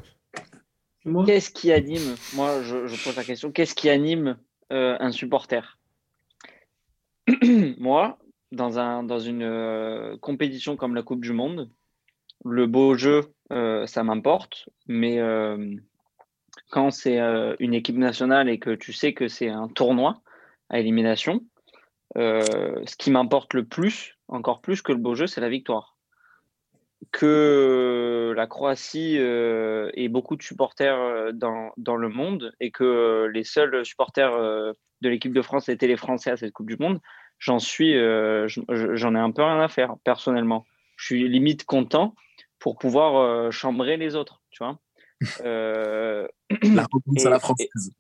Qu'est-ce 1.27 1.51
qui 1.51 1.73
anime 1.73 2.15
Moi, 2.35 2.63
je, 2.63 2.87
je 2.87 3.05
pose 3.05 3.17
la 3.17 3.25
question. 3.25 3.53
Qu'est-ce 3.53 3.75
qui 3.75 3.89
anime 3.89 4.37
euh, 4.73 4.97
un 4.99 5.13
supporter? 5.13 5.79
Moi, 7.79 8.19
dans, 8.53 8.79
un, 8.79 9.03
dans 9.03 9.19
une 9.19 9.43
euh, 9.43 10.17
compétition 10.21 10.77
comme 10.77 10.95
la 10.95 11.03
Coupe 11.03 11.23
du 11.23 11.33
Monde, 11.33 11.71
le 12.45 12.67
beau 12.67 12.95
jeu, 12.95 13.23
euh, 13.53 13.87
ça 13.87 14.03
m'importe. 14.05 14.69
Mais 14.87 15.19
euh, 15.19 15.75
quand 16.71 16.91
c'est 16.91 17.21
euh, 17.21 17.55
une 17.59 17.75
équipe 17.75 17.97
nationale 17.97 18.49
et 18.49 18.59
que 18.59 18.75
tu 18.75 18.93
sais 18.93 19.13
que 19.13 19.29
c'est 19.29 19.49
un 19.49 19.69
tournoi 19.69 20.23
à 20.71 20.79
élimination, 20.81 21.41
euh, 22.17 22.43
ce 22.87 22.97
qui 22.97 23.11
m'importe 23.11 23.55
le 23.55 23.65
plus, 23.65 24.17
encore 24.29 24.61
plus 24.61 24.83
que 24.83 24.93
le 24.93 24.99
beau 24.99 25.15
jeu, 25.15 25.27
c'est 25.27 25.41
la 25.41 25.49
victoire 25.49 25.95
que 27.13 28.33
la 28.37 28.47
Croatie 28.47 29.17
euh, 29.19 29.91
ait 29.95 30.09
beaucoup 30.09 30.35
de 30.37 30.43
supporters 30.43 30.99
euh, 30.99 31.33
dans, 31.33 31.71
dans 31.77 31.97
le 31.97 32.09
monde 32.09 32.53
et 32.61 32.71
que 32.71 33.31
les 33.33 33.45
seuls 33.45 33.85
supporters 33.85 34.33
de 35.03 35.09
l'équipe 35.09 35.33
de 35.33 35.43
France 35.43 35.69
étaient 35.69 35.87
les 35.87 35.97
Français 35.97 36.31
à 36.31 36.37
cette 36.37 36.53
Coupe 36.53 36.69
du 36.69 36.77
Monde, 36.79 37.01
j'en 37.39 37.59
suis, 37.59 37.93
je- 37.93 38.47
je- 38.49 38.97
j'en 38.97 39.15
ai 39.15 39.19
un 39.19 39.31
peu 39.31 39.43
rien 39.43 39.61
à 39.61 39.69
faire 39.69 39.95
personnellement. 40.05 40.65
Je 40.97 41.05
suis 41.07 41.29
limite 41.29 41.65
content 41.65 42.15
pour 42.59 42.79
pouvoir 42.79 43.53
chambrer 43.53 43.97
les 43.99 44.17
autres, 44.17 44.41
tu 44.51 44.65
vois. 44.65 44.79
Euh, 45.43 46.27
La 46.63 46.87
réponse 46.93 47.27
à 47.27 47.31
la 47.31 47.39
française. 47.39 47.93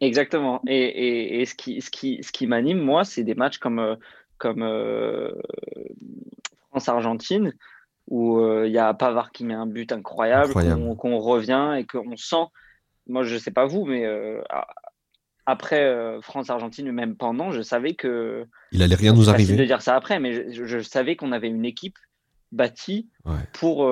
Exactement. 0.00 0.62
Et, 0.66 0.76
et, 0.78 1.40
et 1.40 1.46
ce 1.46 1.54
qui, 1.54 1.80
ce 1.80 1.90
qui, 1.90 2.22
ce 2.22 2.32
qui 2.32 2.46
m'anime, 2.46 2.80
moi, 2.80 3.04
c'est 3.04 3.24
des 3.24 3.34
matchs 3.34 3.58
comme, 3.58 3.78
euh, 3.78 3.96
comme 4.38 4.62
euh, 4.62 5.32
France-Argentine, 6.70 7.52
où 8.08 8.38
euh, 8.38 8.66
il 8.66 8.72
y 8.72 8.78
a 8.78 8.92
Pavard 8.94 9.32
qui 9.32 9.44
met 9.44 9.54
un 9.54 9.66
but 9.66 9.90
incroyable, 9.92 10.48
Incroyable. 10.48 10.80
qu'on 10.82 10.94
qu'on 10.96 11.18
revient 11.18 11.76
et 11.78 11.84
qu'on 11.84 12.16
sent, 12.16 12.44
moi, 13.06 13.22
je 13.22 13.36
sais 13.38 13.50
pas 13.50 13.66
vous, 13.66 13.84
mais 13.84 14.04
euh, 14.04 14.40
après 15.46 16.18
France-Argentine, 16.22 16.90
même 16.92 17.16
pendant, 17.16 17.50
je 17.52 17.62
savais 17.62 17.94
que. 17.94 18.44
Il 18.72 18.82
allait 18.82 18.94
rien 18.96 19.12
nous 19.12 19.22
facile 19.24 19.46
de 19.46 19.52
arriver. 19.52 19.66
dire 19.66 19.82
ça 19.82 19.94
après, 19.94 20.18
mais 20.20 20.52
je, 20.52 20.64
je 20.64 20.78
savais 20.80 21.16
qu'on 21.16 21.32
avait 21.32 21.48
une 21.48 21.64
équipe 21.64 21.96
bâtie 22.52 23.08
Ouais. 23.24 23.34
pour, 23.54 23.88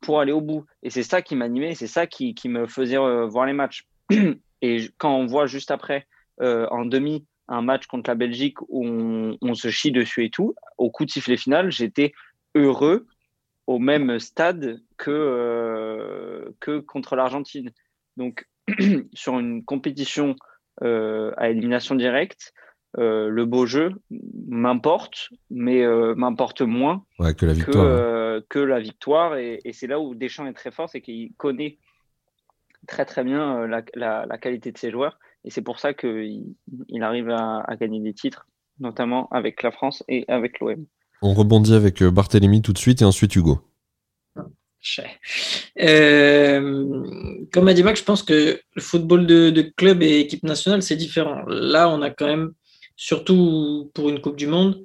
pour 0.00 0.20
aller 0.20 0.32
au 0.32 0.40
bout. 0.40 0.64
Et 0.82 0.90
c'est 0.90 1.02
ça 1.02 1.22
qui 1.22 1.34
m'animait, 1.36 1.74
c'est 1.74 1.86
ça 1.88 2.06
qui, 2.06 2.34
qui 2.34 2.48
me 2.48 2.66
faisait 2.66 2.96
voir 2.96 3.46
les 3.46 3.52
matchs. 3.52 3.86
Et 4.62 4.88
quand 4.98 5.14
on 5.16 5.26
voit 5.26 5.46
juste 5.46 5.70
après, 5.70 6.06
euh, 6.40 6.66
en 6.70 6.84
demi, 6.86 7.26
un 7.48 7.60
match 7.62 7.86
contre 7.86 8.08
la 8.08 8.14
Belgique 8.14 8.58
où 8.68 8.86
on, 8.86 9.36
on 9.42 9.54
se 9.54 9.68
chie 9.68 9.92
dessus 9.92 10.24
et 10.24 10.30
tout, 10.30 10.54
au 10.78 10.90
coup 10.90 11.04
de 11.04 11.10
sifflet 11.10 11.36
final, 11.36 11.70
j'étais 11.70 12.12
heureux 12.54 13.06
au 13.66 13.78
même 13.78 14.18
stade 14.18 14.80
que, 14.96 15.10
euh, 15.10 16.44
que 16.60 16.78
contre 16.78 17.16
l'Argentine. 17.16 17.70
Donc, 18.16 18.46
sur 19.12 19.38
une 19.38 19.64
compétition 19.64 20.36
euh, 20.82 21.32
à 21.36 21.50
élimination 21.50 21.94
directe, 21.94 22.52
euh, 22.98 23.28
le 23.28 23.44
beau 23.44 23.66
jeu 23.66 23.90
m'importe, 24.48 25.30
mais 25.50 25.82
euh, 25.82 26.14
m'importe 26.14 26.62
moins 26.62 27.04
Ouais, 27.18 27.34
que 27.34 27.44
la 27.46 27.52
que, 27.52 27.56
victoire. 27.58 27.84
euh, 27.86 28.40
que 28.48 28.58
la 28.58 28.80
victoire. 28.80 29.36
Et, 29.36 29.60
et 29.64 29.72
c'est 29.72 29.86
là 29.86 29.98
où 30.00 30.14
Deschamps 30.14 30.46
est 30.46 30.52
très 30.54 30.70
fort, 30.70 30.88
c'est 30.88 31.00
qu'il 31.00 31.32
connaît 31.36 31.78
très 32.86 33.04
très 33.04 33.24
bien 33.24 33.58
euh, 33.60 33.66
la, 33.66 33.82
la- 33.94 34.26
la 34.26 34.38
qualité 34.38 34.72
de 34.72 34.78
ses 34.78 34.90
joueurs. 34.90 35.18
Et 35.44 35.50
c'est 35.50 35.62
pour 35.62 35.78
ça 35.78 35.92
qu'il 35.94 36.54
il 36.88 37.02
arrive 37.02 37.28
à, 37.30 37.60
à 37.66 37.76
gagner 37.76 38.00
des 38.00 38.14
titres, 38.14 38.46
notamment 38.80 39.28
avec 39.30 39.62
la 39.62 39.70
France 39.70 40.02
et 40.08 40.24
avec 40.28 40.60
l'OM. 40.60 40.86
On 41.22 41.34
rebondit 41.34 41.74
avec 41.74 42.02
euh, 42.02 42.10
Barthélemy 42.10 42.62
tout 42.62 42.72
de 42.72 42.78
suite 42.78 43.02
et 43.02 43.04
ensuite 43.04 43.34
Hugo. 43.36 43.60
Euh, 45.80 47.46
comme 47.52 47.68
a 47.68 47.74
dit 47.74 47.82
Max, 47.82 48.00
je 48.00 48.04
pense 48.04 48.22
que 48.22 48.60
le 48.74 48.82
football 48.82 49.26
de, 49.26 49.50
de 49.50 49.62
club 49.62 50.02
et 50.02 50.20
équipe 50.20 50.42
nationale, 50.42 50.82
c'est 50.82 50.96
différent. 50.96 51.42
Là, 51.46 51.88
on 51.88 52.02
a 52.02 52.10
quand 52.10 52.26
même, 52.26 52.52
surtout 52.96 53.90
pour 53.94 54.10
une 54.10 54.20
Coupe 54.20 54.36
du 54.36 54.46
Monde, 54.46 54.84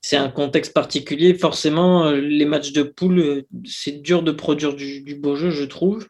c'est 0.00 0.16
un 0.16 0.28
contexte 0.30 0.72
particulier. 0.72 1.34
Forcément, 1.34 2.10
les 2.12 2.44
matchs 2.44 2.72
de 2.72 2.82
poule, 2.84 3.44
c'est 3.64 4.02
dur 4.02 4.22
de 4.22 4.32
produire 4.32 4.74
du, 4.74 5.00
du 5.00 5.14
beau 5.16 5.34
jeu, 5.36 5.50
je 5.50 5.64
trouve, 5.64 6.08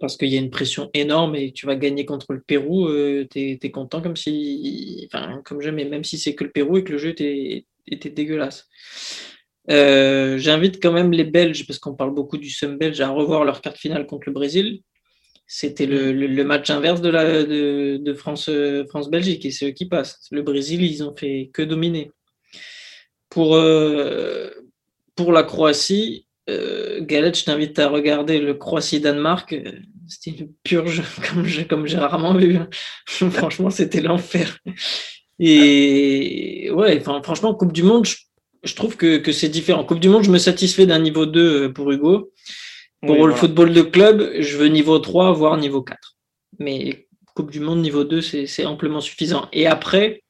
parce 0.00 0.16
qu'il 0.16 0.28
y 0.28 0.36
a 0.36 0.40
une 0.40 0.50
pression 0.50 0.90
énorme 0.94 1.36
et 1.36 1.52
tu 1.52 1.66
vas 1.66 1.76
gagner 1.76 2.04
contre 2.04 2.32
le 2.32 2.40
Pérou, 2.40 2.88
euh, 2.88 3.26
tu 3.30 3.58
es, 3.60 3.70
content 3.70 4.02
comme 4.02 4.16
si, 4.16 5.08
enfin, 5.12 5.40
comme 5.44 5.60
jamais, 5.60 5.84
même 5.84 6.04
si 6.04 6.18
c'est 6.18 6.34
que 6.34 6.44
le 6.44 6.50
Pérou 6.50 6.78
et 6.78 6.84
que 6.84 6.92
le 6.92 6.98
jeu 6.98 7.10
était, 7.10 7.64
dégueulasse. 8.10 8.68
Euh, 9.70 10.38
J'invite 10.38 10.82
quand 10.82 10.92
même 10.92 11.12
les 11.12 11.24
Belges, 11.24 11.66
parce 11.66 11.78
qu'on 11.78 11.94
parle 11.94 12.14
beaucoup 12.14 12.36
du 12.36 12.50
Sum 12.50 12.76
belge, 12.78 13.00
à 13.00 13.10
revoir 13.10 13.44
leur 13.44 13.60
carte 13.60 13.78
finale 13.78 14.06
contre 14.06 14.24
le 14.26 14.32
Brésil. 14.32 14.80
C'était 15.48 15.86
le, 15.86 16.44
match 16.44 16.70
inverse 16.70 17.00
de, 17.00 17.96
de, 17.96 18.14
France, 18.14 18.48
euh, 18.48 18.84
France-Belgique 18.88 19.46
et 19.46 19.52
c'est 19.52 19.68
eux 19.68 19.72
qui 19.72 19.86
passent. 19.86 20.26
Le 20.32 20.42
Brésil, 20.42 20.82
ils 20.82 21.04
ont 21.04 21.14
fait 21.14 21.50
que 21.52 21.62
dominer. 21.62 22.10
Pour, 23.28 23.54
euh, 23.54 24.50
pour 25.14 25.32
la 25.32 25.44
Croatie, 25.44 26.25
euh, 26.48 27.00
Galette, 27.02 27.38
je 27.38 27.44
t'invite 27.44 27.78
à 27.78 27.88
regarder 27.88 28.38
le 28.38 28.54
Croatie-Danemark. 28.54 29.54
C'était 30.06 30.38
une 30.38 30.52
purge 30.62 31.02
comme 31.32 31.44
j'ai 31.44 31.66
comme 31.66 31.86
rarement 31.86 32.34
vu. 32.34 32.58
franchement, 33.06 33.70
c'était 33.70 34.00
l'enfer. 34.00 34.58
Et 35.38 36.70
ouais, 36.72 36.98
enfin, 37.00 37.20
franchement, 37.22 37.54
Coupe 37.54 37.72
du 37.72 37.82
Monde, 37.82 38.06
je, 38.06 38.16
je 38.62 38.74
trouve 38.74 38.96
que, 38.96 39.18
que 39.18 39.32
c'est 39.32 39.48
différent. 39.48 39.84
Coupe 39.84 40.00
du 40.00 40.08
Monde, 40.08 40.24
je 40.24 40.30
me 40.30 40.38
satisfais 40.38 40.86
d'un 40.86 40.98
niveau 41.00 41.26
2 41.26 41.72
pour 41.72 41.90
Hugo. 41.90 42.32
Pour 43.02 43.10
Oui, 43.10 43.16
le 43.16 43.20
voilà. 43.22 43.36
football 43.36 43.72
de 43.72 43.82
club, 43.82 44.30
je 44.38 44.56
veux 44.56 44.68
niveau 44.68 44.98
3, 44.98 45.32
voire 45.32 45.56
niveau 45.58 45.82
4. 45.82 46.16
Mais 46.58 47.06
Coupe 47.34 47.50
du 47.50 47.60
Monde, 47.60 47.82
niveau 47.82 48.04
2, 48.04 48.22
c'est 48.22 48.64
amplement 48.64 49.00
suffisant. 49.00 49.48
Et 49.52 49.66
après, 49.66 50.22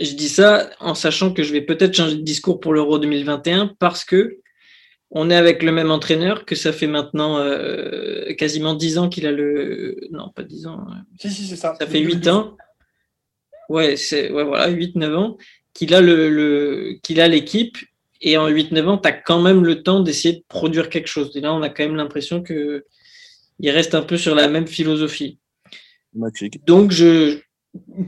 je 0.00 0.12
dis 0.14 0.28
ça 0.28 0.70
en 0.80 0.94
sachant 0.94 1.32
que 1.32 1.42
je 1.42 1.52
vais 1.52 1.62
peut-être 1.62 1.94
changer 1.94 2.16
de 2.16 2.22
discours 2.22 2.60
pour 2.60 2.74
l'Euro 2.74 2.98
2021 2.98 3.74
parce 3.78 4.04
que 4.04 4.38
on 5.10 5.30
est 5.30 5.36
avec 5.36 5.62
le 5.62 5.72
même 5.72 5.90
entraîneur, 5.90 6.44
que 6.44 6.54
ça 6.54 6.72
fait 6.72 6.86
maintenant 6.86 7.38
euh, 7.38 8.32
quasiment 8.34 8.74
10 8.74 8.98
ans 8.98 9.08
qu'il 9.08 9.26
a 9.26 9.32
le. 9.32 9.96
Non, 10.10 10.30
pas 10.30 10.42
10 10.42 10.66
ans. 10.66 10.86
Si, 11.20 11.30
si, 11.30 11.46
c'est 11.46 11.56
ça. 11.56 11.76
Ça 11.78 11.86
fait 11.86 12.00
8 12.00 12.26
ans. 12.28 12.56
Ouais, 13.68 13.96
c'est 13.96 14.30
ouais, 14.30 14.44
voilà, 14.44 14.70
8-9 14.70 15.14
ans 15.14 15.36
qu'il 15.76 15.94
a 15.94 16.00
le, 16.00 16.30
le 16.30 16.98
qu'il 17.02 17.20
a 17.20 17.28
l'équipe 17.28 17.76
Et 18.20 18.36
en 18.36 18.48
8-9 18.48 18.86
ans, 18.86 18.98
tu 18.98 19.08
as 19.08 19.12
quand 19.12 19.42
même 19.42 19.64
le 19.64 19.82
temps 19.82 20.00
d'essayer 20.00 20.36
de 20.36 20.44
produire 20.48 20.88
quelque 20.88 21.08
chose. 21.08 21.32
Et 21.36 21.40
là, 21.40 21.52
on 21.52 21.62
a 21.62 21.68
quand 21.68 21.84
même 21.84 21.96
l'impression 21.96 22.42
qu'il 22.42 22.82
reste 23.70 23.94
un 23.94 24.02
peu 24.02 24.16
sur 24.16 24.34
la 24.34 24.48
même 24.48 24.66
philosophie. 24.66 25.38
Magique. 26.14 26.64
Donc, 26.64 26.92
je, 26.92 27.38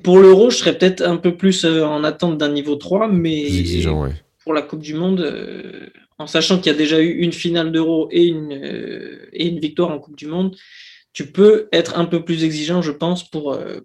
pour 0.02 0.18
l'Euro, 0.18 0.50
je 0.50 0.56
serais 0.56 0.78
peut-être 0.78 1.02
un 1.02 1.18
peu 1.18 1.36
plus 1.36 1.64
euh, 1.64 1.84
en 1.84 2.04
attente 2.04 2.38
d'un 2.38 2.48
niveau 2.48 2.76
3, 2.76 3.08
mais 3.08 3.42
Plus 3.42 3.58
exigeant, 3.58 4.02
ouais. 4.02 4.14
pour 4.42 4.54
la 4.54 4.62
Coupe 4.62 4.80
du 4.80 4.94
Monde, 4.94 5.20
euh, 5.20 5.88
en 6.18 6.26
sachant 6.26 6.58
qu'il 6.58 6.66
y 6.72 6.74
a 6.74 6.78
déjà 6.78 7.00
eu 7.00 7.10
une 7.10 7.32
finale 7.32 7.72
d'Euro 7.72 8.08
et 8.10 8.26
une, 8.26 8.52
euh, 8.52 9.28
et 9.32 9.48
une 9.48 9.60
victoire 9.60 9.90
en 9.90 9.98
Coupe 9.98 10.16
du 10.16 10.26
Monde, 10.26 10.56
tu 11.12 11.30
peux 11.30 11.68
être 11.72 11.98
un 11.98 12.04
peu 12.04 12.24
plus 12.24 12.44
exigeant, 12.44 12.82
je 12.82 12.92
pense, 12.92 13.28
pour, 13.28 13.52
euh, 13.52 13.80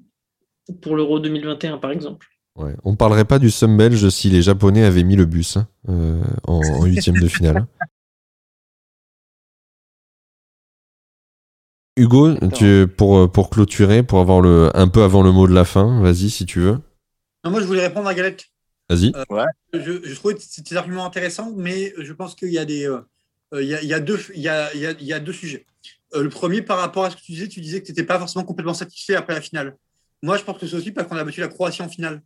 pour 0.82 0.96
l'Euro 0.96 1.20
2021, 1.20 1.78
par 1.78 1.92
exemple. 1.92 2.28
Ouais. 2.56 2.76
On 2.84 2.96
parlerait 2.96 3.26
pas 3.26 3.40
du 3.40 3.50
Sum 3.50 3.78
belge 3.78 4.10
si 4.10 4.30
les 4.30 4.42
Japonais 4.42 4.84
avaient 4.84 5.04
mis 5.04 5.16
le 5.16 5.26
bus 5.26 5.58
hein, 5.58 5.68
euh, 5.90 6.22
en 6.44 6.62
en 6.62 6.86
huitième 6.86 7.18
de 7.18 7.28
finale. 7.28 7.66
Hugo, 11.96 12.36
tu, 12.56 12.88
pour, 12.88 13.32
pour 13.32 13.52
clôturer, 13.52 14.02
pour 14.02 14.20
avoir 14.20 14.42
le, 14.42 14.72
un 14.74 14.88
peu 14.88 15.04
avant 15.04 15.22
le 15.22 15.32
mot 15.32 15.48
de 15.48 15.54
la 15.54 15.64
fin, 15.64 16.02
vas-y 16.02 16.32
si 16.32 16.48
tu 16.48 16.60
veux. 16.60 16.80
Non, 17.44 17.52
moi, 17.52 17.62
je 17.62 17.68
voulais 17.68 17.86
répondre 17.86 18.08
à 18.08 18.16
Galette. 18.16 18.48
Vas-y. 18.94 19.12
Je, 19.74 20.04
je 20.04 20.16
trouvais 20.16 20.36
tes 20.36 20.76
arguments 20.78 21.06
intéressants, 21.06 21.52
mais 21.56 21.94
je 21.98 22.14
pense 22.14 22.36
qu'il 22.36 22.52
y 22.52 22.58
a 22.60 22.66
des, 22.66 22.88
euh, 22.88 23.02
il 23.54 23.68
y 23.68 23.74
a, 23.76 23.82
il 23.82 23.88
y 23.88 23.94
a 23.94 24.00
deux, 24.00 24.20
il 24.36 24.42
y 24.42 24.50
a, 24.50 24.74
il 24.74 24.80
y 24.82 24.86
a- 24.86 24.92
il 24.92 25.06
y 25.06 25.14
a 25.14 25.20
deux 25.20 25.34
sujets. 25.34 25.66
Euh, 26.16 26.24
le 26.24 26.30
premier, 26.30 26.62
par 26.62 26.78
rapport 26.78 27.06
à 27.06 27.10
ce 27.10 27.16
que 27.16 27.22
tu 27.22 27.32
disais, 27.32 27.48
tu 27.48 27.60
disais 27.62 27.82
que 27.82 27.86
tu 27.88 27.92
n'étais 27.92 28.04
pas 28.04 28.20
forcément 28.20 28.46
complètement 28.46 28.74
satisfait 28.74 29.16
après 29.16 29.34
la 29.34 29.42
finale. 29.42 29.76
Moi, 30.22 30.38
je 30.38 30.44
pense 30.44 30.58
que 30.60 30.68
c'est 30.68 30.76
aussi 30.76 30.92
parce 30.92 31.08
qu'on 31.08 31.18
a 31.18 31.24
battu 31.24 31.40
la 31.42 31.48
Croatie 31.48 31.82
en 31.82 31.90
finale. 31.90 32.22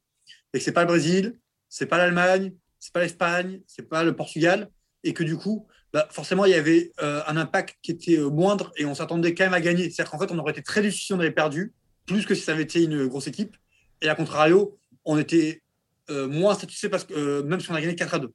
Et 0.53 0.59
que 0.59 0.63
c'est 0.63 0.72
pas 0.72 0.82
le 0.82 0.88
Brésil, 0.88 1.39
c'est 1.70 1.86
pas 1.88 1.97
l'Allemagne, 1.97 2.53
c'est 2.80 2.93
pas 2.93 3.01
l'Espagne, 3.01 3.61
c'est 3.65 3.88
pas 3.88 4.03
le 4.03 4.15
Portugal. 4.15 4.70
Et 5.03 5.13
que 5.13 5.24
du 5.24 5.36
coup, 5.38 5.68
bah, 5.93 6.07
forcément, 6.11 6.45
il 6.45 6.51
y 6.51 6.55
avait 6.55 6.91
euh, 7.01 7.22
un 7.28 7.38
impact 7.38 7.78
qui 7.82 7.91
était 7.91 8.18
euh, 8.18 8.30
moindre 8.30 8.72
et 8.78 8.86
on 8.86 8.93
s'attendait 8.93 9.34
quand 9.34 9.45
même 9.45 9.53
à 9.53 9.61
gagner. 9.61 9.89
C'est-à-dire 9.89 10.11
qu'en 10.11 10.20
fait, 10.20 10.32
on 10.32 10.38
aurait 10.38 10.51
été 10.51 10.61
très 10.63 10.82
déçus 10.82 11.05
si 11.05 11.13
on 11.13 11.20
avait 11.20 11.32
perdu, 11.32 11.74
plus 12.05 12.26
que 12.26 12.36
si 12.36 12.41
ça 12.41 12.51
avait 12.53 12.63
été 12.63 12.84
une 12.84 13.07
grosse 13.07 13.28
équipe. 13.28 13.55
Et 14.01 14.09
à 14.09 14.15
contrario, 14.15 14.78
on 15.05 15.18
était 15.18 15.61
euh, 15.65 15.66
moins 16.10 16.55
satisfait 16.55 16.89
parce 16.89 17.03
que 17.03 17.14
euh, 17.14 17.43
même 17.43 17.60
si 17.60 17.70
on 17.72 17.76
a 17.76 17.82
gagné 17.82 17.95
4 17.95 18.14
à 18.16 18.20
2. 18.20 18.32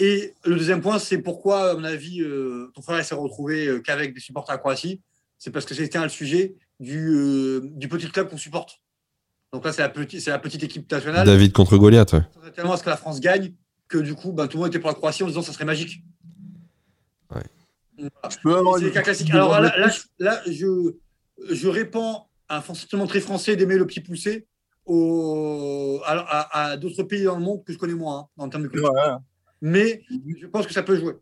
Et 0.00 0.32
le 0.44 0.54
deuxième 0.56 0.80
point, 0.80 0.98
c'est 1.00 1.18
pourquoi, 1.18 1.70
à 1.72 1.74
mon 1.74 1.82
avis, 1.84 2.20
euh, 2.22 2.70
ton 2.74 2.82
frère 2.82 3.04
s'est 3.04 3.14
retrouvé 3.16 3.66
euh, 3.66 3.80
qu'avec 3.80 4.14
des 4.14 4.20
supporters 4.20 4.54
à 4.54 4.58
Croatie? 4.58 5.00
C'est 5.38 5.50
parce 5.50 5.64
que 5.64 5.74
c'était 5.74 5.98
un 5.98 6.04
le 6.04 6.08
sujet 6.08 6.54
du, 6.78 7.08
euh, 7.14 7.60
du 7.64 7.88
petit 7.88 8.08
club 8.08 8.28
qu'on 8.28 8.36
supporte. 8.36 8.80
Donc 9.52 9.64
là, 9.64 9.72
c'est 9.72 9.82
la, 9.82 9.88
petite- 9.88 10.20
c'est 10.20 10.30
la 10.30 10.38
petite 10.38 10.62
équipe 10.62 10.90
nationale. 10.90 11.26
David 11.26 11.52
contre 11.52 11.76
Goliath, 11.78 12.12
ouais. 12.12 12.22
Tellement 12.54 12.74
à 12.74 12.76
ce 12.76 12.84
que 12.84 12.90
la 12.90 12.96
France 12.96 13.18
gagne 13.20 13.54
que 13.88 13.98
du 13.98 14.14
coup, 14.14 14.32
ben, 14.32 14.46
tout 14.46 14.56
le 14.58 14.62
monde 14.64 14.68
était 14.68 14.78
pour 14.78 14.88
la 14.90 14.94
Croatie 14.94 15.22
en 15.24 15.26
disant 15.26 15.40
que 15.40 15.46
ça 15.46 15.52
serait 15.52 15.64
magique? 15.64 16.02
Ouais. 17.34 17.42
Voilà. 17.96 18.10
Je 18.30 18.36
peux 18.42 18.56
avoir 18.56 18.78
C'est 18.78 18.84
le 18.84 18.90
cas 18.90 19.02
classique. 19.02 19.30
Alors 19.30 19.60
là, 19.60 19.76
là, 19.76 19.88
je, 19.88 20.00
là, 20.18 20.42
je, 20.46 20.92
je 21.50 21.68
répands 21.68 22.28
un 22.48 22.62
sentiment 22.62 23.06
très 23.06 23.20
français 23.20 23.56
d'aimer 23.56 23.76
le 23.78 23.86
petit 23.86 24.00
poussé 24.00 24.46
au, 24.88 26.00
à, 26.04 26.12
à- 26.12 26.70
à 26.72 26.76
d'autres 26.76 27.02
pays 27.04 27.24
dans 27.24 27.36
le 27.36 27.42
monde 27.44 27.64
que 27.64 27.72
je 27.72 27.78
connais 27.78 27.94
moins 27.94 28.20
hein, 28.20 28.26
en 28.38 28.48
termes 28.48 28.64
de 28.64 28.68
culture. 28.68 28.92
Ouais. 28.92 29.16
Mais 29.60 30.02
je 30.40 30.46
pense 30.46 30.66
que 30.66 30.72
ça 30.72 30.82
peut 30.82 30.96
jouer. 30.96 31.14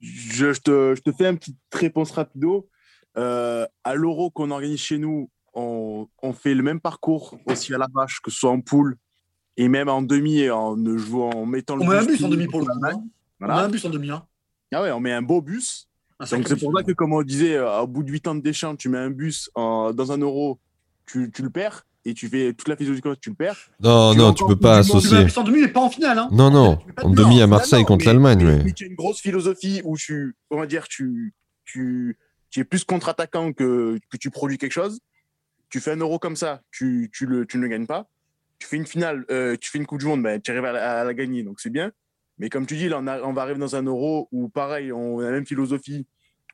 Je, 0.00 0.52
je 0.52 0.60
te, 0.60 0.94
je 0.94 1.00
te 1.02 1.12
fais 1.12 1.26
une 1.28 1.38
petite 1.38 1.58
réponse 1.72 2.10
rapido. 2.12 2.68
Euh, 3.16 3.66
à 3.84 3.94
l'euro 3.94 4.30
qu'on 4.30 4.50
organise 4.50 4.80
chez 4.80 4.98
nous, 4.98 5.30
on, 5.54 6.06
on 6.22 6.32
fait 6.32 6.54
le 6.54 6.62
même 6.62 6.80
parcours 6.80 7.36
aussi 7.46 7.74
à 7.74 7.78
la 7.78 7.88
vache, 7.92 8.20
que 8.20 8.30
ce 8.30 8.38
soit 8.38 8.50
en 8.50 8.60
poule 8.60 8.96
et 9.56 9.68
même 9.68 9.88
en 9.88 10.00
demi, 10.00 10.48
en, 10.48 10.76
jouant, 10.96 11.30
en 11.30 11.44
mettant 11.46 11.76
le 11.76 11.82
On 11.82 11.88
met 11.88 11.96
un 11.96 12.04
bus 12.06 12.22
en 12.24 12.28
demi 12.28 12.46
pour 12.46 12.60
le 12.60 12.66
coup. 12.66 12.72
Hein. 12.84 12.92
On 12.94 13.10
Voilà. 13.46 13.56
met 13.56 13.60
un 13.62 13.68
bus 13.68 13.84
en 13.84 13.90
demi. 13.90 14.10
Hein. 14.10 14.24
Ah 14.72 14.82
ouais, 14.82 14.92
on 14.92 15.00
met 15.00 15.12
un 15.12 15.22
beau 15.22 15.42
bus. 15.42 15.88
Sacré 16.20 16.36
Donc 16.38 16.48
c'est 16.48 16.56
pour 16.64 16.76
ça 16.76 16.84
que, 16.84 16.92
comme 16.92 17.12
on 17.12 17.22
disait, 17.22 17.56
euh, 17.56 17.80
au 17.80 17.86
bout 17.86 18.02
de 18.02 18.10
8 18.12 18.28
ans 18.28 18.34
de 18.34 18.40
Deschamps, 18.40 18.76
tu 18.76 18.88
mets 18.90 18.98
un 18.98 19.10
bus 19.10 19.50
en- 19.54 19.92
dans 19.92 20.12
un 20.12 20.18
euro, 20.18 20.60
tu, 21.06 21.30
tu 21.32 21.42
le 21.42 21.50
perds 21.50 21.86
et 22.04 22.14
tu 22.14 22.28
fais 22.28 22.52
toute 22.54 22.68
la 22.68 22.76
physiologie, 22.76 23.02
tu 23.20 23.30
le 23.30 23.36
perds. 23.36 23.56
Non, 23.80 24.12
Tu 24.12 24.18
non, 24.18 24.28
vas 24.28 24.34
tu 24.34 24.44
peux 24.46 24.56
pas 24.56 24.76
monde, 24.78 24.84
Tu 24.86 24.90
associer. 24.96 25.24
bus 25.24 25.36
en 25.38 25.42
demi, 25.44 25.60
mais 25.60 25.68
pas 25.68 25.80
en 25.80 25.90
finale. 25.90 26.18
Hein. 26.18 26.28
Non, 26.32 26.50
non, 26.50 26.78
en 27.02 27.10
de- 27.10 27.14
demi 27.16 27.40
à 27.42 27.46
Marseille 27.46 27.80
non, 27.80 27.86
contre 27.86 28.06
l'Allemagne, 28.06 28.42
mais, 28.44 28.56
mais. 28.58 28.64
mais 28.64 28.72
tu 28.72 28.84
as 28.84 28.86
une 28.86 28.94
grosse 28.94 29.20
philosophie 29.20 29.80
où 29.84 29.96
tu, 29.96 30.34
comment 30.48 30.64
dire, 30.66 30.88
tu, 30.88 31.34
tu, 31.64 32.16
tu 32.50 32.60
es 32.60 32.64
plus 32.64 32.84
contre-attaquant 32.84 33.52
que, 33.52 33.98
que 34.10 34.16
tu 34.16 34.30
produis 34.30 34.56
quelque 34.58 34.72
chose. 34.72 34.98
Tu 35.68 35.78
fais 35.80 35.92
un 35.92 35.96
euro 35.98 36.18
comme 36.18 36.36
ça, 36.36 36.62
tu, 36.72 37.10
tu, 37.12 37.26
le, 37.26 37.46
tu 37.46 37.56
ne 37.58 37.62
le 37.62 37.68
gagnes 37.68 37.86
pas. 37.86 38.08
Tu 38.58 38.66
fais 38.66 38.76
une 38.76 38.86
finale, 38.86 39.24
euh, 39.30 39.56
tu 39.60 39.70
fais 39.70 39.78
une 39.78 39.86
Coupe 39.86 40.00
du 40.00 40.06
Monde, 40.06 40.22
ben, 40.22 40.40
tu 40.40 40.50
arrives 40.50 40.64
à, 40.64 40.72
la- 40.72 41.00
à 41.00 41.04
la 41.04 41.14
gagner, 41.14 41.42
donc 41.42 41.60
c'est 41.60 41.70
bien. 41.70 41.92
Mais 42.38 42.48
comme 42.48 42.66
tu 42.66 42.76
dis, 42.76 42.88
là, 42.88 42.98
on, 43.00 43.06
a- 43.06 43.20
on 43.22 43.32
va 43.32 43.42
arriver 43.42 43.60
dans 43.60 43.76
un 43.76 43.82
euro 43.82 44.28
où, 44.32 44.48
pareil, 44.48 44.90
on 44.92 45.18
a 45.20 45.24
la 45.24 45.30
même 45.32 45.46
philosophie. 45.46 46.06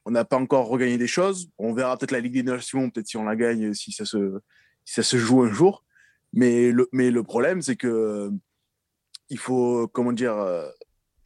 On 0.04 0.10
n'a 0.12 0.24
pas 0.24 0.36
encore 0.36 0.68
regagné 0.68 0.98
des 0.98 1.06
choses. 1.08 1.48
On 1.58 1.72
verra 1.72 1.96
peut-être 1.96 2.12
la 2.12 2.20
Ligue 2.20 2.34
des 2.34 2.42
Nations, 2.44 2.90
peut-être 2.90 3.08
si 3.08 3.16
on 3.16 3.24
la 3.24 3.34
gagne, 3.36 3.72
si 3.74 3.90
ça 3.90 4.04
se, 4.04 4.40
ça 4.86 5.02
se 5.02 5.18
joue 5.18 5.42
un 5.42 5.52
jour. 5.52 5.84
Mais 6.32 6.70
le, 6.70 6.88
mais 6.92 7.10
le 7.10 7.22
problème, 7.22 7.60
c'est 7.60 7.76
que 7.76 7.86
euh, 7.86 8.30
il 9.28 9.38
faut, 9.38 9.88
comment 9.88 10.12
dire, 10.12 10.34
euh, 10.34 10.70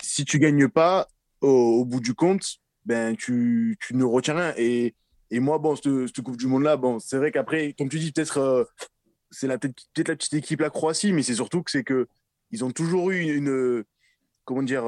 si 0.03 0.25
tu 0.25 0.39
gagnes 0.39 0.69
pas, 0.69 1.09
au, 1.41 1.85
bout 1.85 2.01
du 2.01 2.15
compte, 2.15 2.59
ben, 2.85 3.17
tu, 3.17 3.77
tu 3.81 3.95
ne 3.95 4.05
retiens 4.05 4.35
rien. 4.35 4.55
Et, 4.57 4.95
et 5.31 5.41
moi, 5.41 5.59
bon, 5.59 5.77
cette, 5.77 6.07
cette 6.07 6.23
Coupe 6.23 6.37
du 6.37 6.47
Monde-là, 6.47 6.77
bon, 6.77 6.99
c'est 6.99 7.19
vrai 7.19 7.31
qu'après, 7.31 7.75
comme 7.79 7.89
tu 7.89 7.99
dis, 7.99 8.13
peut-être 8.13 8.39
euh, 8.39 8.65
c'est 9.31 9.47
la, 9.47 9.59
peut-être 9.59 10.09
la 10.09 10.17
petite 10.17 10.35
équipe, 10.35 10.61
la 10.61 10.71
Croatie, 10.71 11.13
mais 11.13 11.23
c'est 11.23 11.35
surtout 11.35 11.63
que 11.63 11.71
c'est 11.71 11.85
que 11.85 12.09
ils 12.51 12.65
ont 12.65 12.73
toujours 12.73 13.11
eu 13.11 13.21
une, 13.21 13.85
comment 14.45 14.63
dire, 14.63 14.85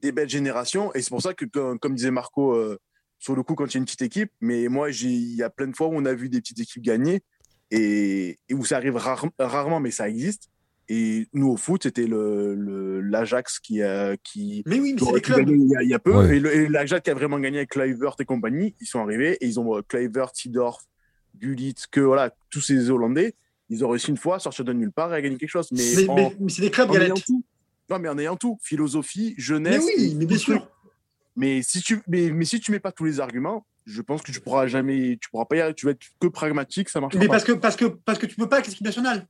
des 0.00 0.12
belles 0.12 0.30
générations. 0.30 0.94
Et 0.94 1.02
c'est 1.02 1.10
pour 1.10 1.20
ça 1.20 1.34
que, 1.34 1.44
comme, 1.44 1.94
disait 1.94 2.10
Marco, 2.10 2.58
sur 3.18 3.36
le 3.36 3.42
coup, 3.42 3.54
quand 3.54 3.66
il 3.66 3.74
y 3.74 3.76
a 3.76 3.80
une 3.80 3.84
petite 3.84 4.00
équipe, 4.00 4.32
mais 4.40 4.68
moi, 4.68 4.90
il 4.90 5.34
y 5.34 5.42
a 5.42 5.50
plein 5.50 5.66
de 5.66 5.76
fois 5.76 5.88
où 5.88 5.94
on 5.94 6.06
a 6.06 6.14
vu 6.14 6.30
des 6.30 6.40
petites 6.40 6.60
équipes 6.60 6.82
gagner 6.82 7.22
et, 7.70 8.38
et 8.48 8.54
où 8.54 8.64
ça 8.64 8.76
arrive 8.76 8.96
rare- 8.96 9.26
rarement, 9.38 9.80
mais 9.80 9.90
ça 9.90 10.08
existe. 10.08 10.48
Et 10.90 11.26
nous, 11.34 11.48
au 11.50 11.56
foot, 11.58 11.82
c'était 11.82 12.06
le, 12.06 12.54
le- 12.54 13.02
l'Ajax 13.02 13.58
qui, 13.58 13.82
a, 13.82 14.16
qui, 14.16 14.62
Mais 14.66 14.80
oui, 14.80 14.94
mais 14.98 15.06
c'est 15.14 15.20
clubs. 15.20 15.48
il 15.50 15.68
y 15.68 15.76
a, 15.76 15.82
il 15.82 15.88
y 15.90 15.94
a 15.94 15.98
peu. 15.98 16.16
Ouais. 16.16 16.36
Et, 16.36 16.40
le- 16.40 16.66
l'Ajax 16.68 17.02
qui 17.04 17.10
a 17.10 17.14
vraiment 17.14 17.38
gagné 17.38 17.58
avec 17.58 17.70
Kluivert 17.70 18.14
et 18.18 18.24
compagnie, 18.24 18.74
ils 18.80 18.86
sont 18.86 19.00
arrivés 19.00 19.36
et 19.42 19.46
ils 19.46 19.60
ont 19.60 19.76
euh, 19.76 19.82
Kluivert, 19.86 20.30
Sidorf, 20.34 20.86
Gullit, 21.36 21.74
que 21.90 22.00
voilà, 22.00 22.34
tous 22.50 22.62
ces 22.62 22.88
Hollandais, 22.88 23.34
ils 23.68 23.84
ont 23.84 23.90
réussi 23.90 24.08
une 24.10 24.16
fois 24.16 24.36
à 24.36 24.38
sortir 24.38 24.64
de 24.64 24.72
nulle 24.72 24.90
part 24.92 25.12
et 25.12 25.16
à 25.18 25.20
gagner 25.20 25.36
quelque 25.36 25.50
chose. 25.50 25.68
Mais, 25.72 25.82
Mais, 25.96 26.14
mais- 26.14 26.36
mais 26.40 26.48
c'est 26.50 26.62
des 26.62 26.70
clubs, 26.70 26.90
en 26.90 26.94
ayant 26.94 27.00
Galette. 27.08 27.24
tout. 27.26 27.44
Non, 27.90 27.98
mais 27.98 28.08
en 28.08 28.18
ayant 28.18 28.36
tout, 28.36 28.56
philosophie, 28.62 29.34
Mais 29.36 29.42
jeunesse. 29.42 29.84
oui, 29.84 30.14
mais 30.16 30.24
bien 30.24 30.38
sûr. 30.38 30.70
Mais 31.36 31.62
si 31.62 31.82
tu, 31.82 32.00
mais, 32.08 32.30
mais 32.30 32.46
si 32.46 32.60
tu 32.60 32.70
mets 32.72 32.80
pas 32.80 32.92
tous 32.92 33.04
les 33.04 33.20
arguments, 33.20 33.66
je 33.88 34.02
pense 34.02 34.22
que 34.22 34.30
tu 34.32 34.40
pourras 34.40 34.66
jamais, 34.66 35.18
tu 35.20 35.30
pourras 35.30 35.46
pas 35.46 35.56
y 35.56 35.60
arriver, 35.60 35.74
tu 35.74 35.86
vas 35.86 35.92
être 35.92 36.06
que 36.20 36.26
pragmatique, 36.26 36.88
ça 36.90 37.00
marche 37.00 37.14
Mais 37.14 37.26
pas. 37.26 37.32
parce 37.32 37.44
que, 37.44 37.52
parce, 37.52 37.76
que, 37.76 37.86
parce 37.86 38.18
que 38.18 38.26
tu 38.26 38.36
peux 38.36 38.48
pas 38.48 38.56
avec 38.56 38.68
l'équipe 38.68 38.84
nationale. 38.84 39.26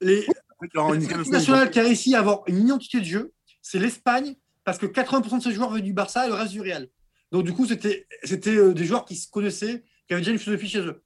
Les, 0.00 0.16
l'équipe 0.20 1.12
équipe 1.12 1.32
nationale, 1.32 1.70
qui 1.70 1.78
a 1.80 1.84
réussi 1.84 2.14
à 2.14 2.18
avoir 2.18 2.42
une 2.48 2.58
identité 2.58 2.98
de 2.98 3.04
jeu, 3.04 3.32
c'est 3.62 3.78
l'Espagne, 3.78 4.34
parce 4.64 4.78
que 4.78 4.86
80% 4.86 5.38
de 5.38 5.42
ses 5.42 5.52
joueurs 5.52 5.70
venaient 5.70 5.82
du 5.82 5.92
Barça 5.92 6.26
et 6.26 6.28
le 6.28 6.34
reste 6.34 6.52
du 6.52 6.60
Real. 6.60 6.88
Donc, 7.30 7.44
du 7.44 7.52
coup, 7.52 7.66
c'était 7.66 8.06
c'était, 8.24 8.56
euh, 8.56 8.74
des 8.74 8.84
joueurs 8.84 9.04
qui 9.04 9.16
se 9.16 9.30
connaissaient, 9.30 9.84
qui 10.06 10.14
avaient 10.14 10.20
déjà 10.20 10.32
une 10.32 10.38
philosophie 10.38 10.68
chez 10.68 10.80
eux. 10.80 11.02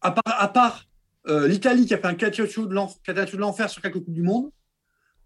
À 0.00 0.10
part, 0.10 0.40
à 0.40 0.48
part 0.48 0.84
euh, 1.28 1.46
l'Italie 1.46 1.86
qui 1.86 1.94
a 1.94 1.98
fait 1.98 2.06
un 2.06 2.14
catenaccio 2.14 2.66
de 2.66 2.74
l'enf- 2.74 2.98
de 3.06 3.36
l'enfer 3.36 3.68
sur 3.70 3.82
quelques 3.82 3.94
Coupes 4.02 4.12
du 4.12 4.22
Monde, 4.22 4.50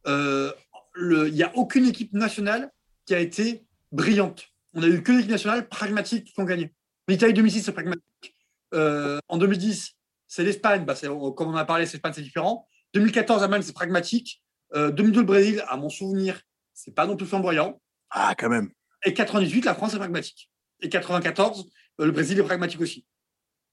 euh, 0.06 0.52
il 0.98 1.32
n'y 1.32 1.42
a 1.42 1.56
aucune 1.56 1.86
équipe 1.86 2.12
nationale 2.12 2.70
qui 3.06 3.14
a 3.14 3.20
été 3.20 3.64
brillante. 3.92 4.48
On 4.76 4.82
a 4.82 4.88
eu 4.88 5.02
que 5.02 5.10
l'équipe 5.10 5.30
nationale 5.30 5.66
pragmatique 5.68 6.32
qui 6.34 6.40
ont 6.40 6.44
gagné. 6.44 6.70
L'Italie 7.08 7.32
2006, 7.32 7.62
c'est 7.62 7.72
pragmatique. 7.72 8.36
Euh, 8.74 9.18
en 9.26 9.38
2010, 9.38 9.94
c'est 10.26 10.44
l'Espagne. 10.44 10.84
Bah, 10.84 10.94
comme 11.34 11.48
on 11.48 11.54
en 11.54 11.56
a 11.56 11.64
parlé, 11.64 11.86
c'est 11.86 11.94
l'Espagne, 11.94 12.12
c'est 12.14 12.22
différent. 12.22 12.68
2014, 12.92 13.40
l'Allemagne, 13.40 13.62
c'est 13.62 13.72
pragmatique. 13.72 14.42
Euh, 14.74 14.90
2002, 14.90 15.20
le 15.20 15.26
Brésil, 15.26 15.64
à 15.68 15.78
mon 15.78 15.88
souvenir, 15.88 16.42
c'est 16.74 16.94
pas 16.94 17.06
non 17.06 17.16
plus 17.16 17.26
flamboyant. 17.26 17.80
Ah, 18.10 18.34
quand 18.36 18.50
même. 18.50 18.70
Et 19.06 19.14
98, 19.14 19.64
la 19.64 19.74
France 19.74 19.94
est 19.94 19.98
pragmatique. 19.98 20.50
Et 20.82 20.90
94, 20.90 21.70
euh, 22.00 22.04
le 22.04 22.12
Brésil 22.12 22.38
est 22.38 22.42
pragmatique 22.42 22.82
aussi. 22.82 23.06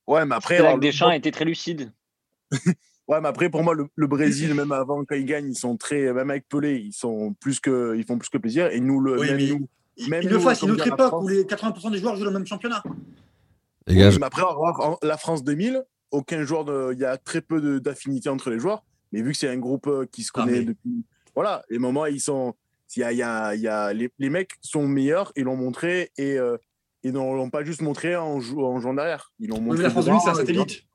Ouais, 0.07 0.25
mais 0.25 0.35
après, 0.35 0.77
Deschamps 0.79 1.11
était 1.11 1.31
très 1.31 1.45
lucide. 1.45 1.91
Ouais, 3.09 3.19
mais 3.19 3.27
après, 3.27 3.49
pour 3.49 3.63
moi, 3.63 3.73
le, 3.73 3.87
le 3.95 4.07
Brésil, 4.07 4.53
même 4.55 4.71
avant, 4.71 5.03
quand 5.03 5.15
ils 5.15 5.25
gagnent, 5.25 5.49
ils 5.51 5.57
sont 5.57 5.75
très, 5.75 6.13
même 6.13 6.29
avec 6.29 6.47
Pelé, 6.47 6.77
ils 6.77 6.93
sont 6.93 7.33
plus 7.33 7.59
que, 7.59 7.95
ils 7.97 8.05
font 8.05 8.17
plus 8.17 8.29
que 8.29 8.37
plaisir. 8.37 8.67
Et 8.67 8.79
nous, 8.79 9.01
le, 9.01 9.19
Oui, 9.19 9.27
même 9.27 9.35
mais 9.35 9.47
nous, 9.47 9.67
Même 10.07 10.23
Une 10.23 10.29
nous, 10.29 10.39
fois, 10.39 10.55
c'est 10.55 10.65
une 10.65 10.71
autre 10.71 10.87
époque 10.87 11.21
où 11.21 11.27
les 11.27 11.43
80% 11.45 11.91
des 11.91 11.97
joueurs 11.99 12.15
jouent 12.15 12.23
le 12.25 12.31
même 12.31 12.45
championnat. 12.47 12.81
Les 13.87 13.95
gars, 13.95 14.09
Oui, 14.09 14.17
mais 14.19 14.25
après, 14.25 14.41
avoir 14.41 14.97
la 15.03 15.17
France 15.17 15.43
2000, 15.43 15.83
aucun 16.11 16.43
joueur, 16.43 16.65
de- 16.65 16.91
il 16.93 16.99
y 16.99 17.05
a 17.05 17.17
très 17.17 17.41
peu 17.41 17.79
d'affinité 17.79 18.29
entre 18.29 18.49
les 18.49 18.59
joueurs. 18.59 18.83
Mais 19.11 19.21
vu 19.21 19.31
que 19.33 19.37
c'est 19.37 19.49
un 19.49 19.57
groupe 19.57 19.87
euh, 19.87 20.05
qui 20.11 20.23
se 20.23 20.31
Ah, 20.33 20.41
connaît 20.41 20.59
mais- 20.59 20.65
depuis. 20.65 21.05
Voilà, 21.35 21.63
les 21.69 21.77
moments, 21.79 22.05
ils 22.05 22.19
sont. 22.21 22.53
Il 22.95 22.99
y 22.99 23.03
a, 23.03 23.11
il 23.11 23.17
y 23.17 23.23
a- 23.23 23.55
il 23.55 23.61
y 23.61 23.67
a- 23.67 23.91
les, 23.93 24.09
les 24.19 24.29
mecs 24.29 24.51
sont 24.61 24.87
meilleurs 24.87 25.31
et 25.35 25.41
l'ont 25.43 25.55
montré 25.55 26.11
et 26.17 26.37
euh, 26.37 26.57
ils 27.03 27.11
ne 27.11 27.17
l'ont 27.17 27.49
pas 27.49 27.63
juste 27.63 27.81
montré 27.81 28.15
en, 28.15 28.39
jou- 28.39 28.63
en 28.63 28.79
jouant 28.79 28.93
derrière. 28.93 29.31
Ils 29.39 29.49
l'ont 29.49 29.55
Oui, 29.57 29.61
montré. 29.63 29.77
mais 29.79 29.83
la 29.83 29.89
France 29.89 30.05
devant, 30.05 30.17
2000, 30.17 30.23
c'est 30.23 30.29
un 30.29 30.43
et 30.43 30.45
satellite. 30.47 30.85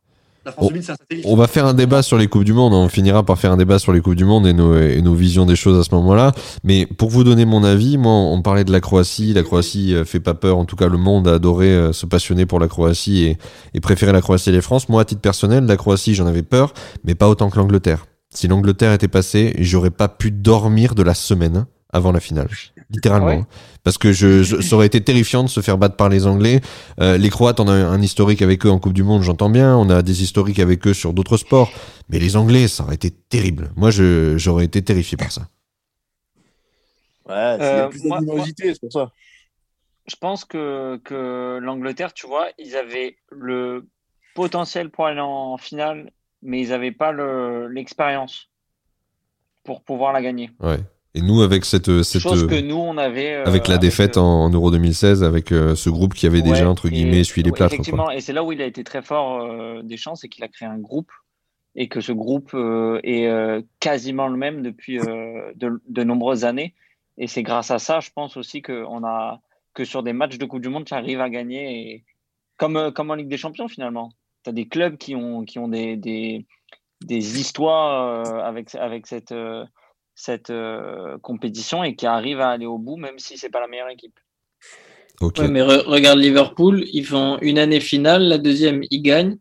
La 0.49 0.53
France 0.53 0.69
2000, 0.69 0.83
c'est 0.83 0.93
un 0.93 0.97
satellite. 0.97 1.27
On 1.29 1.37
va 1.37 1.47
faire 1.47 1.67
un 1.67 1.75
débat 1.75 2.01
sur 2.01 2.17
les 2.17 2.27
Coupes 2.27 2.45
du 2.45 2.55
Monde. 2.55 2.73
On 2.73 2.89
finira 2.89 3.23
par 3.23 3.39
faire 3.39 3.53
un 3.53 3.59
débat 3.59 3.79
sur 3.79 3.93
les 3.93 4.01
Coupes 4.01 4.15
du 4.15 4.25
Monde 4.25 4.47
et 4.47 4.55
nos, 4.55 4.79
et 4.79 5.03
nos 5.03 5.13
visions 5.13 5.45
des 5.45 5.57
choses 5.57 5.79
à 5.79 5.85
ce 5.85 5.95
moment-là. 5.95 6.33
Mais 6.65 6.87
pour 6.87 7.11
vous 7.11 7.23
donner 7.23 7.45
mon 7.45 7.65
avis, 7.65 7.99
moi, 7.99 8.13
on 8.13 8.41
parlait 8.41 8.65
de 8.65 8.73
la 8.73 8.81
Croatie. 8.81 9.35
La 9.35 9.43
Croatie 9.43 9.95
euh, 9.95 10.07
fait 10.07 10.21
pas 10.21 10.33
peur. 10.33 10.57
En 10.57 10.65
tout 10.65 10.75
cas, 10.75 10.89
le 10.89 10.97
monde 10.97 11.29
a 11.29 11.35
adoré 11.35 11.67
euh, 11.67 11.93
se 11.93 12.07
passionner 12.07 12.47
pour 12.47 12.61
la 12.61 12.67
Croatie 12.67 13.25
et, 13.25 13.39
et 13.75 13.81
préférer 13.81 14.11
la 14.13 14.23
Croatie 14.23 14.49
et 14.49 14.53
les 14.53 14.63
France. 14.63 14.89
Moi, 14.89 15.03
à 15.03 15.05
titre 15.05 15.21
personnel, 15.21 15.67
la 15.67 15.77
Croatie, 15.77 16.15
j'en 16.15 16.27
avais 16.27 16.43
peur, 16.43 16.73
mais 17.05 17.15
pas 17.15 17.29
autant 17.29 17.51
que 17.51 17.59
l'Angleterre. 17.59 18.07
Si 18.35 18.49
l'Angleterre 18.49 18.95
était 18.95 19.07
passée, 19.07 19.55
j'aurais 19.59 19.91
pas 19.91 20.09
pu 20.09 20.31
dormir 20.31 20.95
de 20.95 21.03
la 21.03 21.13
semaine 21.13 21.67
avant 21.93 22.13
la 22.13 22.21
finale. 22.21 22.49
Littéralement. 22.91 23.27
Ouais 23.27 23.45
Parce 23.85 23.99
que 23.99 24.13
je, 24.13 24.43
je- 24.43 24.61
ça 24.61 24.77
aurait 24.77 24.87
été 24.87 25.03
terrifiant 25.03 25.43
de 25.43 25.49
se 25.49 25.61
faire 25.61 25.79
battre 25.79 25.97
par 25.97 26.09
les 26.09 26.27
Anglais. 26.27 26.61
Euh, 27.01 27.17
les 27.19 27.31
Croates, 27.31 27.61
on 27.61 27.69
a 27.69 27.73
un 27.73 28.01
historique 28.03 28.43
avec 28.43 28.65
eux 28.67 28.71
en 28.71 28.79
Coupe 28.79 28.93
du 28.95 29.03
Monde, 29.05 29.23
j'entends 29.23 29.51
bien. 29.51 29.77
On 29.77 29.89
a 29.91 30.03
des 30.03 30.23
historiques 30.23 30.59
avec 30.59 30.87
eux 30.87 30.95
sur 30.95 31.13
d'autres 31.13 31.37
sports. 31.37 31.71
Mais 32.11 32.19
les 32.19 32.37
Anglais, 32.37 32.69
ça 32.69 32.85
aurait 32.85 32.95
été 32.95 33.11
terrible. 33.11 33.71
Moi, 33.77 33.91
je, 33.91 34.37
j'aurais 34.39 34.65
été 34.65 34.83
terrifié 34.83 35.17
par 35.17 35.31
ça. 35.33 35.49
Ouais, 37.27 37.35
a 37.35 37.61
Euh, 37.61 37.89
plus 37.89 38.05
moi- 38.05 38.21
d'animosité, 38.21 38.73
c'est 38.73 38.81
pour 38.81 38.93
ça. 38.93 39.13
Je 40.07 40.17
pense 40.17 40.45
que, 40.47 40.99
que 41.05 41.59
l'Angleterre, 41.61 42.15
tu 42.15 42.27
vois, 42.27 42.49
ils 42.59 42.77
avaient 42.77 43.17
le 43.31 43.87
potentiel 44.35 44.89
pour 44.91 45.07
aller 45.07 45.21
en 45.21 45.59
finale, 45.59 46.11
mais 46.43 46.61
ils 46.63 46.71
n'avaient 46.71 46.93
pas 46.93 47.13
le- 47.13 47.69
l'expérience 47.69 48.49
pour 49.65 49.83
pouvoir 49.83 50.13
la 50.15 50.23
gagner. 50.23 50.51
Ouais. 50.61 50.79
Et 51.15 51.23
nous, 51.23 51.41
avec 51.43 51.65
cette, 51.65 52.03
cette, 52.03 52.21
Chose 52.23 52.45
euh, 52.45 52.47
que 52.47 52.61
nous, 52.61 52.77
on 52.77 52.97
avait. 52.99 53.35
euh, 53.37 53.45
avec 53.47 53.67
la 53.67 53.79
défaite 53.79 54.17
euh, 54.17 54.21
en, 54.21 54.45
en 54.45 54.51
Euro 54.51 54.71
2016, 54.71 55.25
avec 55.25 55.53
euh, 55.53 55.75
ce 55.75 55.89
groupe 55.91 56.15
qui 56.15 56.27
avait 56.27 56.43
déjà, 56.43 56.69
entre 56.69 56.87
et- 56.87 56.91
guillemets, 56.91 57.21
essuyé 57.21 57.43
les 57.45 57.51
ouais, 57.51 57.57
plâtres. 57.57 57.75
Effectivement, 57.75 58.05
Quoi. 58.05 58.17
et 58.17 58.21
c'est 58.21 58.33
là 58.35 58.45
où 58.45 58.53
il 58.53 58.61
a 58.61 58.67
été 58.67 58.85
très 58.85 59.03
fort 59.03 59.41
euh, 59.43 59.81
Deschamps, 59.83 60.15
c'est 60.17 60.29
qu'il 60.29 60.45
a 60.45 60.49
créé 60.49 60.69
un 60.69 60.79
groupe 60.79 61.11
et 61.75 61.89
que 61.89 62.01
ce 62.01 62.13
groupe 62.13 62.51
euh, 62.55 63.01
est 63.05 63.27
euh, 63.27 63.63
quasiment 63.81 64.29
le 64.29 64.37
même 64.37 64.63
depuis 64.63 64.99
euh, 65.01 65.53
de, 65.57 65.81
de 65.89 66.05
nombreuses 66.05 66.45
années. 66.45 66.75
Et 67.17 67.27
c'est 67.27 67.43
grâce 67.43 67.71
à 67.71 67.79
ça, 67.79 68.01
je 68.01 68.11
pense 68.15 68.37
aussi 68.37 68.63
que 68.63 68.85
on 68.89 69.03
a 69.05 69.41
que 69.75 69.85
sur 69.85 70.03
des 70.03 70.13
matchs 70.13 70.39
de 70.39 70.45
Coupe 70.45 70.61
du 70.61 70.69
Monde, 70.69 70.85
tu 70.85 70.95
arrives 70.95 71.21
à 71.21 71.31
gagner 71.31 71.93
et 71.93 72.05
comme 72.59 72.77
euh, 72.77 72.91
comme 72.91 73.11
en 73.11 73.15
Ligue 73.15 73.29
des 73.29 73.37
Champions 73.37 73.69
finalement. 73.69 74.11
Tu 74.45 74.51
as 74.51 74.53
des 74.53 74.69
clubs 74.69 74.97
qui 74.99 75.15
ont 75.17 75.45
qui 75.45 75.59
ont 75.59 75.69
des 75.69 75.97
des, 75.97 76.47
des 77.05 77.41
histoires 77.41 78.27
euh, 78.27 78.41
avec 78.43 78.75
avec 78.75 79.07
cette 79.07 79.33
euh, 79.33 79.65
cette 80.21 80.51
euh, 80.51 81.17
compétition 81.23 81.85
et 81.85 81.95
qui 81.95 82.05
arrivent 82.05 82.41
à 82.41 82.49
aller 82.51 82.67
au 82.67 82.77
bout 82.79 82.97
même 82.97 83.19
si 83.21 83.39
c'est 83.39 83.51
pas 83.51 83.61
la 83.61 83.69
meilleure 83.69 83.89
équipe. 83.89 84.19
Ouais, 85.21 85.47
mais 85.49 85.61
re- 85.63 85.85
regarde 85.87 86.19
Liverpool, 86.19 86.85
ils 86.93 87.05
font 87.07 87.39
une 87.41 87.57
année 87.59 87.79
finale, 87.81 88.25
la 88.25 88.39
deuxième, 88.39 88.83
ils 88.91 89.01
gagnent. 89.03 89.39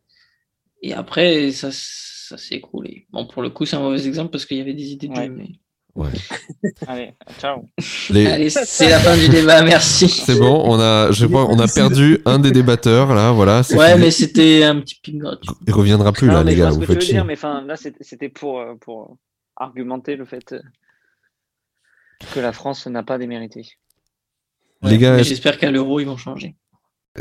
Et 0.83 0.93
après, 0.93 1.51
ça, 1.51 1.69
ça 1.71 2.37
s'est 2.37 2.55
écroulé. 2.55 3.07
Bon, 3.11 3.25
pour 3.25 3.41
le 3.41 3.49
coup, 3.49 3.65
c'est 3.65 3.75
un 3.75 3.79
mauvais 3.79 4.05
exemple 4.05 4.29
parce 4.31 4.45
qu'il 4.45 4.57
y 4.57 4.61
avait 4.61 4.73
des 4.75 4.91
idées 4.91 5.07
de 5.07 5.13
Ouais. 5.17 5.25
jeu. 5.25 5.33
Mais... 5.35 5.47
Allez, 6.87 7.13
ciao. 7.39 7.63
Les- 8.11 8.27
Allez, 8.27 8.49
c'est 8.51 8.87
la 8.89 8.99
fin 8.99 9.17
du 9.17 9.29
débat, 9.29 9.63
merci. 9.63 10.07
C'est 10.07 10.37
bon, 10.37 10.61
on 10.63 10.79
a, 10.79 11.11
je 11.11 11.25
crois, 11.25 11.47
on 11.49 11.57
a 11.57 11.67
perdu 11.67 12.19
un 12.25 12.37
des 12.37 12.51
débatteurs 12.51 13.15
là, 13.15 13.31
voilà. 13.31 13.61
Ouais, 13.71 13.89
fini. 13.93 13.99
mais 14.01 14.11
c'était 14.11 14.63
un 14.63 14.79
petit 14.79 14.99
gratuit. 15.17 15.49
Il 15.65 15.73
reviendra 15.73 16.11
plus 16.11 16.27
Non, 16.27 16.33
là, 16.35 16.43
les 16.43 16.55
gars, 16.55 16.69
ce 16.69 16.75
vous 16.75 16.81
faites 16.85 16.95
veux 16.97 17.01
chier. 17.01 17.13
dire, 17.15 17.25
mais 17.25 17.33
enfin, 17.33 17.63
là, 17.65 17.75
c'était 17.77 18.29
pour 18.29 18.59
euh, 18.59 18.75
argumenter 19.57 20.15
le 20.15 20.25
fait 20.25 20.53
euh, 20.53 20.61
que 22.33 22.39
la 22.39 22.53
France 22.53 22.87
n'a 22.87 23.03
pas 23.03 23.17
démérité. 23.17 23.67
Les 24.83 24.97
gars, 24.97 25.21
J'espère 25.23 25.57
qu'à 25.57 25.71
l'euro, 25.71 25.99
ils 25.99 26.05
vont 26.05 26.17
changer. 26.17 26.55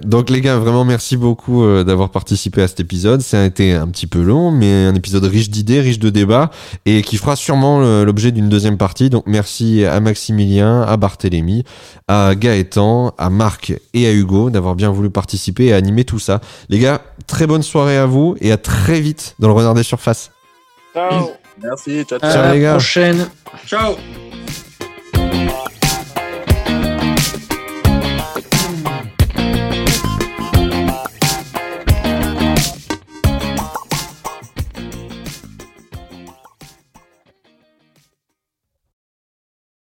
Donc 0.02 0.28
les 0.28 0.42
gars, 0.42 0.58
vraiment 0.58 0.84
merci 0.84 1.16
beaucoup 1.16 1.64
euh, 1.64 1.82
d'avoir 1.82 2.10
participé 2.10 2.60
à 2.60 2.68
cet 2.68 2.80
épisode. 2.80 3.22
Ça 3.22 3.40
a 3.40 3.44
été 3.44 3.72
un 3.72 3.88
petit 3.88 4.06
peu 4.06 4.20
long, 4.20 4.50
mais 4.50 4.84
un 4.84 4.94
épisode 4.94 5.24
riche 5.24 5.48
d'idées, 5.48 5.80
riche 5.80 5.98
de 5.98 6.10
débats, 6.10 6.50
et 6.84 7.00
qui 7.00 7.16
fera 7.16 7.34
sûrement 7.34 7.80
euh, 7.80 8.04
l'objet 8.04 8.30
d'une 8.30 8.50
deuxième 8.50 8.76
partie. 8.76 9.08
Donc 9.08 9.24
merci 9.26 9.86
à 9.86 9.98
Maximilien, 10.00 10.82
à 10.82 10.98
Barthélémy, 10.98 11.64
à 12.08 12.34
Gaëtan, 12.34 13.14
à 13.16 13.30
Marc 13.30 13.72
et 13.94 14.06
à 14.06 14.12
Hugo 14.12 14.50
d'avoir 14.50 14.74
bien 14.74 14.90
voulu 14.90 15.08
participer 15.08 15.66
et 15.66 15.72
animer 15.72 16.04
tout 16.04 16.18
ça. 16.18 16.42
Les 16.68 16.78
gars, 16.78 17.00
très 17.26 17.46
bonne 17.46 17.62
soirée 17.62 17.96
à 17.96 18.04
vous 18.04 18.36
et 18.42 18.52
à 18.52 18.58
très 18.58 19.00
vite 19.00 19.34
dans 19.38 19.48
le 19.48 19.54
Renard 19.54 19.74
des 19.74 19.82
Surfaces. 19.82 20.30
Ciao 20.92 21.30
Merci, 21.62 22.04
ciao, 22.04 22.18
À 22.20 22.20
ciao. 22.20 22.32
Ciao, 22.32 22.42
les 22.42 22.48
la 22.48 22.58
gars. 22.58 22.70
prochaine. 22.72 23.28
Ciao 23.66 23.96